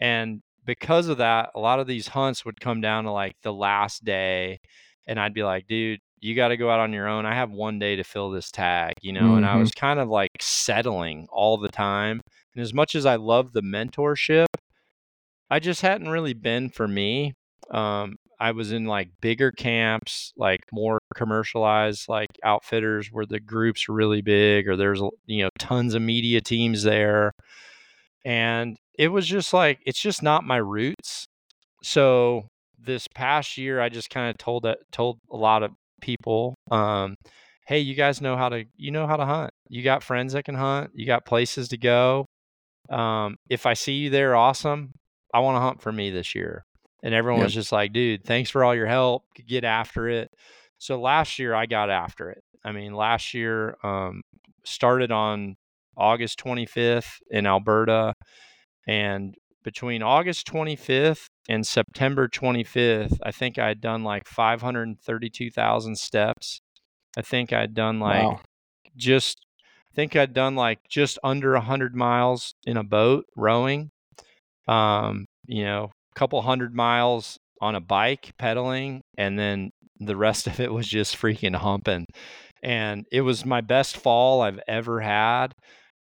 And 0.00 0.40
because 0.64 1.08
of 1.08 1.18
that, 1.18 1.50
a 1.54 1.60
lot 1.60 1.78
of 1.78 1.86
these 1.86 2.08
hunts 2.08 2.44
would 2.44 2.60
come 2.60 2.80
down 2.80 3.04
to 3.04 3.10
like 3.12 3.36
the 3.42 3.52
last 3.52 4.02
day. 4.04 4.60
And 5.06 5.20
I'd 5.20 5.34
be 5.34 5.44
like, 5.44 5.66
dude, 5.66 6.00
you 6.20 6.34
got 6.34 6.48
to 6.48 6.56
go 6.56 6.70
out 6.70 6.80
on 6.80 6.92
your 6.92 7.08
own. 7.08 7.26
I 7.26 7.34
have 7.34 7.50
one 7.50 7.78
day 7.78 7.96
to 7.96 8.04
fill 8.04 8.30
this 8.30 8.50
tag, 8.50 8.94
you 9.02 9.12
know? 9.12 9.36
And 9.36 9.44
I 9.46 9.56
Mhm. 9.56 9.60
was 9.60 9.70
kind 9.72 10.00
of 10.00 10.08
like 10.08 10.30
settling 10.40 11.26
all 11.30 11.56
the 11.58 11.68
time. 11.68 12.20
And 12.54 12.62
as 12.62 12.72
much 12.72 12.94
as 12.94 13.06
I 13.06 13.16
love 13.16 13.52
the 13.52 13.62
mentorship, 13.62 14.46
I 15.50 15.58
just 15.60 15.82
hadn't 15.82 16.08
really 16.08 16.34
been 16.34 16.70
for 16.70 16.88
me. 16.88 17.34
Um, 17.70 18.16
I 18.38 18.52
was 18.52 18.72
in 18.72 18.84
like 18.84 19.08
bigger 19.20 19.50
camps, 19.50 20.32
like 20.36 20.60
more 20.72 20.98
commercialized, 21.14 22.08
like 22.08 22.28
outfitters 22.44 23.08
where 23.10 23.26
the 23.26 23.40
groups 23.40 23.88
really 23.88 24.22
big 24.22 24.68
or 24.68 24.76
there's, 24.76 25.00
you 25.26 25.44
know, 25.44 25.50
tons 25.58 25.94
of 25.94 26.02
media 26.02 26.40
teams 26.40 26.82
there. 26.82 27.32
And 28.24 28.76
it 28.98 29.08
was 29.08 29.26
just 29.26 29.52
like, 29.52 29.78
it's 29.86 30.00
just 30.00 30.22
not 30.22 30.44
my 30.44 30.56
roots. 30.56 31.26
So 31.82 32.48
this 32.78 33.06
past 33.08 33.56
year, 33.56 33.80
I 33.80 33.88
just 33.88 34.10
kind 34.10 34.30
of 34.30 34.38
told 34.38 34.64
that, 34.64 34.78
told 34.92 35.18
a 35.30 35.36
lot 35.36 35.62
of 35.62 35.72
people, 36.00 36.54
um, 36.70 37.16
hey, 37.66 37.80
you 37.80 37.94
guys 37.94 38.20
know 38.20 38.36
how 38.36 38.48
to, 38.48 38.64
you 38.76 38.90
know 38.90 39.06
how 39.06 39.16
to 39.16 39.24
hunt. 39.24 39.50
You 39.68 39.82
got 39.82 40.02
friends 40.02 40.32
that 40.32 40.44
can 40.44 40.54
hunt. 40.54 40.90
You 40.94 41.06
got 41.06 41.26
places 41.26 41.68
to 41.68 41.76
go. 41.76 42.26
Um, 42.90 43.36
if 43.50 43.66
I 43.66 43.74
see 43.74 43.94
you 43.94 44.10
there, 44.10 44.36
awesome. 44.36 44.92
I 45.34 45.40
want 45.40 45.56
to 45.56 45.60
hunt 45.60 45.82
for 45.82 45.92
me 45.92 46.10
this 46.10 46.34
year. 46.34 46.64
And 47.02 47.14
everyone 47.14 47.40
Yep. 47.40 47.46
was 47.46 47.54
just 47.54 47.72
like, 47.72 47.92
dude, 47.92 48.24
thanks 48.24 48.50
for 48.50 48.64
all 48.64 48.74
your 48.74 48.86
help. 48.86 49.24
Get 49.46 49.64
after 49.64 50.08
it. 50.08 50.30
So 50.78 51.00
last 51.00 51.38
year 51.38 51.54
I 51.54 51.66
got 51.66 51.90
after 51.90 52.30
it. 52.30 52.42
I 52.64 52.72
mean, 52.72 52.94
last 52.94 53.34
year 53.34 53.76
um, 53.82 54.22
started 54.64 55.12
on 55.12 55.56
August 55.96 56.38
25th 56.38 57.20
in 57.30 57.46
Alberta. 57.46 58.14
And 58.86 59.34
between 59.66 60.00
August 60.00 60.46
25th 60.46 61.26
and 61.48 61.66
September 61.66 62.28
25th, 62.28 63.18
I 63.24 63.32
think 63.32 63.58
I 63.58 63.66
had 63.66 63.80
done 63.80 64.04
like 64.04 64.28
532,000 64.28 65.98
steps. 65.98 66.60
I 67.18 67.22
think 67.22 67.52
I'd 67.52 67.74
done 67.74 67.98
like 67.98 68.22
wow. 68.22 68.40
just 68.96 69.44
I 69.90 69.94
think 69.96 70.14
I'd 70.14 70.32
done 70.32 70.54
like 70.54 70.78
just 70.88 71.18
under 71.24 71.56
a 71.56 71.60
hundred 71.60 71.96
miles 71.96 72.54
in 72.64 72.76
a 72.76 72.84
boat 72.84 73.24
rowing. 73.34 73.90
Um, 74.68 75.26
you 75.46 75.64
know, 75.64 75.90
a 76.14 76.18
couple 76.18 76.40
hundred 76.42 76.72
miles 76.72 77.36
on 77.60 77.74
a 77.74 77.80
bike 77.80 78.34
pedaling, 78.38 79.02
and 79.18 79.36
then 79.36 79.70
the 79.98 80.16
rest 80.16 80.46
of 80.46 80.60
it 80.60 80.72
was 80.72 80.86
just 80.86 81.16
freaking 81.16 81.56
humping. 81.56 82.06
And 82.62 83.04
it 83.10 83.22
was 83.22 83.44
my 83.44 83.62
best 83.62 83.96
fall 83.96 84.42
I've 84.42 84.60
ever 84.68 85.00
had. 85.00 85.54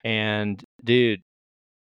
And 0.03 0.61
dude, 0.83 1.21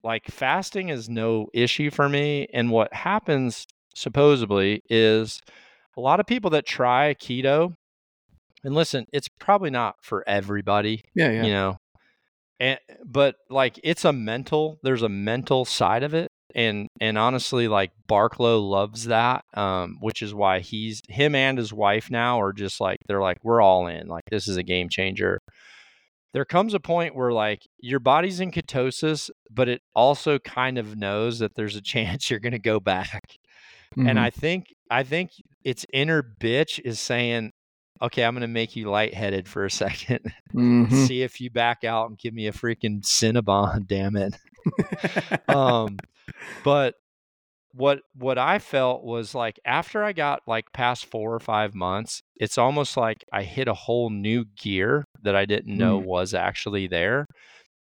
like 0.06 0.26
fasting 0.30 0.88
is 0.88 1.08
no 1.08 1.48
issue 1.52 1.90
for 1.90 2.08
me. 2.08 2.46
And 2.52 2.70
what 2.70 2.94
happens 2.94 3.66
supposedly 3.94 4.82
is 4.88 5.40
a 5.96 6.00
lot 6.00 6.20
of 6.20 6.26
people 6.26 6.50
that 6.50 6.64
try 6.64 7.14
keto, 7.14 7.74
and 8.62 8.74
listen, 8.74 9.06
it's 9.12 9.28
probably 9.28 9.70
not 9.70 9.96
for 10.02 10.24
everybody 10.26 11.02
Yeah, 11.14 11.30
yeah. 11.30 11.44
you 11.44 11.50
know 11.50 11.76
and 12.58 12.78
but 13.04 13.36
like 13.50 13.78
it's 13.84 14.04
a 14.04 14.12
mental 14.12 14.78
there's 14.82 15.02
a 15.02 15.08
mental 15.08 15.64
side 15.64 16.02
of 16.02 16.14
it 16.14 16.30
and 16.54 16.88
and 17.00 17.18
honestly 17.18 17.68
like 17.68 17.90
barklow 18.08 18.66
loves 18.66 19.04
that 19.06 19.44
um 19.54 19.96
which 20.00 20.22
is 20.22 20.34
why 20.34 20.60
he's 20.60 21.02
him 21.08 21.34
and 21.34 21.58
his 21.58 21.72
wife 21.72 22.10
now 22.10 22.40
are 22.40 22.52
just 22.52 22.80
like 22.80 22.98
they're 23.06 23.20
like 23.20 23.38
we're 23.42 23.60
all 23.60 23.86
in 23.86 24.06
like 24.08 24.24
this 24.30 24.48
is 24.48 24.56
a 24.56 24.62
game 24.62 24.88
changer 24.88 25.40
there 26.32 26.44
comes 26.44 26.74
a 26.74 26.80
point 26.80 27.14
where 27.14 27.32
like 27.32 27.62
your 27.78 28.00
body's 28.00 28.40
in 28.40 28.50
ketosis 28.50 29.30
but 29.50 29.68
it 29.68 29.80
also 29.94 30.38
kind 30.38 30.78
of 30.78 30.96
knows 30.96 31.38
that 31.38 31.54
there's 31.54 31.76
a 31.76 31.80
chance 31.94 32.30
you're 32.30 32.40
going 32.40 32.52
to 32.52 32.58
go 32.58 32.80
back 32.80 33.36
and 33.96 34.18
Mhm. 34.18 34.18
i 34.18 34.30
think 34.30 34.74
i 34.90 35.02
think 35.02 35.30
its 35.64 35.86
inner 35.92 36.22
bitch 36.22 36.78
is 36.84 37.00
saying 37.00 37.52
okay 38.02 38.24
i'm 38.24 38.34
going 38.34 38.42
to 38.42 38.46
make 38.48 38.76
you 38.76 38.90
lightheaded 38.90 39.48
for 39.48 39.64
a 39.64 39.70
second 39.70 40.32
Mhm. 40.54 40.92
see 40.92 41.22
if 41.22 41.40
you 41.40 41.50
back 41.50 41.84
out 41.84 42.08
and 42.08 42.18
give 42.18 42.32
me 42.34 42.46
a 42.46 42.52
freaking 42.52 43.02
Cinnabon, 43.02 43.86
damn 43.88 44.16
it. 44.16 44.34
Um, 45.48 45.98
but 46.64 46.94
what 47.76 48.00
what 48.14 48.38
I 48.38 48.58
felt 48.58 49.04
was 49.04 49.34
like 49.34 49.58
after 49.64 50.02
I 50.02 50.12
got 50.12 50.40
like 50.46 50.72
past 50.72 51.04
four 51.06 51.34
or 51.34 51.40
five 51.40 51.74
months, 51.74 52.20
it's 52.36 52.56
almost 52.58 52.96
like 52.96 53.24
I 53.32 53.42
hit 53.42 53.68
a 53.68 53.74
whole 53.74 54.08
new 54.10 54.44
gear 54.56 55.04
that 55.22 55.36
I 55.36 55.44
didn't 55.44 55.76
know 55.76 56.00
Mm. 56.00 56.04
was 56.06 56.34
actually 56.34 56.86
there. 56.86 57.26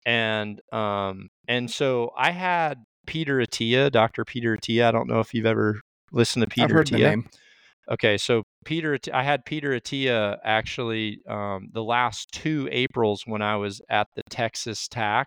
and 0.07 0.61
um 0.73 1.29
and 1.49 1.71
so 1.71 2.11
I 2.17 2.31
had 2.31 2.79
Peter 3.07 3.39
Attia, 3.39 3.91
Dr. 3.91 4.25
Peter 4.25 4.57
Attia. 4.57 4.85
I 4.87 4.93
don't 4.93 5.09
know 5.09 5.21
if 5.21 5.35
you've 5.35 5.47
ever 5.47 5.81
listened 6.13 6.43
to 6.43 6.49
Peter 6.49 6.65
I've 6.67 6.71
heard 6.71 6.87
Attia. 6.87 6.91
the 6.93 6.99
name. 6.99 7.25
Okay, 7.91 8.17
so 8.19 8.45
Peter, 8.65 8.97
I 9.13 9.25
had 9.25 9.45
Peter 9.45 9.71
Attia 9.71 10.39
actually 10.45 11.19
um, 11.29 11.69
the 11.73 11.83
last 11.83 12.31
two 12.33 12.69
Aprils 12.71 13.25
when 13.27 13.43
I 13.43 13.57
was 13.57 13.83
at 13.91 14.07
the 14.15 14.23
Texas 14.31 14.87
TAC. 14.87 15.27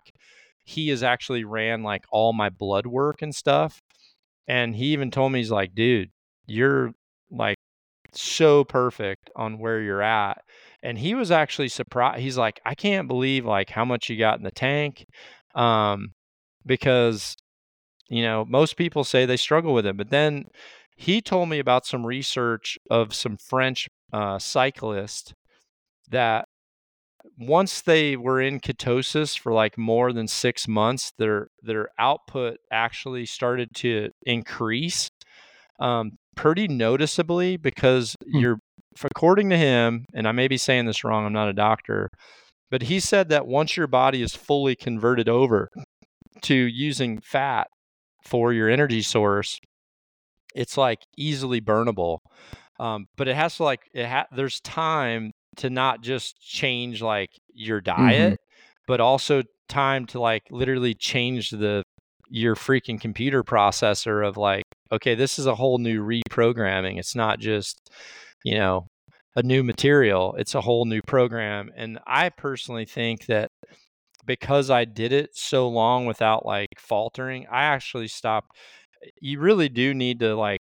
He 0.64 0.88
has 0.88 1.02
actually 1.02 1.44
ran 1.44 1.82
like 1.82 2.04
all 2.10 2.32
my 2.32 2.48
blood 2.48 2.86
work 2.86 3.20
and 3.20 3.34
stuff, 3.34 3.80
and 4.46 4.74
he 4.74 4.86
even 4.86 5.10
told 5.10 5.32
me 5.32 5.38
he's 5.38 5.50
like, 5.50 5.74
dude, 5.74 6.10
you're 6.46 6.92
like 7.30 7.56
so 8.12 8.64
perfect 8.64 9.30
on 9.36 9.58
where 9.58 9.80
you're 9.80 10.02
at. 10.02 10.42
And 10.82 10.98
he 10.98 11.14
was 11.14 11.30
actually 11.30 11.68
surprised. 11.68 12.20
He's 12.20 12.38
like, 12.38 12.60
I 12.64 12.74
can't 12.74 13.08
believe 13.08 13.44
like 13.46 13.70
how 13.70 13.84
much 13.84 14.08
you 14.08 14.18
got 14.18 14.38
in 14.38 14.44
the 14.44 14.50
tank, 14.50 15.06
um, 15.54 16.12
because 16.66 17.36
you 18.08 18.22
know 18.22 18.44
most 18.44 18.76
people 18.76 19.04
say 19.04 19.26
they 19.26 19.36
struggle 19.36 19.74
with 19.74 19.86
it, 19.86 19.96
but 19.96 20.10
then 20.10 20.44
he 20.96 21.20
told 21.20 21.48
me 21.48 21.58
about 21.58 21.86
some 21.86 22.06
research 22.06 22.78
of 22.90 23.14
some 23.14 23.36
French 23.36 23.88
uh, 24.12 24.38
cyclists 24.38 25.32
that 26.10 26.46
once 27.38 27.80
they 27.82 28.16
were 28.16 28.40
in 28.40 28.60
ketosis 28.60 29.38
for 29.38 29.52
like 29.52 29.76
more 29.78 30.12
than 30.12 30.28
six 30.28 30.68
months, 30.68 31.12
their 31.18 31.48
their 31.62 31.88
output 31.98 32.58
actually 32.70 33.26
started 33.26 33.68
to 33.76 34.10
increase 34.22 35.10
um, 35.80 36.12
pretty 36.36 36.68
noticeably 36.68 37.56
because 37.56 38.14
Hmm. 38.30 38.38
you're, 38.38 38.58
according 39.02 39.50
to 39.50 39.56
him, 39.56 40.04
and 40.14 40.28
I 40.28 40.32
may 40.32 40.48
be 40.48 40.56
saying 40.56 40.86
this 40.86 41.04
wrong. 41.04 41.26
I'm 41.26 41.32
not 41.32 41.48
a 41.48 41.52
doctor, 41.52 42.10
but 42.70 42.82
he 42.82 43.00
said 43.00 43.28
that 43.30 43.46
once 43.46 43.76
your 43.76 43.86
body 43.88 44.22
is 44.22 44.34
fully 44.34 44.76
converted 44.76 45.28
over 45.28 45.68
to 46.42 46.54
using 46.54 47.20
fat 47.20 47.68
for 48.24 48.52
your 48.52 48.68
energy 48.70 49.02
source, 49.02 49.58
it's 50.54 50.76
like 50.76 51.00
easily 51.16 51.60
burnable. 51.60 52.18
Um, 52.80 53.06
but 53.16 53.28
it 53.28 53.36
has 53.36 53.56
to 53.56 53.64
like 53.64 53.82
it 53.94 54.06
ha- 54.06 54.26
there's 54.34 54.60
time 54.60 55.32
to 55.58 55.70
not 55.70 56.02
just 56.02 56.40
change 56.40 57.02
like 57.02 57.30
your 57.52 57.80
mm-hmm. 57.80 58.06
diet, 58.06 58.40
but 58.86 59.00
also 59.00 59.42
time 59.68 60.06
to 60.06 60.20
like 60.20 60.42
literally 60.50 60.94
change 60.94 61.50
the 61.50 61.82
your 62.28 62.54
freaking 62.54 63.00
computer 63.00 63.42
processor 63.42 64.26
of 64.26 64.36
like, 64.36 64.64
okay, 64.90 65.14
this 65.14 65.38
is 65.38 65.46
a 65.46 65.54
whole 65.54 65.78
new 65.78 66.02
reprogramming. 66.02 66.98
It's 66.98 67.14
not 67.14 67.38
just, 67.38 67.90
you 68.44 68.56
know, 68.56 68.86
a 69.36 69.42
new 69.42 69.62
material. 69.62 70.34
It's 70.38 70.54
a 70.54 70.60
whole 70.60 70.84
new 70.84 71.00
program. 71.06 71.70
And 71.76 71.98
I 72.06 72.30
personally 72.30 72.86
think 72.86 73.26
that 73.26 73.50
because 74.26 74.70
I 74.70 74.84
did 74.84 75.12
it 75.12 75.36
so 75.36 75.68
long 75.68 76.06
without 76.06 76.46
like 76.46 76.68
faltering, 76.78 77.46
I 77.50 77.64
actually 77.64 78.08
stopped. 78.08 78.50
Eh, 79.04 79.10
you 79.20 79.40
really 79.40 79.68
do 79.68 79.94
need 79.94 80.20
to 80.20 80.34
like 80.34 80.60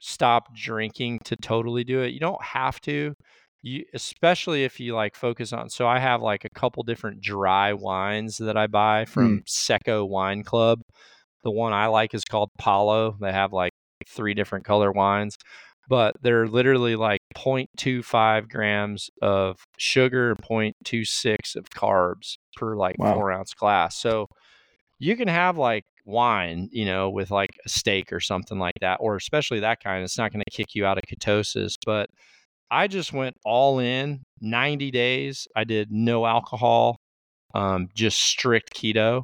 stop 0.00 0.54
drinking 0.54 1.20
to 1.24 1.36
totally 1.36 1.84
do 1.84 2.00
it. 2.02 2.12
You 2.12 2.20
don't 2.20 2.42
have 2.42 2.80
to. 2.82 3.14
You 3.62 3.84
especially 3.94 4.64
if 4.64 4.80
you 4.80 4.94
like 4.94 5.14
focus 5.14 5.52
on 5.52 5.70
so 5.70 5.86
I 5.86 5.98
have 6.00 6.20
like 6.20 6.44
a 6.44 6.50
couple 6.50 6.82
different 6.82 7.20
dry 7.20 7.72
wines 7.72 8.38
that 8.38 8.56
I 8.56 8.66
buy 8.66 9.04
hmm. 9.04 9.10
from 9.10 9.42
Secco 9.42 10.08
Wine 10.08 10.42
Club. 10.42 10.80
The 11.44 11.50
one 11.50 11.72
I 11.72 11.86
like 11.86 12.14
is 12.14 12.24
called 12.24 12.50
Palo. 12.58 13.16
They 13.20 13.32
have 13.32 13.52
like 13.52 13.72
three 14.08 14.34
different 14.34 14.64
color 14.64 14.92
wines, 14.92 15.36
but 15.88 16.16
they're 16.22 16.46
literally 16.46 16.96
like 16.96 17.20
0.25 17.36 18.48
grams 18.48 19.10
of 19.20 19.58
sugar 19.76 20.30
and 20.30 20.38
0.26 20.40 21.56
of 21.56 21.68
carbs 21.70 22.36
per 22.56 22.76
like 22.76 22.96
Wow. 22.98 23.14
four 23.14 23.32
ounce 23.32 23.54
glass. 23.54 23.96
So 23.96 24.28
you 24.98 25.16
can 25.16 25.28
have 25.28 25.58
like 25.58 25.84
wine, 26.04 26.68
you 26.72 26.84
know, 26.84 27.10
with 27.10 27.30
like 27.30 27.50
a 27.64 27.68
steak 27.68 28.12
or 28.12 28.20
something 28.20 28.58
like 28.58 28.74
that, 28.80 28.98
or 29.00 29.16
especially 29.16 29.60
that 29.60 29.82
kind. 29.82 30.04
It's 30.04 30.18
not 30.18 30.32
going 30.32 30.44
to 30.48 30.56
kick 30.56 30.74
you 30.74 30.86
out 30.86 30.98
of 30.98 31.04
ketosis. 31.04 31.74
But 31.84 32.08
I 32.72 32.88
just 32.88 33.12
went 33.12 33.36
all 33.44 33.78
in 33.80 34.22
90 34.40 34.90
days. 34.90 35.46
I 35.54 35.64
did 35.64 35.92
no 35.92 36.24
alcohol, 36.24 36.96
um, 37.54 37.88
just 37.94 38.18
strict 38.18 38.74
keto. 38.74 39.22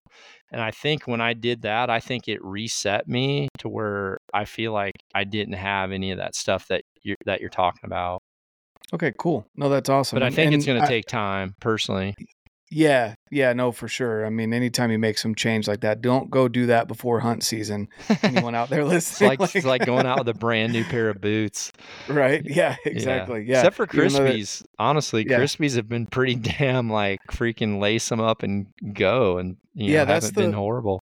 And 0.53 0.61
I 0.61 0.70
think 0.70 1.07
when 1.07 1.20
I 1.22 1.32
did 1.32 1.62
that, 1.62 1.88
I 1.90 1.99
think 2.01 2.28
it 2.28 2.44
reset 2.44 3.09
me 3.09 3.49
to 3.59 3.68
where 3.68 4.18
I 4.34 4.44
feel 4.44 4.72
like 4.72 4.92
I 5.14 5.24
didn't 5.24 5.55
have 5.55 5.92
any 5.92 6.11
of 6.12 6.18
that 6.18 6.34
stuff 6.36 6.68
that 6.68 6.82
you're 7.03 7.16
that 7.26 7.40
you're 7.40 7.51
talking 7.51 7.80
about. 7.84 8.20
Okay, 8.92 9.12
cool. 9.18 9.46
No, 9.57 9.68
that's 9.68 9.88
awesome. 9.90 10.16
But 10.16 10.22
I 10.22 10.26
And- 10.26 10.34
think 10.36 10.53
it's 10.55 10.64
going 10.66 10.80
to 10.80 10.86
take 10.86 11.05
time, 11.07 11.55
personally. 11.61 12.14
Yeah, 12.70 13.14
yeah, 13.30 13.54
no, 13.54 13.72
for 13.72 13.88
sure. 13.88 14.26
I 14.26 14.30
mean, 14.30 14.52
anytime 14.52 14.90
you 14.90 14.98
make 14.98 15.16
some 15.16 15.34
change 15.34 15.66
like 15.66 15.80
that, 15.80 16.02
don't 16.02 16.30
go 16.30 16.48
do 16.48 16.66
that 16.66 16.86
before 16.86 17.20
hunt 17.20 17.42
season. 17.42 17.88
Anyone 18.22 18.54
out 18.54 18.68
there 18.68 18.80
It's 18.82 18.90
listening? 19.20 19.38
like 19.38 19.54
it's 19.54 19.64
like 19.66 19.86
going 19.86 20.04
out 20.04 20.18
with 20.18 20.28
a 20.28 20.34
brand 20.38 20.74
new 20.74 20.84
pair 20.84 21.08
of 21.08 21.18
boots. 21.20 21.72
right? 22.08 22.42
Yeah, 22.44 22.76
Yeah. 22.84 22.92
exactly. 22.92 23.44
Yeah. 23.48 23.58
Except 23.60 23.76
for 23.76 23.86
though 23.86 24.08
that- 24.08 24.62
Honestly, 24.78 25.24
Yeah. 25.26 25.38
Crispis 25.38 25.76
have 25.76 25.88
been 25.88 26.06
pretty 26.06 26.34
damn 26.58 26.90
like 26.90 27.20
freaking 27.30 27.80
lace 27.80 28.06
them 28.08 28.20
up 28.20 28.42
and 28.42 28.66
go 28.92 29.38
and 29.38 29.56
you 29.74 29.92
Yeah, 29.94 30.00
know, 30.00 30.04
that's 30.06 30.26
haven't 30.26 30.42
been 30.42 30.52
horrible. 30.52 31.00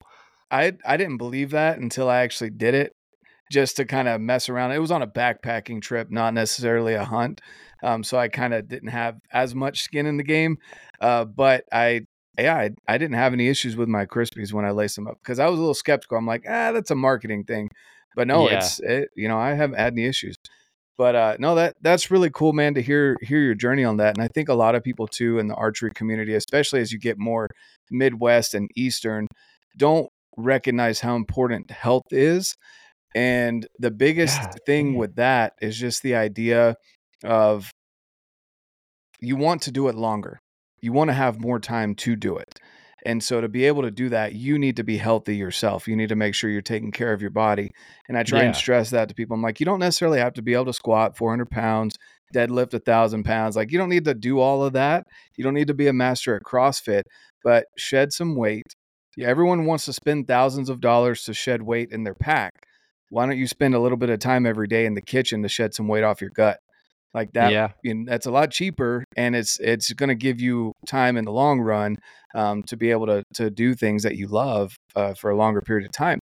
I 0.50 0.74
I 0.86 0.96
didn't 0.96 1.18
believe 1.18 1.52
that 1.52 1.78
until 1.80 2.10
I 2.10 2.20
actually 2.22 2.52
did 2.52 2.74
it, 2.74 2.94
just 3.52 3.76
to 3.78 3.86
kind 3.86 4.08
of 4.08 4.22
mess 4.22 4.48
around. 4.48 4.72
It 4.72 4.80
was 4.80 4.92
on 4.92 5.02
a 5.02 5.08
backpacking 5.08 5.82
trip, 5.82 6.10
not 6.10 6.34
necessarily 6.34 6.94
a 6.94 7.04
hunt. 7.04 7.42
Um, 7.84 8.04
so 8.04 8.18
I 8.18 8.28
kind 8.28 8.54
of 8.54 8.68
didn't 8.68 8.90
have 8.90 9.20
as 9.32 9.56
much 9.56 9.82
skin 9.82 10.06
in 10.06 10.18
the 10.18 10.24
game. 10.24 10.58
Uh, 11.00 11.26
but 11.26 11.64
I 11.72 12.02
yeah, 12.38 12.56
I, 12.56 12.70
I 12.88 12.98
didn't 12.98 13.16
have 13.16 13.34
any 13.34 13.48
issues 13.48 13.76
with 13.76 13.90
my 13.90 14.06
Crispis 14.06 14.54
when 14.54 14.66
I 14.66 14.72
laced 14.72 14.96
them 14.96 15.08
up 15.08 15.18
because 15.22 15.40
I 15.40 15.48
was 15.48 15.58
a 15.58 15.62
little 15.62 15.74
skeptical. 15.74 16.18
I'm 16.18 16.26
like, 16.26 16.46
ah, 16.48 16.72
that's 16.72 16.92
a 16.92 16.96
marketing 16.96 17.44
thing. 17.44 17.70
But 18.16 18.28
no, 18.28 18.50
Yeah. 18.50 18.58
it's 18.58 18.80
it, 18.80 19.10
you 19.16 19.28
know, 19.28 19.38
I 19.38 19.54
haven't 19.54 19.78
had 19.78 19.94
any 19.94 20.06
issues. 20.06 20.36
But 20.98 21.16
uh, 21.16 21.38
no, 21.40 21.56
that 21.56 21.76
that's 21.82 22.12
really 22.12 22.30
cool, 22.30 22.54
man, 22.54 22.74
to 22.74 22.82
hear 22.82 23.16
hear 23.22 23.40
your 23.40 23.56
journey 23.56 23.84
on 23.86 23.98
that. 23.98 24.18
And 24.18 24.24
I 24.24 24.28
think 24.28 24.50
a 24.50 24.54
lot 24.54 24.76
of 24.76 24.84
people 24.84 25.08
too 25.08 25.40
in 25.40 25.48
the 25.48 25.56
archery 25.56 25.92
community, 25.94 26.34
especially 26.34 26.82
as 26.82 26.92
you 26.92 27.00
get 27.00 27.18
more 27.18 27.48
Midwest 27.90 28.54
and 28.54 28.70
Eastern, 28.76 29.28
don't 29.78 30.10
recognize 30.38 31.00
how 31.00 31.16
important 31.16 31.72
health 31.72 32.12
is. 32.12 32.56
And 33.16 33.66
the 33.80 33.92
biggest 33.92 34.42
God 34.42 34.56
thing 34.66 34.96
with 34.96 35.16
that 35.16 35.54
is 35.62 35.78
just 35.78 36.04
the 36.04 36.16
idea 36.16 36.76
of 37.24 37.72
you 39.20 39.36
want 39.36 39.64
to 39.64 39.72
do 39.72 39.88
it 39.88 39.96
longer. 39.96 40.40
You 40.82 40.94
want 40.94 41.10
to 41.10 41.14
have 41.14 41.42
more 41.42 41.60
time 41.60 41.96
to 41.96 42.16
do 42.16 42.38
it. 42.38 42.60
And 43.06 43.24
so 43.24 43.40
to 43.40 43.48
be 43.48 43.66
able 43.66 43.84
to 43.84 43.92
do 43.92 44.10
that, 44.10 44.34
you 44.34 44.60
need 44.60 44.76
to 44.76 44.84
be 44.84 44.98
healthy 44.98 45.38
yourself. 45.38 45.88
You 45.88 45.96
need 45.96 46.10
to 46.10 46.16
make 46.16 46.36
sure 46.36 46.50
you're 46.50 46.62
taking 46.62 46.92
care 46.92 47.14
of 47.14 47.22
your 47.22 47.32
body. 47.32 47.72
And 48.08 48.18
I 48.18 48.24
try 48.24 48.44
and 48.44 48.56
stress 48.56 48.90
that 48.90 49.08
to 49.10 49.16
people. 49.16 49.36
I'm 49.36 49.42
like, 49.42 49.60
you 49.60 49.66
don't 49.66 49.80
necessarily 49.80 50.20
have 50.20 50.34
to 50.34 50.42
be 50.42 50.54
able 50.54 50.66
to 50.66 50.74
squat 50.74 51.16
400 51.16 51.50
pounds, 51.50 51.96
deadlift 52.34 52.74
a 52.74 52.80
thousand 52.80 53.24
pounds. 53.24 53.56
Like 53.56 53.72
you 53.72 53.78
don't 53.78 53.90
need 53.90 54.06
to 54.06 54.14
do 54.14 54.40
all 54.40 54.64
of 54.64 54.74
that. 54.74 55.06
You 55.38 55.44
don't 55.44 55.54
need 55.54 55.68
to 55.68 55.74
be 55.74 55.88
a 55.88 55.94
master 55.94 56.36
at 56.36 56.44
CrossFit, 56.44 57.04
but 57.44 57.66
shed 57.78 58.12
some 58.12 58.36
weight. 58.36 58.76
Yeah, 59.16 59.28
everyone 59.28 59.66
wants 59.66 59.86
to 59.86 59.94
spend 59.94 60.28
thousands 60.28 60.70
of 60.70 60.82
dollars 60.82 61.24
to 61.24 61.34
shed 61.34 61.62
weight 61.62 61.92
in 61.92 62.04
their 62.04 62.16
pack. 62.16 62.54
Why 63.10 63.26
don't 63.26 63.38
you 63.38 63.48
spend 63.48 63.76
a 63.76 63.80
little 63.80 63.98
bit 63.98 64.10
of 64.10 64.20
time 64.20 64.46
every 64.46 64.68
day 64.68 64.86
in 64.86 64.94
the 64.94 65.02
kitchen 65.02 65.42
to 65.44 65.50
shed 65.50 65.74
some 65.74 65.88
weight 65.88 66.04
off 66.04 66.22
your 66.22 66.30
gut? 66.30 66.60
Like 67.14 67.34
that, 67.34 67.52
yeah. 67.52 67.70
know, 67.84 68.06
that's 68.08 68.28
a 68.28 68.32
lot 68.32 68.52
cheaper, 68.52 69.04
and 69.18 69.36
it's 69.36 69.60
it's 69.60 69.92
going 69.94 70.10
to 70.10 70.16
give 70.16 70.40
you 70.40 70.74
time 70.86 71.18
in 71.18 71.26
the 71.26 71.32
long 71.32 71.60
run 71.60 71.98
um, 72.36 72.62
to 72.64 72.78
be 72.78 72.92
able 72.92 73.08
to 73.08 73.24
to 73.34 73.50
do 73.50 73.74
things 73.74 74.04
that 74.04 74.16
you 74.16 74.28
love 74.28 74.76
uh, 74.96 75.16
for 75.16 75.32
a 75.32 75.36
longer 75.36 75.62
period 75.62 75.86
of 75.86 75.92
time. 75.92 76.20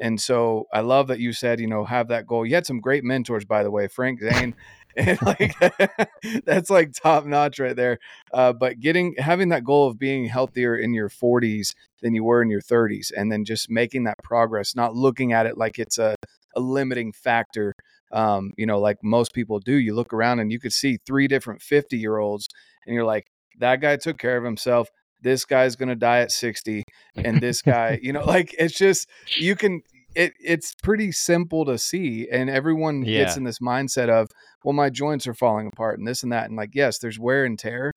And 0.00 0.20
so 0.20 0.66
I 0.72 0.80
love 0.80 1.08
that 1.08 1.20
you 1.20 1.32
said, 1.32 1.60
you 1.60 1.68
know, 1.68 1.84
have 1.84 2.08
that 2.08 2.26
goal. 2.26 2.44
You 2.44 2.54
had 2.54 2.66
some 2.66 2.80
great 2.80 3.04
mentors, 3.04 3.44
by 3.44 3.62
the 3.62 3.70
way, 3.70 3.86
Frank 3.88 4.20
Zane. 4.20 4.54
and 4.96 5.18
like 5.22 5.54
that's 6.44 6.68
like 6.68 6.92
top 6.92 7.24
notch 7.24 7.58
right 7.58 7.76
there. 7.76 7.98
Uh, 8.32 8.52
but 8.52 8.78
getting 8.78 9.14
having 9.16 9.48
that 9.48 9.64
goal 9.64 9.88
of 9.88 9.98
being 9.98 10.26
healthier 10.26 10.76
in 10.76 10.92
your 10.92 11.08
40s 11.08 11.74
than 12.02 12.14
you 12.14 12.24
were 12.24 12.42
in 12.42 12.50
your 12.50 12.60
30s, 12.60 13.10
and 13.16 13.32
then 13.32 13.44
just 13.44 13.70
making 13.70 14.04
that 14.04 14.18
progress, 14.22 14.76
not 14.76 14.94
looking 14.94 15.32
at 15.32 15.46
it 15.46 15.56
like 15.56 15.78
it's 15.78 15.98
a, 15.98 16.14
a 16.54 16.60
limiting 16.60 17.12
factor. 17.12 17.72
Um, 18.12 18.52
you 18.56 18.66
know, 18.66 18.78
like 18.78 18.98
most 19.02 19.32
people 19.32 19.58
do. 19.58 19.74
You 19.74 19.94
look 19.94 20.12
around 20.12 20.40
and 20.40 20.52
you 20.52 20.60
could 20.60 20.72
see 20.72 20.98
three 21.06 21.28
different 21.28 21.62
50 21.62 21.96
year 21.96 22.18
olds, 22.18 22.48
and 22.86 22.94
you're 22.94 23.04
like, 23.04 23.26
that 23.58 23.80
guy 23.80 23.96
took 23.96 24.18
care 24.18 24.36
of 24.36 24.44
himself. 24.44 24.88
This 25.20 25.44
guy's 25.44 25.76
gonna 25.76 25.96
die 25.96 26.20
at 26.20 26.32
60, 26.32 26.84
and 27.16 27.40
this 27.40 27.62
guy, 27.62 27.98
you 28.02 28.12
know, 28.12 28.24
like 28.26 28.54
it's 28.58 28.76
just 28.76 29.08
you 29.38 29.56
can 29.56 29.82
it 30.14 30.34
it's 30.38 30.74
pretty 30.82 31.12
simple 31.12 31.64
to 31.64 31.78
see 31.78 32.28
and 32.30 32.50
everyone 32.50 33.02
gets 33.02 33.36
in 33.36 33.44
this 33.44 33.58
mindset 33.60 34.08
of 34.08 34.28
well 34.64 34.72
my 34.72 34.90
joints 34.90 35.26
are 35.26 35.34
falling 35.34 35.66
apart 35.66 35.98
and 35.98 36.06
this 36.06 36.22
and 36.22 36.32
that 36.32 36.48
and 36.48 36.56
like 36.56 36.74
yes 36.74 36.98
there's 36.98 37.18
wear 37.18 37.44
and 37.44 37.58
tear 37.58 37.90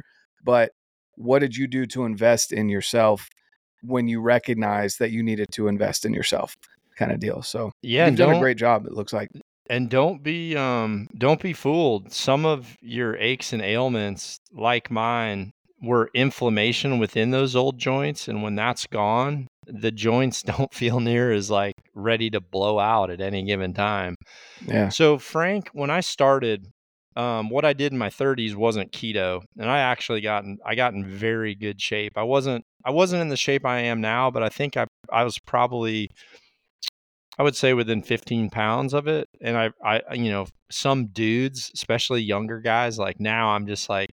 but 0.43 0.71
what 1.15 1.39
did 1.39 1.55
you 1.55 1.67
do 1.67 1.85
to 1.85 2.05
invest 2.05 2.51
in 2.51 2.69
yourself 2.69 3.27
when 3.81 4.07
you 4.07 4.21
recognize 4.21 4.97
that 4.97 5.11
you 5.11 5.23
needed 5.23 5.47
to 5.51 5.67
invest 5.67 6.05
in 6.05 6.13
yourself 6.13 6.55
kind 6.97 7.11
of 7.11 7.19
deal 7.19 7.41
so 7.41 7.71
Yeah, 7.81 8.07
you've 8.07 8.17
done 8.17 8.33
a 8.33 8.39
great 8.39 8.57
job 8.57 8.85
it 8.85 8.93
looks 8.93 9.13
like 9.13 9.29
and 9.69 9.89
don't 9.89 10.23
be 10.23 10.55
um 10.55 11.07
don't 11.17 11.41
be 11.41 11.53
fooled. 11.53 12.11
Some 12.11 12.45
of 12.45 12.77
your 12.81 13.15
aches 13.17 13.53
and 13.53 13.61
ailments, 13.61 14.39
like 14.53 14.91
mine, 14.91 15.51
were 15.81 16.09
inflammation 16.13 16.99
within 16.99 17.31
those 17.31 17.55
old 17.55 17.77
joints. 17.77 18.27
And 18.27 18.43
when 18.43 18.55
that's 18.55 18.87
gone, 18.87 19.47
the 19.67 19.91
joints 19.91 20.41
don't 20.43 20.73
feel 20.73 20.99
near 20.99 21.31
as 21.31 21.49
like 21.49 21.75
ready 21.93 22.29
to 22.31 22.41
blow 22.41 22.79
out 22.79 23.09
at 23.09 23.21
any 23.21 23.43
given 23.43 23.73
time. 23.73 24.15
Yeah. 24.65 24.89
So, 24.89 25.17
Frank, 25.17 25.69
when 25.73 25.89
I 25.89 26.01
started, 26.01 26.67
um, 27.15 27.49
what 27.49 27.65
I 27.65 27.73
did 27.73 27.91
in 27.91 27.97
my 27.97 28.09
30s 28.09 28.55
wasn't 28.55 28.91
keto, 28.91 29.41
and 29.57 29.69
I 29.69 29.79
actually 29.79 30.21
got 30.21 30.43
in, 30.43 30.57
I 30.65 30.75
got 30.75 30.93
in 30.93 31.05
very 31.05 31.55
good 31.55 31.81
shape. 31.81 32.13
I 32.17 32.23
wasn't 32.23 32.65
I 32.83 32.91
wasn't 32.91 33.21
in 33.21 33.29
the 33.29 33.37
shape 33.37 33.65
I 33.65 33.79
am 33.81 34.01
now, 34.01 34.29
but 34.31 34.43
I 34.43 34.49
think 34.49 34.77
I 34.77 34.85
I 35.11 35.23
was 35.23 35.39
probably 35.39 36.09
I 37.37 37.43
would 37.43 37.55
say 37.55 37.73
within 37.73 38.01
15 38.01 38.49
pounds 38.49 38.93
of 38.93 39.07
it. 39.07 39.27
And 39.41 39.57
I, 39.57 39.71
I, 39.83 40.01
you 40.13 40.31
know, 40.31 40.47
some 40.71 41.07
dudes, 41.07 41.71
especially 41.73 42.21
younger 42.21 42.59
guys, 42.59 42.97
like 42.97 43.19
now 43.19 43.49
I'm 43.49 43.67
just 43.67 43.89
like, 43.89 44.09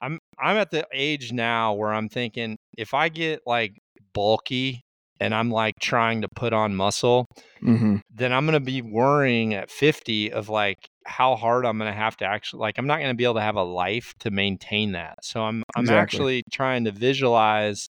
I'm, 0.00 0.18
I'm 0.38 0.56
at 0.56 0.70
the 0.70 0.86
age 0.92 1.32
now 1.32 1.72
where 1.74 1.92
I'm 1.92 2.08
thinking 2.08 2.58
if 2.76 2.94
I 2.94 3.08
get 3.08 3.40
like 3.46 3.78
bulky 4.12 4.82
and 5.20 5.34
I'm 5.34 5.50
like 5.50 5.74
trying 5.80 6.22
to 6.22 6.28
put 6.36 6.52
on 6.52 6.76
muscle, 6.76 7.26
Mm-hmm. 7.62 7.96
then 8.14 8.32
I'm 8.32 8.46
going 8.46 8.54
to 8.54 8.60
be 8.60 8.82
worrying 8.82 9.54
at 9.54 9.70
50 9.70 10.32
of 10.32 10.48
like 10.48 10.78
how 11.06 11.36
hard 11.36 11.64
I'm 11.66 11.78
going 11.78 11.90
to 11.90 11.96
have 11.96 12.16
to 12.18 12.24
actually, 12.26 12.60
like, 12.60 12.78
I'm 12.78 12.86
not 12.86 12.98
going 12.98 13.10
to 13.10 13.14
be 13.14 13.24
able 13.24 13.34
to 13.34 13.40
have 13.40 13.56
a 13.56 13.62
life 13.62 14.14
to 14.20 14.30
maintain 14.30 14.92
that. 14.92 15.24
So 15.24 15.42
I'm, 15.42 15.62
I'm 15.74 15.84
Exactly. 15.84 16.02
actually 16.02 16.42
trying 16.52 16.84
to 16.84 16.92
visualize 16.92 17.88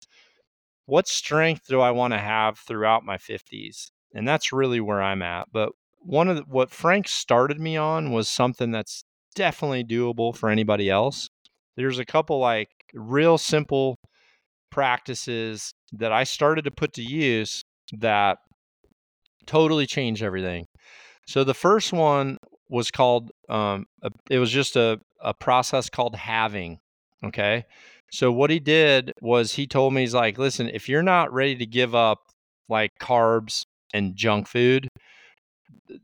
what 0.86 1.08
strength 1.08 1.66
do 1.68 1.80
I 1.80 1.90
want 1.92 2.12
to 2.12 2.18
have 2.18 2.58
throughout 2.58 3.04
my 3.04 3.16
50s 3.16 3.90
and 4.14 4.26
that's 4.26 4.52
really 4.52 4.80
where 4.80 5.02
I'm 5.02 5.22
at. 5.22 5.48
But 5.52 5.70
one 6.00 6.28
of 6.28 6.36
the, 6.36 6.42
what 6.42 6.70
Frank 6.70 7.08
started 7.08 7.60
me 7.60 7.76
on 7.76 8.12
was 8.12 8.28
something 8.28 8.70
that's 8.70 9.04
definitely 9.34 9.84
doable 9.84 10.34
for 10.36 10.48
anybody 10.48 10.90
else. 10.90 11.28
There's 11.76 11.98
a 11.98 12.04
couple 12.04 12.38
like 12.38 12.68
real 12.92 13.38
simple 13.38 13.98
practices 14.70 15.72
that 15.92 16.12
I 16.12 16.24
started 16.24 16.64
to 16.64 16.70
put 16.70 16.94
to 16.94 17.02
use 17.02 17.62
that 17.98 18.38
totally 19.46 19.86
changed 19.86 20.22
everything. 20.22 20.66
So 21.26 21.44
the 21.44 21.54
first 21.54 21.92
one 21.92 22.38
was 22.68 22.90
called 22.90 23.30
um, 23.48 23.86
a, 24.02 24.10
it 24.30 24.38
was 24.38 24.50
just 24.50 24.76
a, 24.76 24.98
a 25.20 25.34
process 25.34 25.88
called 25.88 26.16
having. 26.16 26.78
Okay. 27.24 27.64
So 28.10 28.32
what 28.32 28.50
he 28.50 28.60
did 28.60 29.12
was 29.20 29.52
he 29.52 29.66
told 29.66 29.94
me 29.94 30.02
he's 30.02 30.14
like, 30.14 30.38
listen, 30.38 30.68
if 30.68 30.88
you're 30.88 31.02
not 31.02 31.32
ready 31.32 31.54
to 31.56 31.66
give 31.66 31.94
up 31.94 32.18
like 32.68 32.90
carbs 33.00 33.64
and 33.92 34.16
junk 34.16 34.46
food, 34.48 34.88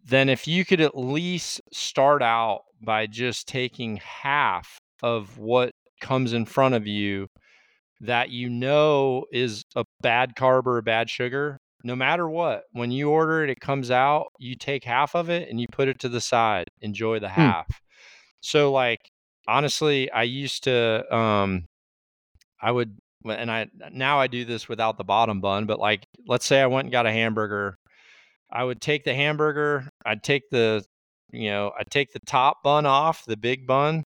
then 0.05 0.29
if 0.29 0.47
you 0.47 0.65
could 0.65 0.81
at 0.81 0.97
least 0.97 1.61
start 1.73 2.23
out 2.23 2.63
by 2.83 3.07
just 3.07 3.49
taking 3.49 3.97
half 3.99 4.79
of 5.03 5.39
what 5.39 5.73
comes 6.01 6.33
in 6.33 6.45
front 6.45 6.75
of 6.75 6.87
you 6.87 7.27
that 8.01 8.31
you 8.31 8.49
know 8.49 9.25
is 9.33 9.65
a 9.75 9.85
bad 10.01 10.35
carb 10.37 10.67
or 10.67 10.79
a 10.79 10.83
bad 10.83 11.11
sugar, 11.11 11.59
no 11.85 11.97
matter 11.97 12.29
what, 12.29 12.65
when 12.73 12.91
you 12.91 13.11
order 13.11 13.45
it, 13.45 13.51
it 13.51 13.61
comes 13.61 13.91
out, 13.91 14.27
you 14.39 14.55
take 14.55 14.85
half 14.85 15.15
of 15.15 15.31
it 15.31 15.49
and 15.49 15.61
you 15.61 15.67
put 15.73 15.89
it 15.89 15.99
to 16.01 16.09
the 16.09 16.21
side, 16.21 16.69
enjoy 16.81 17.19
the 17.19 17.29
half. 17.29 17.67
So, 18.41 18.73
like, 18.73 19.01
honestly, 19.47 20.11
I 20.11 20.25
used 20.25 20.65
to, 20.65 21.15
um, 21.15 21.67
I 22.61 22.71
would, 22.71 22.97
and 23.25 23.51
I 23.51 23.67
now 23.91 24.19
I 24.21 24.27
do 24.27 24.45
this 24.45 24.69
without 24.69 24.99
the 24.99 25.05
bottom 25.05 25.41
bun, 25.41 25.67
but 25.67 25.79
like, 25.79 26.05
let's 26.27 26.47
say 26.47 26.61
I 26.61 26.67
went 26.67 26.87
and 26.87 26.93
got 26.93 27.07
a 27.07 27.13
hamburger 27.13 27.77
I 28.51 28.65
would 28.65 28.81
take 28.81 29.05
the 29.05 29.15
hamburger, 29.15 29.89
I'd 30.07 30.23
take 30.23 30.49
the, 30.51 30.85
you 31.33 31.51
know, 31.51 31.73
I'd 31.79 31.91
take 31.91 32.13
the 32.13 32.21
top 32.21 32.63
bun 32.63 32.87
off, 32.87 33.25
the 33.27 33.37
big 33.37 33.67
bun. 33.67 34.05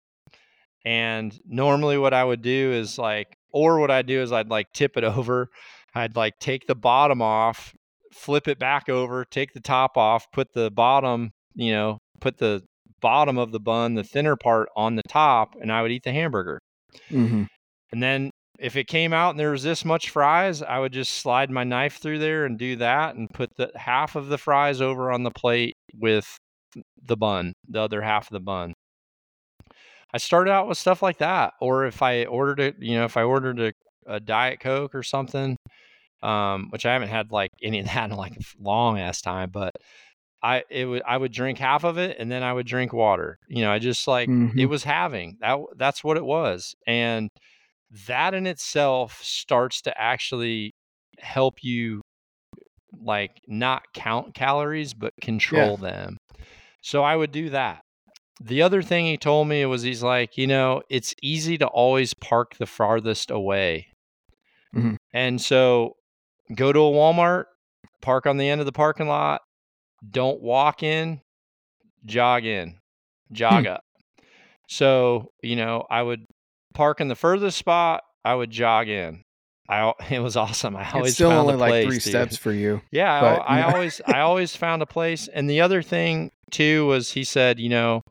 And 0.84 1.38
normally 1.44 1.98
what 1.98 2.14
I 2.14 2.24
would 2.24 2.42
do 2.42 2.72
is 2.72 2.98
like, 2.98 3.36
or 3.52 3.78
what 3.78 3.90
I 3.90 4.02
do 4.02 4.22
is 4.22 4.32
I'd 4.32 4.48
like 4.48 4.66
tip 4.72 4.96
it 4.96 5.04
over. 5.04 5.48
I'd 5.94 6.16
like 6.16 6.38
take 6.40 6.66
the 6.66 6.74
bottom 6.74 7.20
off, 7.20 7.74
flip 8.14 8.48
it 8.48 8.58
back 8.58 8.88
over, 8.88 9.24
take 9.24 9.52
the 9.52 9.60
top 9.60 9.96
off, 9.96 10.26
put 10.32 10.52
the 10.54 10.70
bottom, 10.70 11.32
you 11.54 11.72
know, 11.72 11.98
put 12.20 12.38
the 12.38 12.62
bottom 13.00 13.38
of 13.38 13.52
the 13.52 13.60
bun, 13.60 13.94
the 13.94 14.04
thinner 14.04 14.36
part 14.36 14.68
on 14.76 14.94
the 14.94 15.02
top, 15.08 15.54
and 15.60 15.72
I 15.72 15.82
would 15.82 15.90
eat 15.90 16.04
the 16.04 16.12
hamburger. 16.12 16.60
Mm-hmm. 17.10 17.44
And 17.92 18.02
then 18.02 18.30
if 18.60 18.76
it 18.76 18.86
came 18.86 19.12
out 19.12 19.30
and 19.30 19.40
there 19.40 19.50
was 19.50 19.62
this 19.62 19.84
much 19.84 20.10
fries, 20.10 20.62
I 20.62 20.78
would 20.78 20.92
just 20.92 21.12
slide 21.14 21.50
my 21.50 21.64
knife 21.64 21.96
through 21.96 22.18
there 22.18 22.44
and 22.44 22.58
do 22.58 22.76
that 22.76 23.14
and 23.16 23.28
put 23.30 23.50
the 23.56 23.70
half 23.74 24.16
of 24.16 24.28
the 24.28 24.38
fries 24.38 24.80
over 24.80 25.10
on 25.10 25.22
the 25.22 25.30
plate 25.30 25.76
with 25.94 26.36
the 27.02 27.16
bun, 27.16 27.54
the 27.68 27.80
other 27.80 28.02
half 28.02 28.26
of 28.26 28.32
the 28.32 28.40
bun. 28.40 28.74
I 30.12 30.18
started 30.18 30.50
out 30.50 30.68
with 30.68 30.78
stuff 30.78 31.02
like 31.02 31.18
that. 31.18 31.54
Or 31.60 31.86
if 31.86 32.02
I 32.02 32.24
ordered 32.24 32.60
it, 32.60 32.76
you 32.80 32.96
know, 32.96 33.04
if 33.04 33.16
I 33.16 33.22
ordered 33.22 33.60
a, 33.60 33.72
a 34.06 34.20
Diet 34.20 34.60
Coke 34.60 34.94
or 34.94 35.02
something, 35.02 35.56
um, 36.22 36.68
which 36.70 36.84
I 36.84 36.92
haven't 36.92 37.08
had 37.08 37.32
like 37.32 37.50
any 37.62 37.78
of 37.80 37.86
that 37.94 38.10
in 38.10 38.16
like 38.16 38.36
a 38.36 38.42
long 38.62 38.98
ass 38.98 39.20
time, 39.22 39.50
but 39.50 39.72
I 40.42 40.64
it 40.70 40.86
would 40.86 41.02
I 41.06 41.16
would 41.16 41.32
drink 41.32 41.58
half 41.58 41.84
of 41.84 41.98
it 41.98 42.16
and 42.18 42.30
then 42.30 42.42
I 42.42 42.52
would 42.52 42.66
drink 42.66 42.92
water. 42.92 43.38
You 43.48 43.62
know, 43.62 43.70
I 43.72 43.78
just 43.78 44.06
like 44.08 44.28
it 44.28 44.32
Mhm. 44.32 44.68
was 44.68 44.84
having 44.84 45.36
that 45.40 45.58
that's 45.76 46.02
what 46.02 46.16
it 46.16 46.24
was. 46.24 46.74
And 46.86 47.28
that 48.06 48.34
in 48.34 48.46
itself 48.46 49.20
starts 49.22 49.82
to 49.82 50.00
actually 50.00 50.72
help 51.18 51.62
you 51.62 52.00
like 53.02 53.40
not 53.46 53.82
count 53.94 54.34
calories 54.34 54.94
but 54.94 55.12
control 55.20 55.76
them. 55.76 56.16
So 56.82 57.02
I 57.02 57.16
would 57.16 57.32
do 57.32 57.50
that. 57.50 57.82
The 58.42 58.62
other 58.62 58.80
thing 58.82 59.04
he 59.04 59.18
told 59.18 59.48
me 59.48 59.66
was 59.66 59.82
he's 59.82 60.02
like, 60.02 60.38
you 60.38 60.46
know, 60.46 60.82
it's 60.88 61.14
easy 61.22 61.58
to 61.58 61.66
always 61.66 62.14
park 62.14 62.56
the 62.56 62.66
farthest 62.66 63.30
away. 63.30 63.88
Mhm. 64.74 64.96
And 65.12 65.40
so 65.40 65.94
go 66.54 66.72
to 66.72 66.78
a 66.78 66.90
Walmart, 66.90 67.44
park 68.00 68.26
on 68.26 68.38
the 68.38 68.48
end 68.48 68.60
of 68.60 68.66
the 68.66 68.72
parking 68.72 69.08
lot, 69.08 69.42
don't 70.08 70.40
walk 70.40 70.82
in, 70.82 71.20
jog 72.06 72.44
in, 72.44 72.78
jog 73.32 73.66
up. 73.66 73.82
So, 74.68 75.32
you 75.42 75.56
know, 75.56 75.84
I 75.90 76.02
would 76.02 76.24
park 76.74 77.00
in 77.00 77.08
the 77.08 77.14
furthest 77.14 77.58
spot, 77.58 78.02
I 78.24 78.34
would 78.34 78.50
jog 78.50 78.88
in. 78.88 79.24
I 79.68 79.92
it 80.10 80.20
was 80.20 80.36
awesome. 80.36 80.76
I 80.76 80.90
always 80.90 81.10
It's 81.10 81.14
still 81.16 81.30
found 81.30 81.42
only 81.42 81.54
a 81.54 81.56
like 81.56 81.70
place, 81.70 81.86
three 81.86 81.94
dude. 81.96 82.02
steps 82.02 82.36
for 82.36 82.52
you. 82.52 82.82
Yeah, 82.90 83.14
I, 83.14 83.20
but, 83.20 83.40
I 83.48 83.58
yeah. 83.58 83.72
always 83.72 84.00
I 84.06 84.20
always 84.20 84.56
found 84.56 84.82
a 84.82 84.86
place. 84.86 85.28
And 85.28 85.48
the 85.48 85.60
other 85.60 85.82
thing 85.82 86.30
too 86.50 86.86
was 86.86 87.12
he 87.12 87.24
said, 87.24 87.60
you 87.60 87.68
know, 87.68 88.02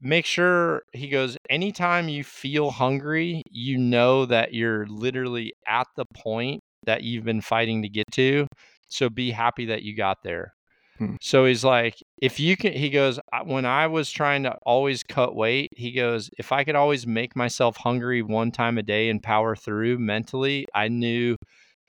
make 0.00 0.24
sure 0.24 0.82
he 0.92 1.08
goes 1.08 1.36
anytime 1.50 2.08
you 2.08 2.24
feel 2.24 2.70
hungry, 2.70 3.42
you 3.50 3.76
know 3.76 4.24
that 4.26 4.54
you're 4.54 4.86
literally 4.86 5.52
at 5.66 5.86
the 5.96 6.04
point 6.14 6.60
that 6.86 7.02
you've 7.02 7.24
been 7.24 7.40
fighting 7.40 7.82
to 7.82 7.88
get 7.88 8.10
to. 8.12 8.46
So 8.88 9.08
be 9.08 9.30
happy 9.30 9.66
that 9.66 9.82
you 9.82 9.94
got 9.96 10.18
there. 10.24 10.54
Hmm. 11.00 11.14
So 11.22 11.46
he's 11.46 11.64
like, 11.64 11.96
if 12.20 12.38
you 12.38 12.58
can, 12.58 12.74
he 12.74 12.90
goes, 12.90 13.18
when 13.46 13.64
I 13.64 13.86
was 13.86 14.10
trying 14.10 14.42
to 14.42 14.54
always 14.66 15.02
cut 15.02 15.34
weight, 15.34 15.70
he 15.74 15.92
goes, 15.92 16.28
if 16.38 16.52
I 16.52 16.62
could 16.62 16.74
always 16.76 17.06
make 17.06 17.34
myself 17.34 17.78
hungry 17.78 18.20
one 18.20 18.52
time 18.52 18.76
a 18.76 18.82
day 18.82 19.08
and 19.08 19.22
power 19.22 19.56
through 19.56 19.98
mentally, 19.98 20.66
I 20.74 20.88
knew 20.88 21.36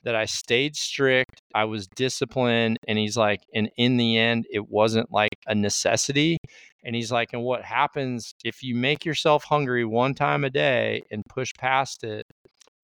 that 0.03 0.15
I 0.15 0.25
stayed 0.25 0.77
strict, 0.77 1.41
I 1.53 1.65
was 1.65 1.87
disciplined, 1.89 2.77
and 2.87 2.97
he's 2.97 3.17
like, 3.17 3.41
and 3.53 3.69
in 3.75 3.97
the 3.97 4.17
end, 4.17 4.45
it 4.49 4.69
wasn't 4.69 5.11
like 5.11 5.35
a 5.45 5.53
necessity. 5.55 6.37
And 6.85 6.95
he's 6.95 7.11
like, 7.11 7.33
and 7.33 7.43
what 7.43 7.63
happens 7.63 8.33
if 8.45 8.63
you 8.63 8.75
make 8.75 9.05
yourself 9.05 9.43
hungry 9.43 9.83
one 9.83 10.15
time 10.15 10.45
a 10.45 10.49
day 10.49 11.03
and 11.11 11.21
push 11.27 11.51
past 11.59 12.05
it? 12.05 12.25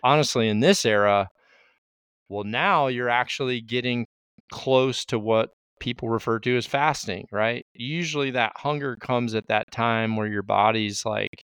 Honestly, 0.03 0.49
in 0.49 0.59
this 0.59 0.85
era, 0.85 1.29
well, 2.27 2.43
now 2.43 2.87
you're 2.87 3.09
actually 3.09 3.61
getting 3.61 4.05
close 4.51 5.05
to 5.05 5.17
what 5.17 5.51
people 5.79 6.09
refer 6.09 6.39
to 6.39 6.57
as 6.57 6.65
fasting, 6.65 7.27
right? 7.31 7.65
Usually 7.73 8.31
that 8.31 8.53
hunger 8.55 8.95
comes 8.95 9.35
at 9.35 9.47
that 9.47 9.71
time 9.71 10.15
where 10.15 10.27
your 10.27 10.43
body's 10.43 11.05
like 11.05 11.43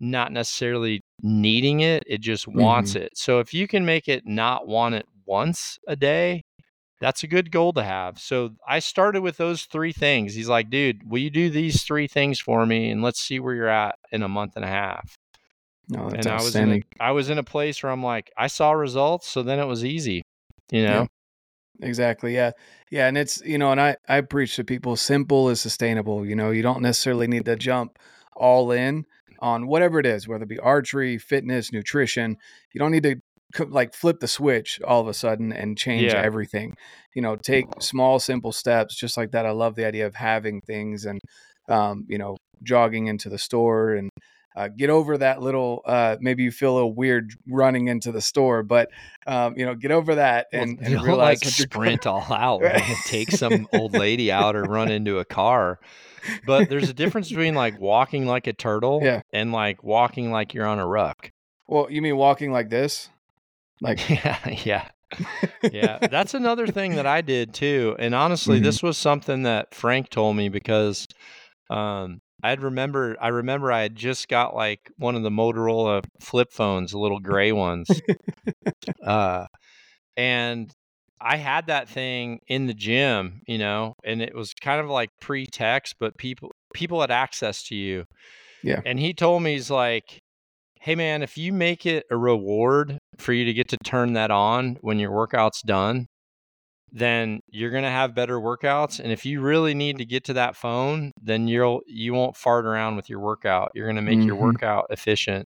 not 0.00 0.32
necessarily 0.32 1.00
needing 1.22 1.80
it, 1.80 2.04
it 2.06 2.20
just 2.20 2.46
wants 2.46 2.92
mm-hmm. 2.92 3.04
it. 3.04 3.12
So 3.16 3.40
if 3.40 3.52
you 3.52 3.66
can 3.66 3.84
make 3.84 4.08
it 4.08 4.26
not 4.26 4.66
want 4.66 4.94
it 4.94 5.06
once 5.26 5.78
a 5.88 5.96
day, 5.96 6.44
that's 7.00 7.22
a 7.22 7.28
good 7.28 7.50
goal 7.50 7.72
to 7.74 7.82
have. 7.82 8.18
So 8.18 8.50
I 8.66 8.80
started 8.80 9.22
with 9.22 9.36
those 9.36 9.64
three 9.64 9.92
things. 9.92 10.34
He's 10.34 10.48
like, 10.48 10.70
dude, 10.70 11.08
will 11.08 11.18
you 11.18 11.30
do 11.30 11.50
these 11.50 11.82
three 11.82 12.08
things 12.08 12.40
for 12.40 12.66
me 12.66 12.90
and 12.90 13.02
let's 13.02 13.20
see 13.20 13.40
where 13.40 13.54
you're 13.54 13.68
at 13.68 13.96
in 14.10 14.22
a 14.22 14.28
month 14.28 14.54
and 14.56 14.64
a 14.64 14.68
half. 14.68 15.14
No, 15.88 16.10
that's 16.10 16.26
and 16.26 16.34
I 16.34 16.42
was 16.42 16.54
in 16.54 16.72
a. 16.72 16.82
I 17.00 17.12
was 17.12 17.30
in 17.30 17.38
a 17.38 17.42
place 17.42 17.82
where 17.82 17.90
I'm 17.90 18.02
like, 18.02 18.30
I 18.36 18.48
saw 18.48 18.72
results, 18.72 19.26
so 19.26 19.42
then 19.42 19.58
it 19.58 19.64
was 19.64 19.86
easy. 19.86 20.22
You 20.70 20.84
know? 20.84 21.08
Exactly. 21.80 22.34
Yeah. 22.34 22.52
Yeah. 22.90 23.06
And 23.06 23.16
it's, 23.16 23.40
you 23.42 23.58
know, 23.58 23.70
and 23.70 23.80
I, 23.80 23.96
I 24.08 24.20
preach 24.22 24.56
to 24.56 24.64
people 24.64 24.96
simple 24.96 25.48
is 25.48 25.60
sustainable. 25.60 26.26
You 26.26 26.34
know, 26.34 26.50
you 26.50 26.62
don't 26.62 26.82
necessarily 26.82 27.26
need 27.28 27.44
to 27.44 27.56
jump 27.56 27.98
all 28.34 28.70
in 28.72 29.04
on 29.40 29.66
whatever 29.68 30.00
it 30.00 30.06
is, 30.06 30.26
whether 30.26 30.42
it 30.42 30.48
be 30.48 30.58
archery, 30.58 31.18
fitness, 31.18 31.72
nutrition. 31.72 32.36
You 32.72 32.80
don't 32.80 32.90
need 32.90 33.04
to 33.04 33.16
like 33.68 33.94
flip 33.94 34.20
the 34.20 34.28
switch 34.28 34.80
all 34.84 35.00
of 35.00 35.08
a 35.08 35.14
sudden 35.14 35.52
and 35.52 35.78
change 35.78 36.12
Yeah. 36.12 36.20
everything. 36.20 36.74
You 37.14 37.22
know, 37.22 37.36
take 37.36 37.66
small, 37.80 38.18
simple 38.18 38.52
steps 38.52 38.96
just 38.96 39.16
like 39.16 39.30
that. 39.32 39.46
I 39.46 39.50
love 39.52 39.74
the 39.76 39.86
idea 39.86 40.06
of 40.06 40.16
having 40.16 40.60
things 40.60 41.04
and, 41.04 41.20
um, 41.68 42.04
you 42.08 42.18
know, 42.18 42.36
jogging 42.62 43.06
into 43.06 43.28
the 43.28 43.38
store 43.38 43.94
and, 43.94 44.10
uh, 44.58 44.68
get 44.68 44.90
over 44.90 45.16
that 45.18 45.40
little. 45.40 45.82
Uh, 45.86 46.16
maybe 46.20 46.42
you 46.42 46.50
feel 46.50 46.72
a 46.72 46.74
little 46.74 46.94
weird 46.94 47.32
running 47.48 47.86
into 47.88 48.10
the 48.12 48.20
store, 48.20 48.62
but 48.62 48.88
um, 49.26 49.54
you 49.56 49.64
know, 49.64 49.74
get 49.74 49.90
over 49.92 50.16
that 50.16 50.46
and, 50.52 50.78
well, 50.80 50.90
and 50.96 51.02
realize 51.04 51.44
like 51.44 51.52
sprint 51.52 52.06
all 52.06 52.26
out 52.32 52.62
right? 52.62 52.82
and 52.88 52.96
take 53.04 53.30
some 53.30 53.68
old 53.72 53.92
lady 54.04 54.32
out 54.32 54.56
or 54.56 54.62
run 54.64 54.90
into 54.90 55.18
a 55.18 55.24
car. 55.24 55.78
But 56.44 56.68
there's 56.68 56.88
a 56.88 56.94
difference 56.94 57.28
between 57.28 57.54
like 57.54 57.78
walking 57.80 58.26
like 58.26 58.46
a 58.46 58.52
turtle 58.52 59.00
Yeah. 59.02 59.20
and 59.32 59.52
like 59.52 59.84
walking 59.84 60.32
like 60.32 60.54
you're 60.54 60.66
on 60.66 60.78
a 60.78 60.86
ruck. 60.86 61.30
Well, 61.68 61.86
you 61.90 62.02
mean 62.02 62.16
walking 62.16 62.50
like 62.52 62.68
this? 62.70 63.08
Like, 63.80 64.10
yeah, 64.10 64.38
yeah. 64.64 64.88
yeah, 65.62 65.98
that's 66.10 66.34
another 66.34 66.66
thing 66.66 66.96
that 66.96 67.06
I 67.06 67.20
did 67.20 67.54
too. 67.54 67.94
And 68.00 68.12
honestly, 68.14 68.58
Mhm. 68.58 68.64
this 68.64 68.82
was 68.82 68.98
something 68.98 69.44
that 69.44 69.72
Frank 69.72 70.10
told 70.10 70.34
me 70.36 70.48
because 70.48 71.06
um 71.70 72.20
I'd 72.42 72.62
remember 72.62 73.16
I 73.20 73.28
remember 73.28 73.72
I 73.72 73.82
had 73.82 73.96
just 73.96 74.28
got 74.28 74.54
like 74.54 74.90
one 74.96 75.16
of 75.16 75.22
the 75.22 75.30
Motorola 75.30 76.04
flip 76.20 76.52
phones, 76.52 76.92
the 76.92 76.98
little 76.98 77.20
gray 77.20 77.52
ones. 77.52 77.88
uh 79.04 79.46
and 80.16 80.72
I 81.20 81.36
had 81.36 81.66
that 81.66 81.88
thing 81.88 82.38
in 82.46 82.66
the 82.66 82.74
gym, 82.74 83.40
you 83.46 83.58
know, 83.58 83.94
and 84.04 84.22
it 84.22 84.34
was 84.34 84.54
kind 84.54 84.80
of 84.80 84.88
like 84.88 85.10
pre-text, 85.20 85.96
but 85.98 86.16
people 86.16 86.52
people 86.74 87.00
had 87.00 87.10
access 87.10 87.62
to 87.64 87.74
you. 87.74 88.04
Yeah. 88.62 88.80
And 88.84 88.98
he 88.98 89.14
told 89.14 89.42
me 89.42 89.54
he's 89.54 89.70
like, 89.70 90.20
"Hey 90.80 90.94
man, 90.94 91.22
if 91.22 91.36
you 91.36 91.52
make 91.52 91.86
it 91.86 92.04
a 92.10 92.16
reward 92.16 92.98
for 93.18 93.32
you 93.32 93.44
to 93.44 93.52
get 93.52 93.68
to 93.68 93.76
turn 93.84 94.12
that 94.12 94.30
on 94.30 94.78
when 94.80 94.98
your 94.98 95.12
workout's 95.12 95.62
done, 95.62 96.06
then 96.92 97.40
you're 97.48 97.70
going 97.70 97.84
to 97.84 97.90
have 97.90 98.14
better 98.14 98.38
workouts 98.40 99.00
and 99.00 99.12
if 99.12 99.26
you 99.26 99.40
really 99.40 99.74
need 99.74 99.98
to 99.98 100.04
get 100.06 100.24
to 100.24 100.32
that 100.34 100.56
phone, 100.56 101.12
then 101.22 101.48
you'll 101.48 101.82
you 101.86 102.14
won't 102.14 102.36
fart 102.36 102.64
around 102.66 102.96
with 102.96 103.10
your 103.10 103.20
workout. 103.20 103.70
You're 103.74 103.86
going 103.86 103.96
to 103.96 104.02
make 104.02 104.26
your 104.26 104.36
Mhm. 104.36 104.38
workout 104.38 104.86
efficient." 104.90 105.48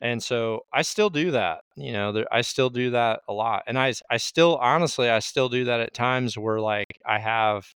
And 0.00 0.22
so 0.22 0.62
I 0.72 0.82
still 0.82 1.10
do 1.10 1.30
that. 1.32 1.60
You 1.76 1.92
know, 1.92 2.12
there, 2.12 2.26
I 2.34 2.40
still 2.42 2.70
do 2.70 2.90
that 2.90 3.20
a 3.28 3.32
lot. 3.32 3.62
And 3.66 3.78
i 3.78 3.92
i 4.10 4.16
still 4.18 4.56
honestly 4.58 5.08
I 5.10 5.20
still 5.20 5.48
do 5.48 5.64
that 5.66 5.80
at 5.80 5.94
times 5.94 6.36
where 6.38 6.60
like 6.60 6.98
I 7.06 7.18
have 7.20 7.74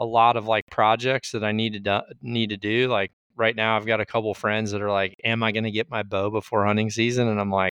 a 0.00 0.04
lot 0.04 0.36
of 0.36 0.46
like 0.46 0.66
projects 0.70 1.32
that 1.32 1.44
I 1.44 1.52
need 1.52 1.74
to 1.74 1.80
do, 1.80 2.00
need 2.22 2.50
to 2.50 2.56
do. 2.56 2.88
Like 2.88 3.12
right 3.36 3.56
now 3.56 3.76
I've 3.76 3.86
got 3.86 4.00
a 4.00 4.06
couple 4.06 4.32
friends 4.34 4.70
that 4.72 4.82
are 4.82 4.90
like, 4.92 5.16
"Am 5.24 5.42
I 5.42 5.52
going 5.52 5.64
to 5.64 5.70
get 5.70 5.90
my 5.90 6.02
bow 6.02 6.30
before 6.30 6.66
hunting 6.66 6.90
season?" 6.90 7.28
And 7.28 7.40
I'm 7.40 7.50
like, 7.50 7.69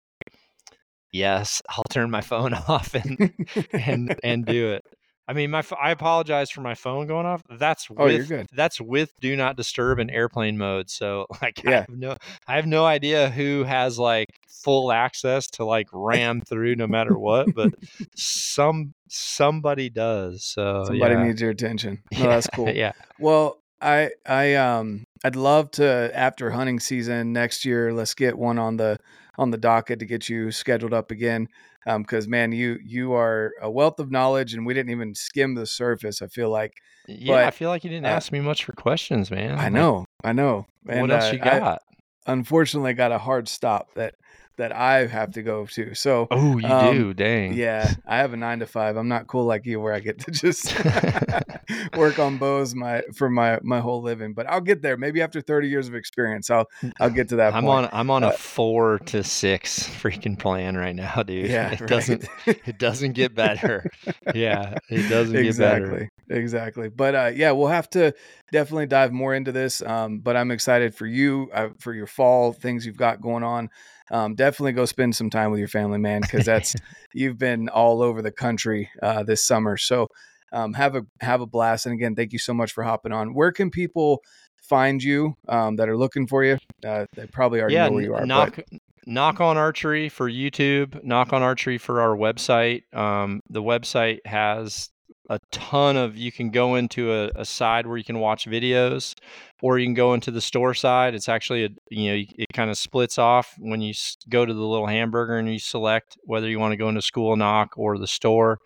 "Yes, 1.12 1.62
I'll 1.68 1.84
turn 1.90 2.10
my 2.10 2.20
phone 2.22 2.54
off 2.68 2.94
and 2.94 3.32
and 3.72 4.18
and 4.24 4.44
do 4.44 4.72
it." 4.72 4.82
I 5.28 5.34
mean, 5.34 5.52
my 5.52 5.62
I 5.80 5.92
apologize 5.92 6.50
for 6.50 6.62
my 6.62 6.74
phone 6.74 7.06
going 7.06 7.26
off. 7.26 7.42
That's 7.48 7.88
with 7.88 8.00
Oh, 8.00 8.06
you're 8.06 8.24
good. 8.24 8.48
that's 8.52 8.80
with 8.80 9.12
do 9.20 9.36
not 9.36 9.56
disturb 9.56 10.00
in 10.00 10.10
airplane 10.10 10.58
mode. 10.58 10.90
So 10.90 11.26
like 11.42 11.62
I 11.64 11.70
Yeah. 11.70 11.80
have 11.80 11.88
no 11.90 12.16
I 12.48 12.56
have 12.56 12.66
no 12.66 12.84
idea 12.84 13.30
who 13.30 13.62
has 13.62 13.98
like 14.00 14.28
full 14.48 14.90
access 14.90 15.46
to 15.52 15.64
like 15.64 15.86
ram 15.92 16.40
through 16.40 16.74
no 16.74 16.88
matter 16.88 17.16
what, 17.16 17.54
but 17.54 17.72
some 18.16 18.94
somebody 19.08 19.88
does. 19.90 20.44
So 20.44 20.84
somebody 20.86 21.14
yeah. 21.14 21.22
needs 21.24 21.40
your 21.40 21.50
attention. 21.50 22.02
No, 22.18 22.24
that's 22.28 22.48
cool. 22.48 22.68
yeah. 22.70 22.92
Well, 23.18 23.58
I 23.80 24.10
I 24.26 24.54
um 24.56 25.04
I'd 25.24 25.36
love 25.36 25.70
to 25.72 26.10
after 26.14 26.50
hunting 26.50 26.80
season 26.80 27.32
next 27.32 27.64
year. 27.64 27.92
Let's 27.92 28.14
get 28.14 28.36
one 28.36 28.58
on 28.58 28.76
the 28.76 28.98
on 29.39 29.51
the 29.51 29.59
docket 29.59 29.99
to 30.01 30.07
get 30.07 30.28
you 30.28 30.51
scheduled 30.51 30.93
up 30.93 31.11
again. 31.11 31.49
Um, 31.87 32.03
because 32.03 32.28
man, 32.28 32.53
you 32.53 32.78
you 32.85 33.12
are 33.14 33.53
a 33.61 33.70
wealth 33.70 33.99
of 33.99 34.11
knowledge, 34.11 34.55
and 34.55 34.64
we 34.64 34.74
didn't 34.74 34.91
even 34.91 35.14
skim 35.14 35.55
the 35.55 35.66
surface. 35.66 36.22
I 36.22 36.28
feel 36.28 36.51
like 36.51 36.72
Yeah, 37.09 37.47
I 37.47 37.51
feel 37.51 37.70
like 37.70 37.85
you 37.85 37.91
didn't 37.91 38.07
uh, 38.07 38.11
ask 38.11 38.30
me 38.33 38.41
much 38.41 38.64
for 38.64 38.72
questions, 38.72 39.30
man. 39.30 39.59
I 39.59 39.68
know, 39.68 40.05
I 40.22 40.33
know. 40.33 40.66
what 40.85 40.95
And, 40.95 41.12
else 41.12 41.24
uh, 41.24 41.37
you 41.37 41.43
I 41.43 41.59
got? 41.59 41.83
unfortunately 42.26 42.95
got 42.95 43.12
a 43.12 43.18
hard 43.18 43.49
stop 43.49 43.95
that 43.95 44.14
that 44.57 44.72
I 44.72 45.07
have 45.07 45.32
to 45.32 45.42
go 45.42 45.66
to. 45.66 45.94
So 45.94 46.28
oh, 46.30 46.59
you 46.59 46.66
um, 46.66 46.94
do. 46.96 47.14
Dang. 47.14 47.55
Yeah, 47.55 47.90
I 48.07 48.18
have 48.18 48.32
a 48.32 48.36
nine 48.36 48.59
to 48.61 48.66
five. 48.66 48.96
I'm 48.96 49.09
not 49.09 49.26
cool 49.26 49.44
like 49.44 49.66
you, 49.66 49.80
where 49.80 49.92
I 49.94 50.00
get 50.00 50.18
to 50.20 50.30
just 50.30 50.74
work 51.96 52.18
on 52.18 52.38
bows 52.38 52.74
my 52.74 53.03
for 53.14 53.30
my 53.30 53.59
my 53.62 53.80
whole 53.80 54.03
living. 54.03 54.34
But 54.34 54.48
I'll 54.48 54.61
get 54.61 54.82
there. 54.82 54.96
Maybe 54.96 55.22
after 55.22 55.40
30 55.40 55.68
years 55.68 55.88
of 55.88 55.94
experience, 55.94 56.50
I'll 56.50 56.66
I'll 57.00 57.11
get 57.11 57.28
to 57.30 57.36
that 57.36 57.55
I'm 57.55 57.64
point. 57.64 57.86
on 57.86 57.90
I'm 57.92 58.11
on 58.11 58.24
Uh, 58.24 58.28
a 58.28 58.32
four 58.32 58.98
to 59.07 59.22
six 59.24 59.88
freaking 59.88 60.38
plan 60.38 60.76
right 60.76 60.94
now, 60.94 61.22
dude. 61.22 61.50
yeah, 61.50 61.70
it 61.72 61.80
right. 61.80 61.88
doesn't 61.88 62.26
it 62.46 62.78
doesn't 62.78 63.12
get 63.12 63.34
better. 63.34 63.90
yeah, 64.34 64.74
it 64.90 65.09
doesn't 65.09 65.40
get 65.40 65.57
better. 65.59 65.84
exactly, 65.86 66.09
exactly. 66.28 66.88
But 66.88 67.14
uh, 67.14 67.30
yeah, 67.34 67.53
we'll 67.53 67.68
have 67.68 67.88
to 67.90 68.14
definitely 68.50 68.86
dive 68.86 69.12
more 69.12 69.34
into 69.34 69.53
this. 69.53 69.82
Um, 69.82 70.18
but 70.20 70.36
I'm 70.36 70.50
excited 70.50 70.94
for 70.94 71.07
you 71.07 71.50
uh, 71.53 71.68
for 71.78 71.92
your 71.94 72.07
fall 72.07 72.53
things 72.53 72.84
you've 72.86 72.96
got 72.96 73.20
going 73.20 73.42
on. 73.42 73.70
Um, 74.11 74.34
definitely 74.34 74.72
go 74.72 74.84
spend 74.84 75.14
some 75.16 75.30
time 75.30 75.50
with 75.50 75.59
your 75.59 75.68
family, 75.68 75.98
man, 75.98 76.20
because 76.20 76.44
that's 76.44 76.74
you've 77.14 77.38
been 77.38 77.68
all 77.68 78.03
over 78.03 78.22
the 78.22 78.32
country 78.32 78.90
uh, 79.03 79.22
this 79.22 79.44
summer. 79.44 79.76
So 79.76 80.09
um, 80.53 80.74
have 80.74 80.94
a 80.94 81.03
have 81.20 81.40
a 81.40 81.46
blast. 81.46 81.86
And 81.86 81.94
again, 81.94 82.14
thank 82.14 82.32
you 82.32 82.38
so 82.38 82.53
much 82.55 82.72
for 82.72 82.84
hopping 82.84 83.12
on. 83.12 83.34
Where 83.34 83.53
can 83.53 83.70
people 83.70 84.22
find 84.62 85.03
you 85.03 85.34
um, 85.48 85.76
that 85.76 85.88
are 85.88 85.96
looking 85.96 86.26
for 86.26 86.44
you? 86.44 86.59
Uh, 86.86 87.07
they 87.14 87.26
probably 87.26 87.61
already 87.61 87.74
yeah, 87.74 87.86
know 87.86 87.92
where 87.92 88.03
you 88.03 88.14
are. 88.14 88.26
nock 88.26 88.57
but 88.57 88.80
nock 89.07 89.40
on 89.40 89.57
archery 89.57 90.09
for 90.09 90.30
YouTube, 90.30 91.03
nock 91.03 91.32
on 91.32 91.42
archery 91.42 91.78
for 91.78 92.00
our 92.00 92.16
website. 92.16 92.82
Um, 92.94 93.40
the 93.48 93.62
website 93.62 94.18
has 94.26 94.90
a 95.30 95.38
ton 95.50 95.96
of 95.96 96.16
you 96.16 96.30
can 96.30 96.50
go 96.50 96.74
into 96.74 97.12
a, 97.12 97.30
a 97.36 97.44
side 97.44 97.86
where 97.86 97.96
you 97.96 98.05
can 98.05 98.18
watch 98.18 98.46
videos 98.46 99.14
or 99.62 99.78
you 99.78 99.86
can 99.86 99.94
go 99.94 100.12
into 100.12 100.30
the 100.30 100.40
store 100.40 100.74
side 100.74 101.14
it's 101.14 101.28
actually 101.28 101.64
a 101.64 101.68
you 101.88 102.10
know 102.10 102.22
it 102.36 102.52
kind 102.52 102.70
of 102.70 102.76
splits 102.76 103.16
off 103.16 103.54
when 103.58 103.80
you 103.80 103.94
go 104.28 104.44
to 104.44 104.52
the 104.52 104.60
little 104.60 104.86
hamburger 104.86 105.38
and 105.38 105.50
you 105.50 105.58
select 105.58 106.18
whether 106.24 106.48
you 106.48 106.58
want 106.58 106.72
to 106.72 106.76
go 106.76 106.88
into 106.88 107.00
school 107.00 107.36
nock 107.36 107.72
or 107.76 107.96
the 107.96 108.06
store. 108.06 108.58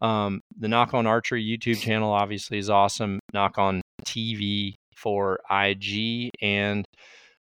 Um, 0.00 0.40
the 0.58 0.68
nock 0.68 0.92
on 0.92 1.06
archery 1.06 1.42
youtube 1.42 1.80
channel 1.80 2.12
obviously 2.12 2.58
is 2.58 2.68
awesome 2.68 3.18
nock 3.32 3.56
on 3.56 3.80
tv 4.04 4.74
for 4.94 5.38
ig 5.50 6.30
and 6.42 6.84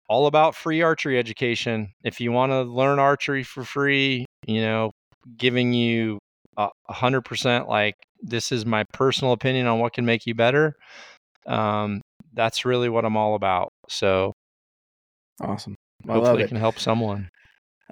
all 0.09 0.27
about 0.27 0.55
free 0.55 0.83
archery 0.83 1.19
education. 1.19 1.91
If 2.05 2.21
you 2.21 2.33
want 2.33 2.53
to 2.53 2.63
learn 2.63 2.99
archery 2.99 3.43
for 3.43 3.65
free 3.65 4.27
you 4.47 4.61
know 4.61 4.91
giving 5.39 5.73
you 5.73 6.19
a 6.59 6.69
hundred 6.91 7.23
percent 7.23 7.69
like 7.69 7.95
this 8.21 8.53
is 8.53 8.67
my 8.67 8.85
personal 8.93 9.33
opinion 9.33 9.67
on 9.67 9.79
what 9.79 9.95
can 9.95 10.05
make 10.05 10.27
you 10.27 10.35
better 10.35 10.75
um, 11.47 12.02
that's 12.35 12.65
really 12.65 12.89
what 12.89 13.05
i'm 13.05 13.17
all 13.17 13.35
about 13.35 13.73
so 13.89 14.33
awesome. 15.41 15.75
I 16.09 16.15
hopefully 16.15 16.43
it. 16.43 16.47
it 16.47 16.49
can 16.49 16.57
help 16.57 16.79
someone 16.79 17.29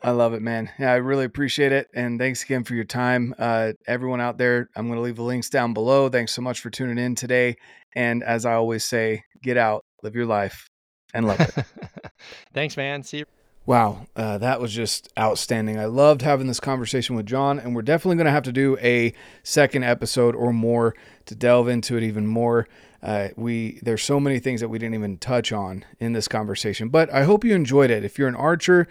I 0.03 0.13
love 0.13 0.33
it, 0.33 0.41
man. 0.41 0.71
Yeah, 0.79 0.93
I 0.93 0.97
really 0.97 1.27
appreciate 1.27 1.73
it. 1.73 1.89
And 1.95 2.19
thanks 2.19 2.43
again 2.43 2.65
for 2.65 2.75
your 2.75 2.85
time. 2.85 3.35
Uh, 3.39 3.73
everyone 3.87 4.21
out 4.21 4.39
there, 4.39 4.69
I'm 4.75 4.87
going 4.87 4.97
to 4.97 5.03
leave 5.03 5.17
the 5.17 5.23
links 5.23 5.51
down 5.51 5.75
below. 5.75 6.09
Thanks 6.09 6.33
so 6.33 6.41
much 6.41 6.61
for 6.61 6.71
tuning 6.71 6.97
in 6.97 7.15
today. 7.15 7.57
And 7.95 8.23
as 8.23 8.47
I 8.47 8.55
always 8.55 8.85
say, 8.85 9.23
get 9.43 9.59
out, 9.59 9.85
live 10.03 10.15
your 10.15 10.25
life, 10.25 10.69
and 11.13 11.27
love 11.27 11.41
it. 11.41 11.67
thanks 12.55 12.77
man 12.77 13.03
see 13.03 13.19
you 13.19 13.25
Wow, 13.67 14.07
uh, 14.17 14.39
that 14.39 14.61
was 14.61 14.73
just 14.73 15.09
outstanding. 15.19 15.79
I 15.79 15.85
loved 15.85 16.23
having 16.23 16.47
this 16.47 16.59
conversation 16.59 17.15
with 17.15 17.27
John, 17.27 17.59
and 17.59 17.75
we're 17.75 17.83
definitely 17.83 18.17
going 18.17 18.25
to 18.25 18.33
have 18.33 18.43
to 18.45 18.53
do 18.53 18.77
a 18.81 19.13
second 19.43 19.85
episode 19.85 20.35
or 20.35 20.53
more 20.53 20.97
to 21.27 21.35
delve 21.35 21.69
into 21.69 21.97
it 21.97 22.03
even 22.03 22.27
more. 22.27 22.67
Uh, 23.03 23.29
we 23.37 23.81
there's 23.83 24.03
so 24.03 24.21
many 24.21 24.39
things 24.39 24.61
that 24.61 24.69
we 24.69 24.79
didn't 24.79 24.95
even 24.95 25.17
touch 25.19 25.53
on 25.53 25.85
in 25.99 26.13
this 26.13 26.29
conversation, 26.29 26.89
but 26.89 27.13
I 27.13 27.25
hope 27.25 27.45
you 27.45 27.55
enjoyed 27.55 27.91
it. 27.91 28.05
If 28.05 28.19
you're 28.19 28.29
an 28.29 28.35
archer, 28.35 28.87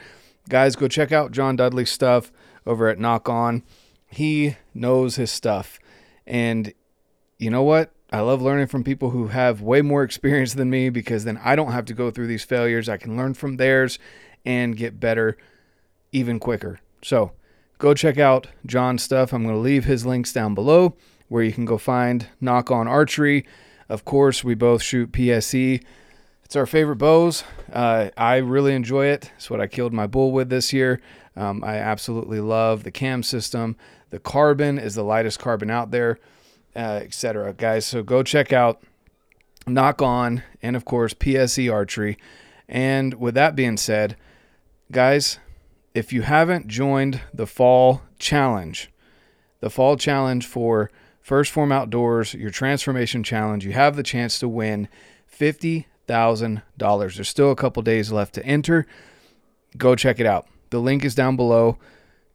guys, 0.50 0.76
go 0.76 0.88
check 0.88 1.12
out 1.12 1.32
John 1.32 1.56
Dudley's 1.56 1.92
stuff 1.92 2.32
over 2.66 2.88
at 2.88 3.00
Nock 3.00 3.30
On. 3.30 3.64
He 4.08 4.58
knows 4.74 5.18
his 5.18 5.32
stuff, 5.32 5.80
and 6.26 6.74
you 7.38 7.50
know 7.50 7.64
what? 7.64 7.92
I 8.12 8.22
love 8.22 8.42
learning 8.42 8.68
from 8.68 8.84
people 8.84 9.12
who 9.12 9.28
have 9.28 9.62
way 9.62 9.82
more 9.84 10.04
experience 10.04 10.56
than 10.56 10.70
me 10.70 10.90
because 10.90 11.26
then 11.26 11.40
I 11.44 11.56
don't 11.56 11.72
have 11.72 11.86
to 11.86 11.94
go 11.94 12.10
through 12.10 12.28
these 12.28 12.44
failures. 12.44 12.90
I 12.90 12.98
can 12.98 13.16
learn 13.16 13.36
from 13.36 13.58
theirs 13.58 14.00
and 14.44 14.76
get 14.76 15.00
better 15.00 15.38
even 16.12 16.40
quicker. 16.40 16.80
So 17.04 17.34
go 17.78 17.94
check 17.94 18.18
out 18.18 18.48
John's 18.66 19.04
stuff. 19.04 19.32
I'm 19.32 19.44
going 19.44 19.54
to 19.54 19.62
leave 19.62 19.86
his 19.86 20.08
links 20.08 20.34
down 20.34 20.56
below 20.56 20.96
where 21.28 21.44
you 21.44 21.52
can 21.52 21.66
go 21.66 21.78
find 21.78 22.28
Nock 22.42 22.72
On 22.72 22.88
Archery. 22.88 23.46
Of 23.90 24.06
course, 24.06 24.44
we 24.44 24.54
both 24.54 24.84
shoot 24.84 25.12
PSE. 25.12 25.84
It's 26.46 26.56
our 26.56 26.66
favorite 26.68 26.98
bows. 26.98 27.44
Uh, 27.74 28.10
I 28.16 28.38
really 28.38 28.74
enjoy 28.74 29.08
it. 29.08 29.32
It's 29.36 29.50
what 29.50 29.60
I 29.60 29.68
killed 29.68 29.94
my 29.94 30.08
bull 30.08 30.32
with 30.32 30.50
this 30.50 30.72
year. 30.72 31.02
Um, 31.36 31.64
I 31.64 31.78
absolutely 31.78 32.40
love 32.40 32.84
the 32.84 32.92
cam 32.92 33.24
system. 33.24 33.76
The 34.10 34.20
carbon 34.20 34.78
is 34.78 34.96
the 34.96 35.04
lightest 35.04 35.40
carbon 35.40 35.70
out 35.70 35.92
there, 35.92 36.20
uh, 36.76 37.02
etc. 37.04 37.54
Guys, 37.54 37.86
so 37.86 38.04
go 38.04 38.24
check 38.24 38.54
out 38.54 38.82
Nock 39.68 40.02
On 40.02 40.44
and, 40.62 40.76
of 40.76 40.86
course, 40.86 41.14
PSE 41.14 41.72
Archery. 41.72 42.18
And 42.68 43.16
with 43.16 43.36
that 43.36 43.56
being 43.56 43.78
said, 43.78 44.16
guys, 44.92 45.40
if 45.94 46.14
you 46.14 46.22
haven't 46.22 46.68
joined 46.68 47.22
the 47.34 47.48
fall 47.48 48.04
challenge, 48.20 48.92
the 49.60 49.70
fall 49.70 49.98
challenge 49.98 50.46
for 50.46 50.90
1st 51.30 51.50
Phorm 51.52 51.72
Outdoors, 51.72 52.34
your 52.34 52.50
transformation 52.50 53.22
challenge, 53.24 53.64
you 53.64 53.74
have 53.74 53.96
the 53.96 54.02
chance 54.02 54.40
to 54.40 54.48
win 54.48 54.88
$50,000. 55.32 57.16
There's 57.16 57.30
still 57.30 57.52
a 57.52 57.56
couple 57.56 57.84
days 57.84 58.12
left 58.12 58.34
to 58.34 58.44
enter. 58.44 58.88
Go 59.78 59.96
check 59.96 60.20
it 60.20 60.26
out. 60.26 60.48
The 60.72 60.80
link 60.80 61.06
is 61.06 61.14
down 61.14 61.36
below. 61.36 61.78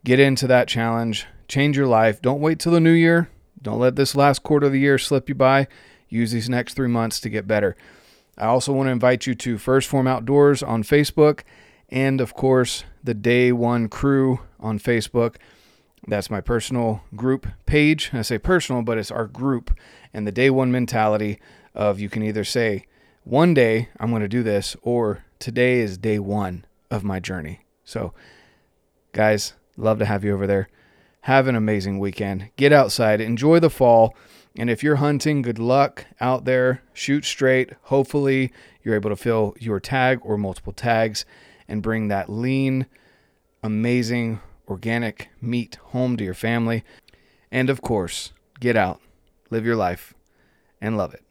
Get 0.05 0.21
into 0.21 0.47
that 0.47 0.69
challenge. 0.69 1.27
Change 1.49 1.77
your 1.77 1.89
life. 1.89 2.23
Don't 2.23 2.41
wait 2.41 2.61
till 2.61 2.71
the 2.71 2.79
new 2.79 2.93
year. 2.93 3.29
Don't 3.61 3.81
let 3.81 3.97
this 3.97 4.15
last 4.15 4.45
quarter 4.45 4.67
of 4.67 4.73
the 4.73 4.79
year 4.79 4.97
slip 4.97 5.29
you 5.29 5.35
by. 5.35 5.67
Use 6.09 6.31
these 6.31 6.49
next 6.49 6.75
three 6.75 6.87
months 6.87 7.19
to 7.21 7.29
get 7.29 7.49
better. 7.49 7.75
I 8.39 8.47
also 8.47 8.73
want 8.73 8.87
to 8.87 8.93
invite 8.93 9.27
you 9.27 9.35
to 9.35 9.57
1st 9.57 9.87
Phorm 9.87 10.07
Outdoors 10.07 10.63
on 10.63 10.85
Facebook 10.85 11.41
and, 11.89 12.21
of 12.21 12.35
course, 12.35 12.85
the 13.03 13.15
Day 13.15 13.51
One 13.51 13.89
Crew 13.89 14.39
on 14.61 14.79
Facebook. 14.79 15.37
That's 16.07 16.31
my 16.31 16.41
personal 16.41 17.03
group 17.17 17.47
page. 17.67 18.11
I 18.13 18.23
say 18.23 18.39
personal, 18.39 18.83
but 18.83 18.99
it's 18.99 19.11
our 19.11 19.27
group 19.27 19.71
and 20.13 20.27
the 20.27 20.33
day 20.33 20.49
one 20.49 20.71
mentality 20.71 21.41
of 21.75 21.99
you 21.99 22.09
can 22.09 22.23
either 22.23 22.45
say, 22.45 22.87
one 23.25 23.53
day 23.53 23.89
I'm 23.99 24.11
going 24.11 24.23
to 24.23 24.29
do 24.29 24.43
this, 24.43 24.77
or 24.83 25.25
today 25.39 25.81
is 25.81 25.99
day 25.99 26.19
one 26.19 26.65
of 26.91 27.05
my 27.05 27.21
journey. 27.21 27.65
So, 27.85 28.15
guys, 29.13 29.55
love 29.77 29.99
to 29.99 30.05
have 30.05 30.25
you 30.25 30.35
over 30.35 30.47
there. 30.47 30.69
Have 31.23 31.49
an 31.49 31.57
amazing 31.57 31.99
weekend. 31.99 32.51
Get 32.57 32.73
outside, 32.73 33.21
enjoy 33.21 33.59
the 33.59 33.71
fall. 33.71 34.15
And 34.57 34.71
if 34.71 34.83
you're 34.85 34.97
hunting, 34.97 35.43
good 35.43 35.59
luck 35.59 36.07
out 36.21 36.45
there. 36.45 36.83
Shoot 36.93 37.25
straight. 37.25 37.73
Hopefully, 37.85 38.53
you're 38.83 38.95
able 38.95 39.11
to 39.11 39.17
fill 39.17 39.55
your 39.59 39.81
tag 39.81 40.21
or 40.23 40.39
multiple 40.39 40.73
tags 40.73 41.25
and 41.67 41.83
bring 41.83 42.09
that 42.09 42.29
lean, 42.29 42.87
amazing 43.63 44.41
organic 44.69 45.31
meat 45.41 45.77
home 45.87 46.17
to 46.17 46.25
your 46.25 46.35
family. 46.35 46.85
And 47.51 47.71
of 47.71 47.83
course, 47.83 48.33
get 48.61 48.77
out, 48.77 49.01
live 49.51 49.65
your 49.65 49.77
life, 49.77 50.15
and 50.81 50.97
love 50.97 51.15
it. 51.15 51.24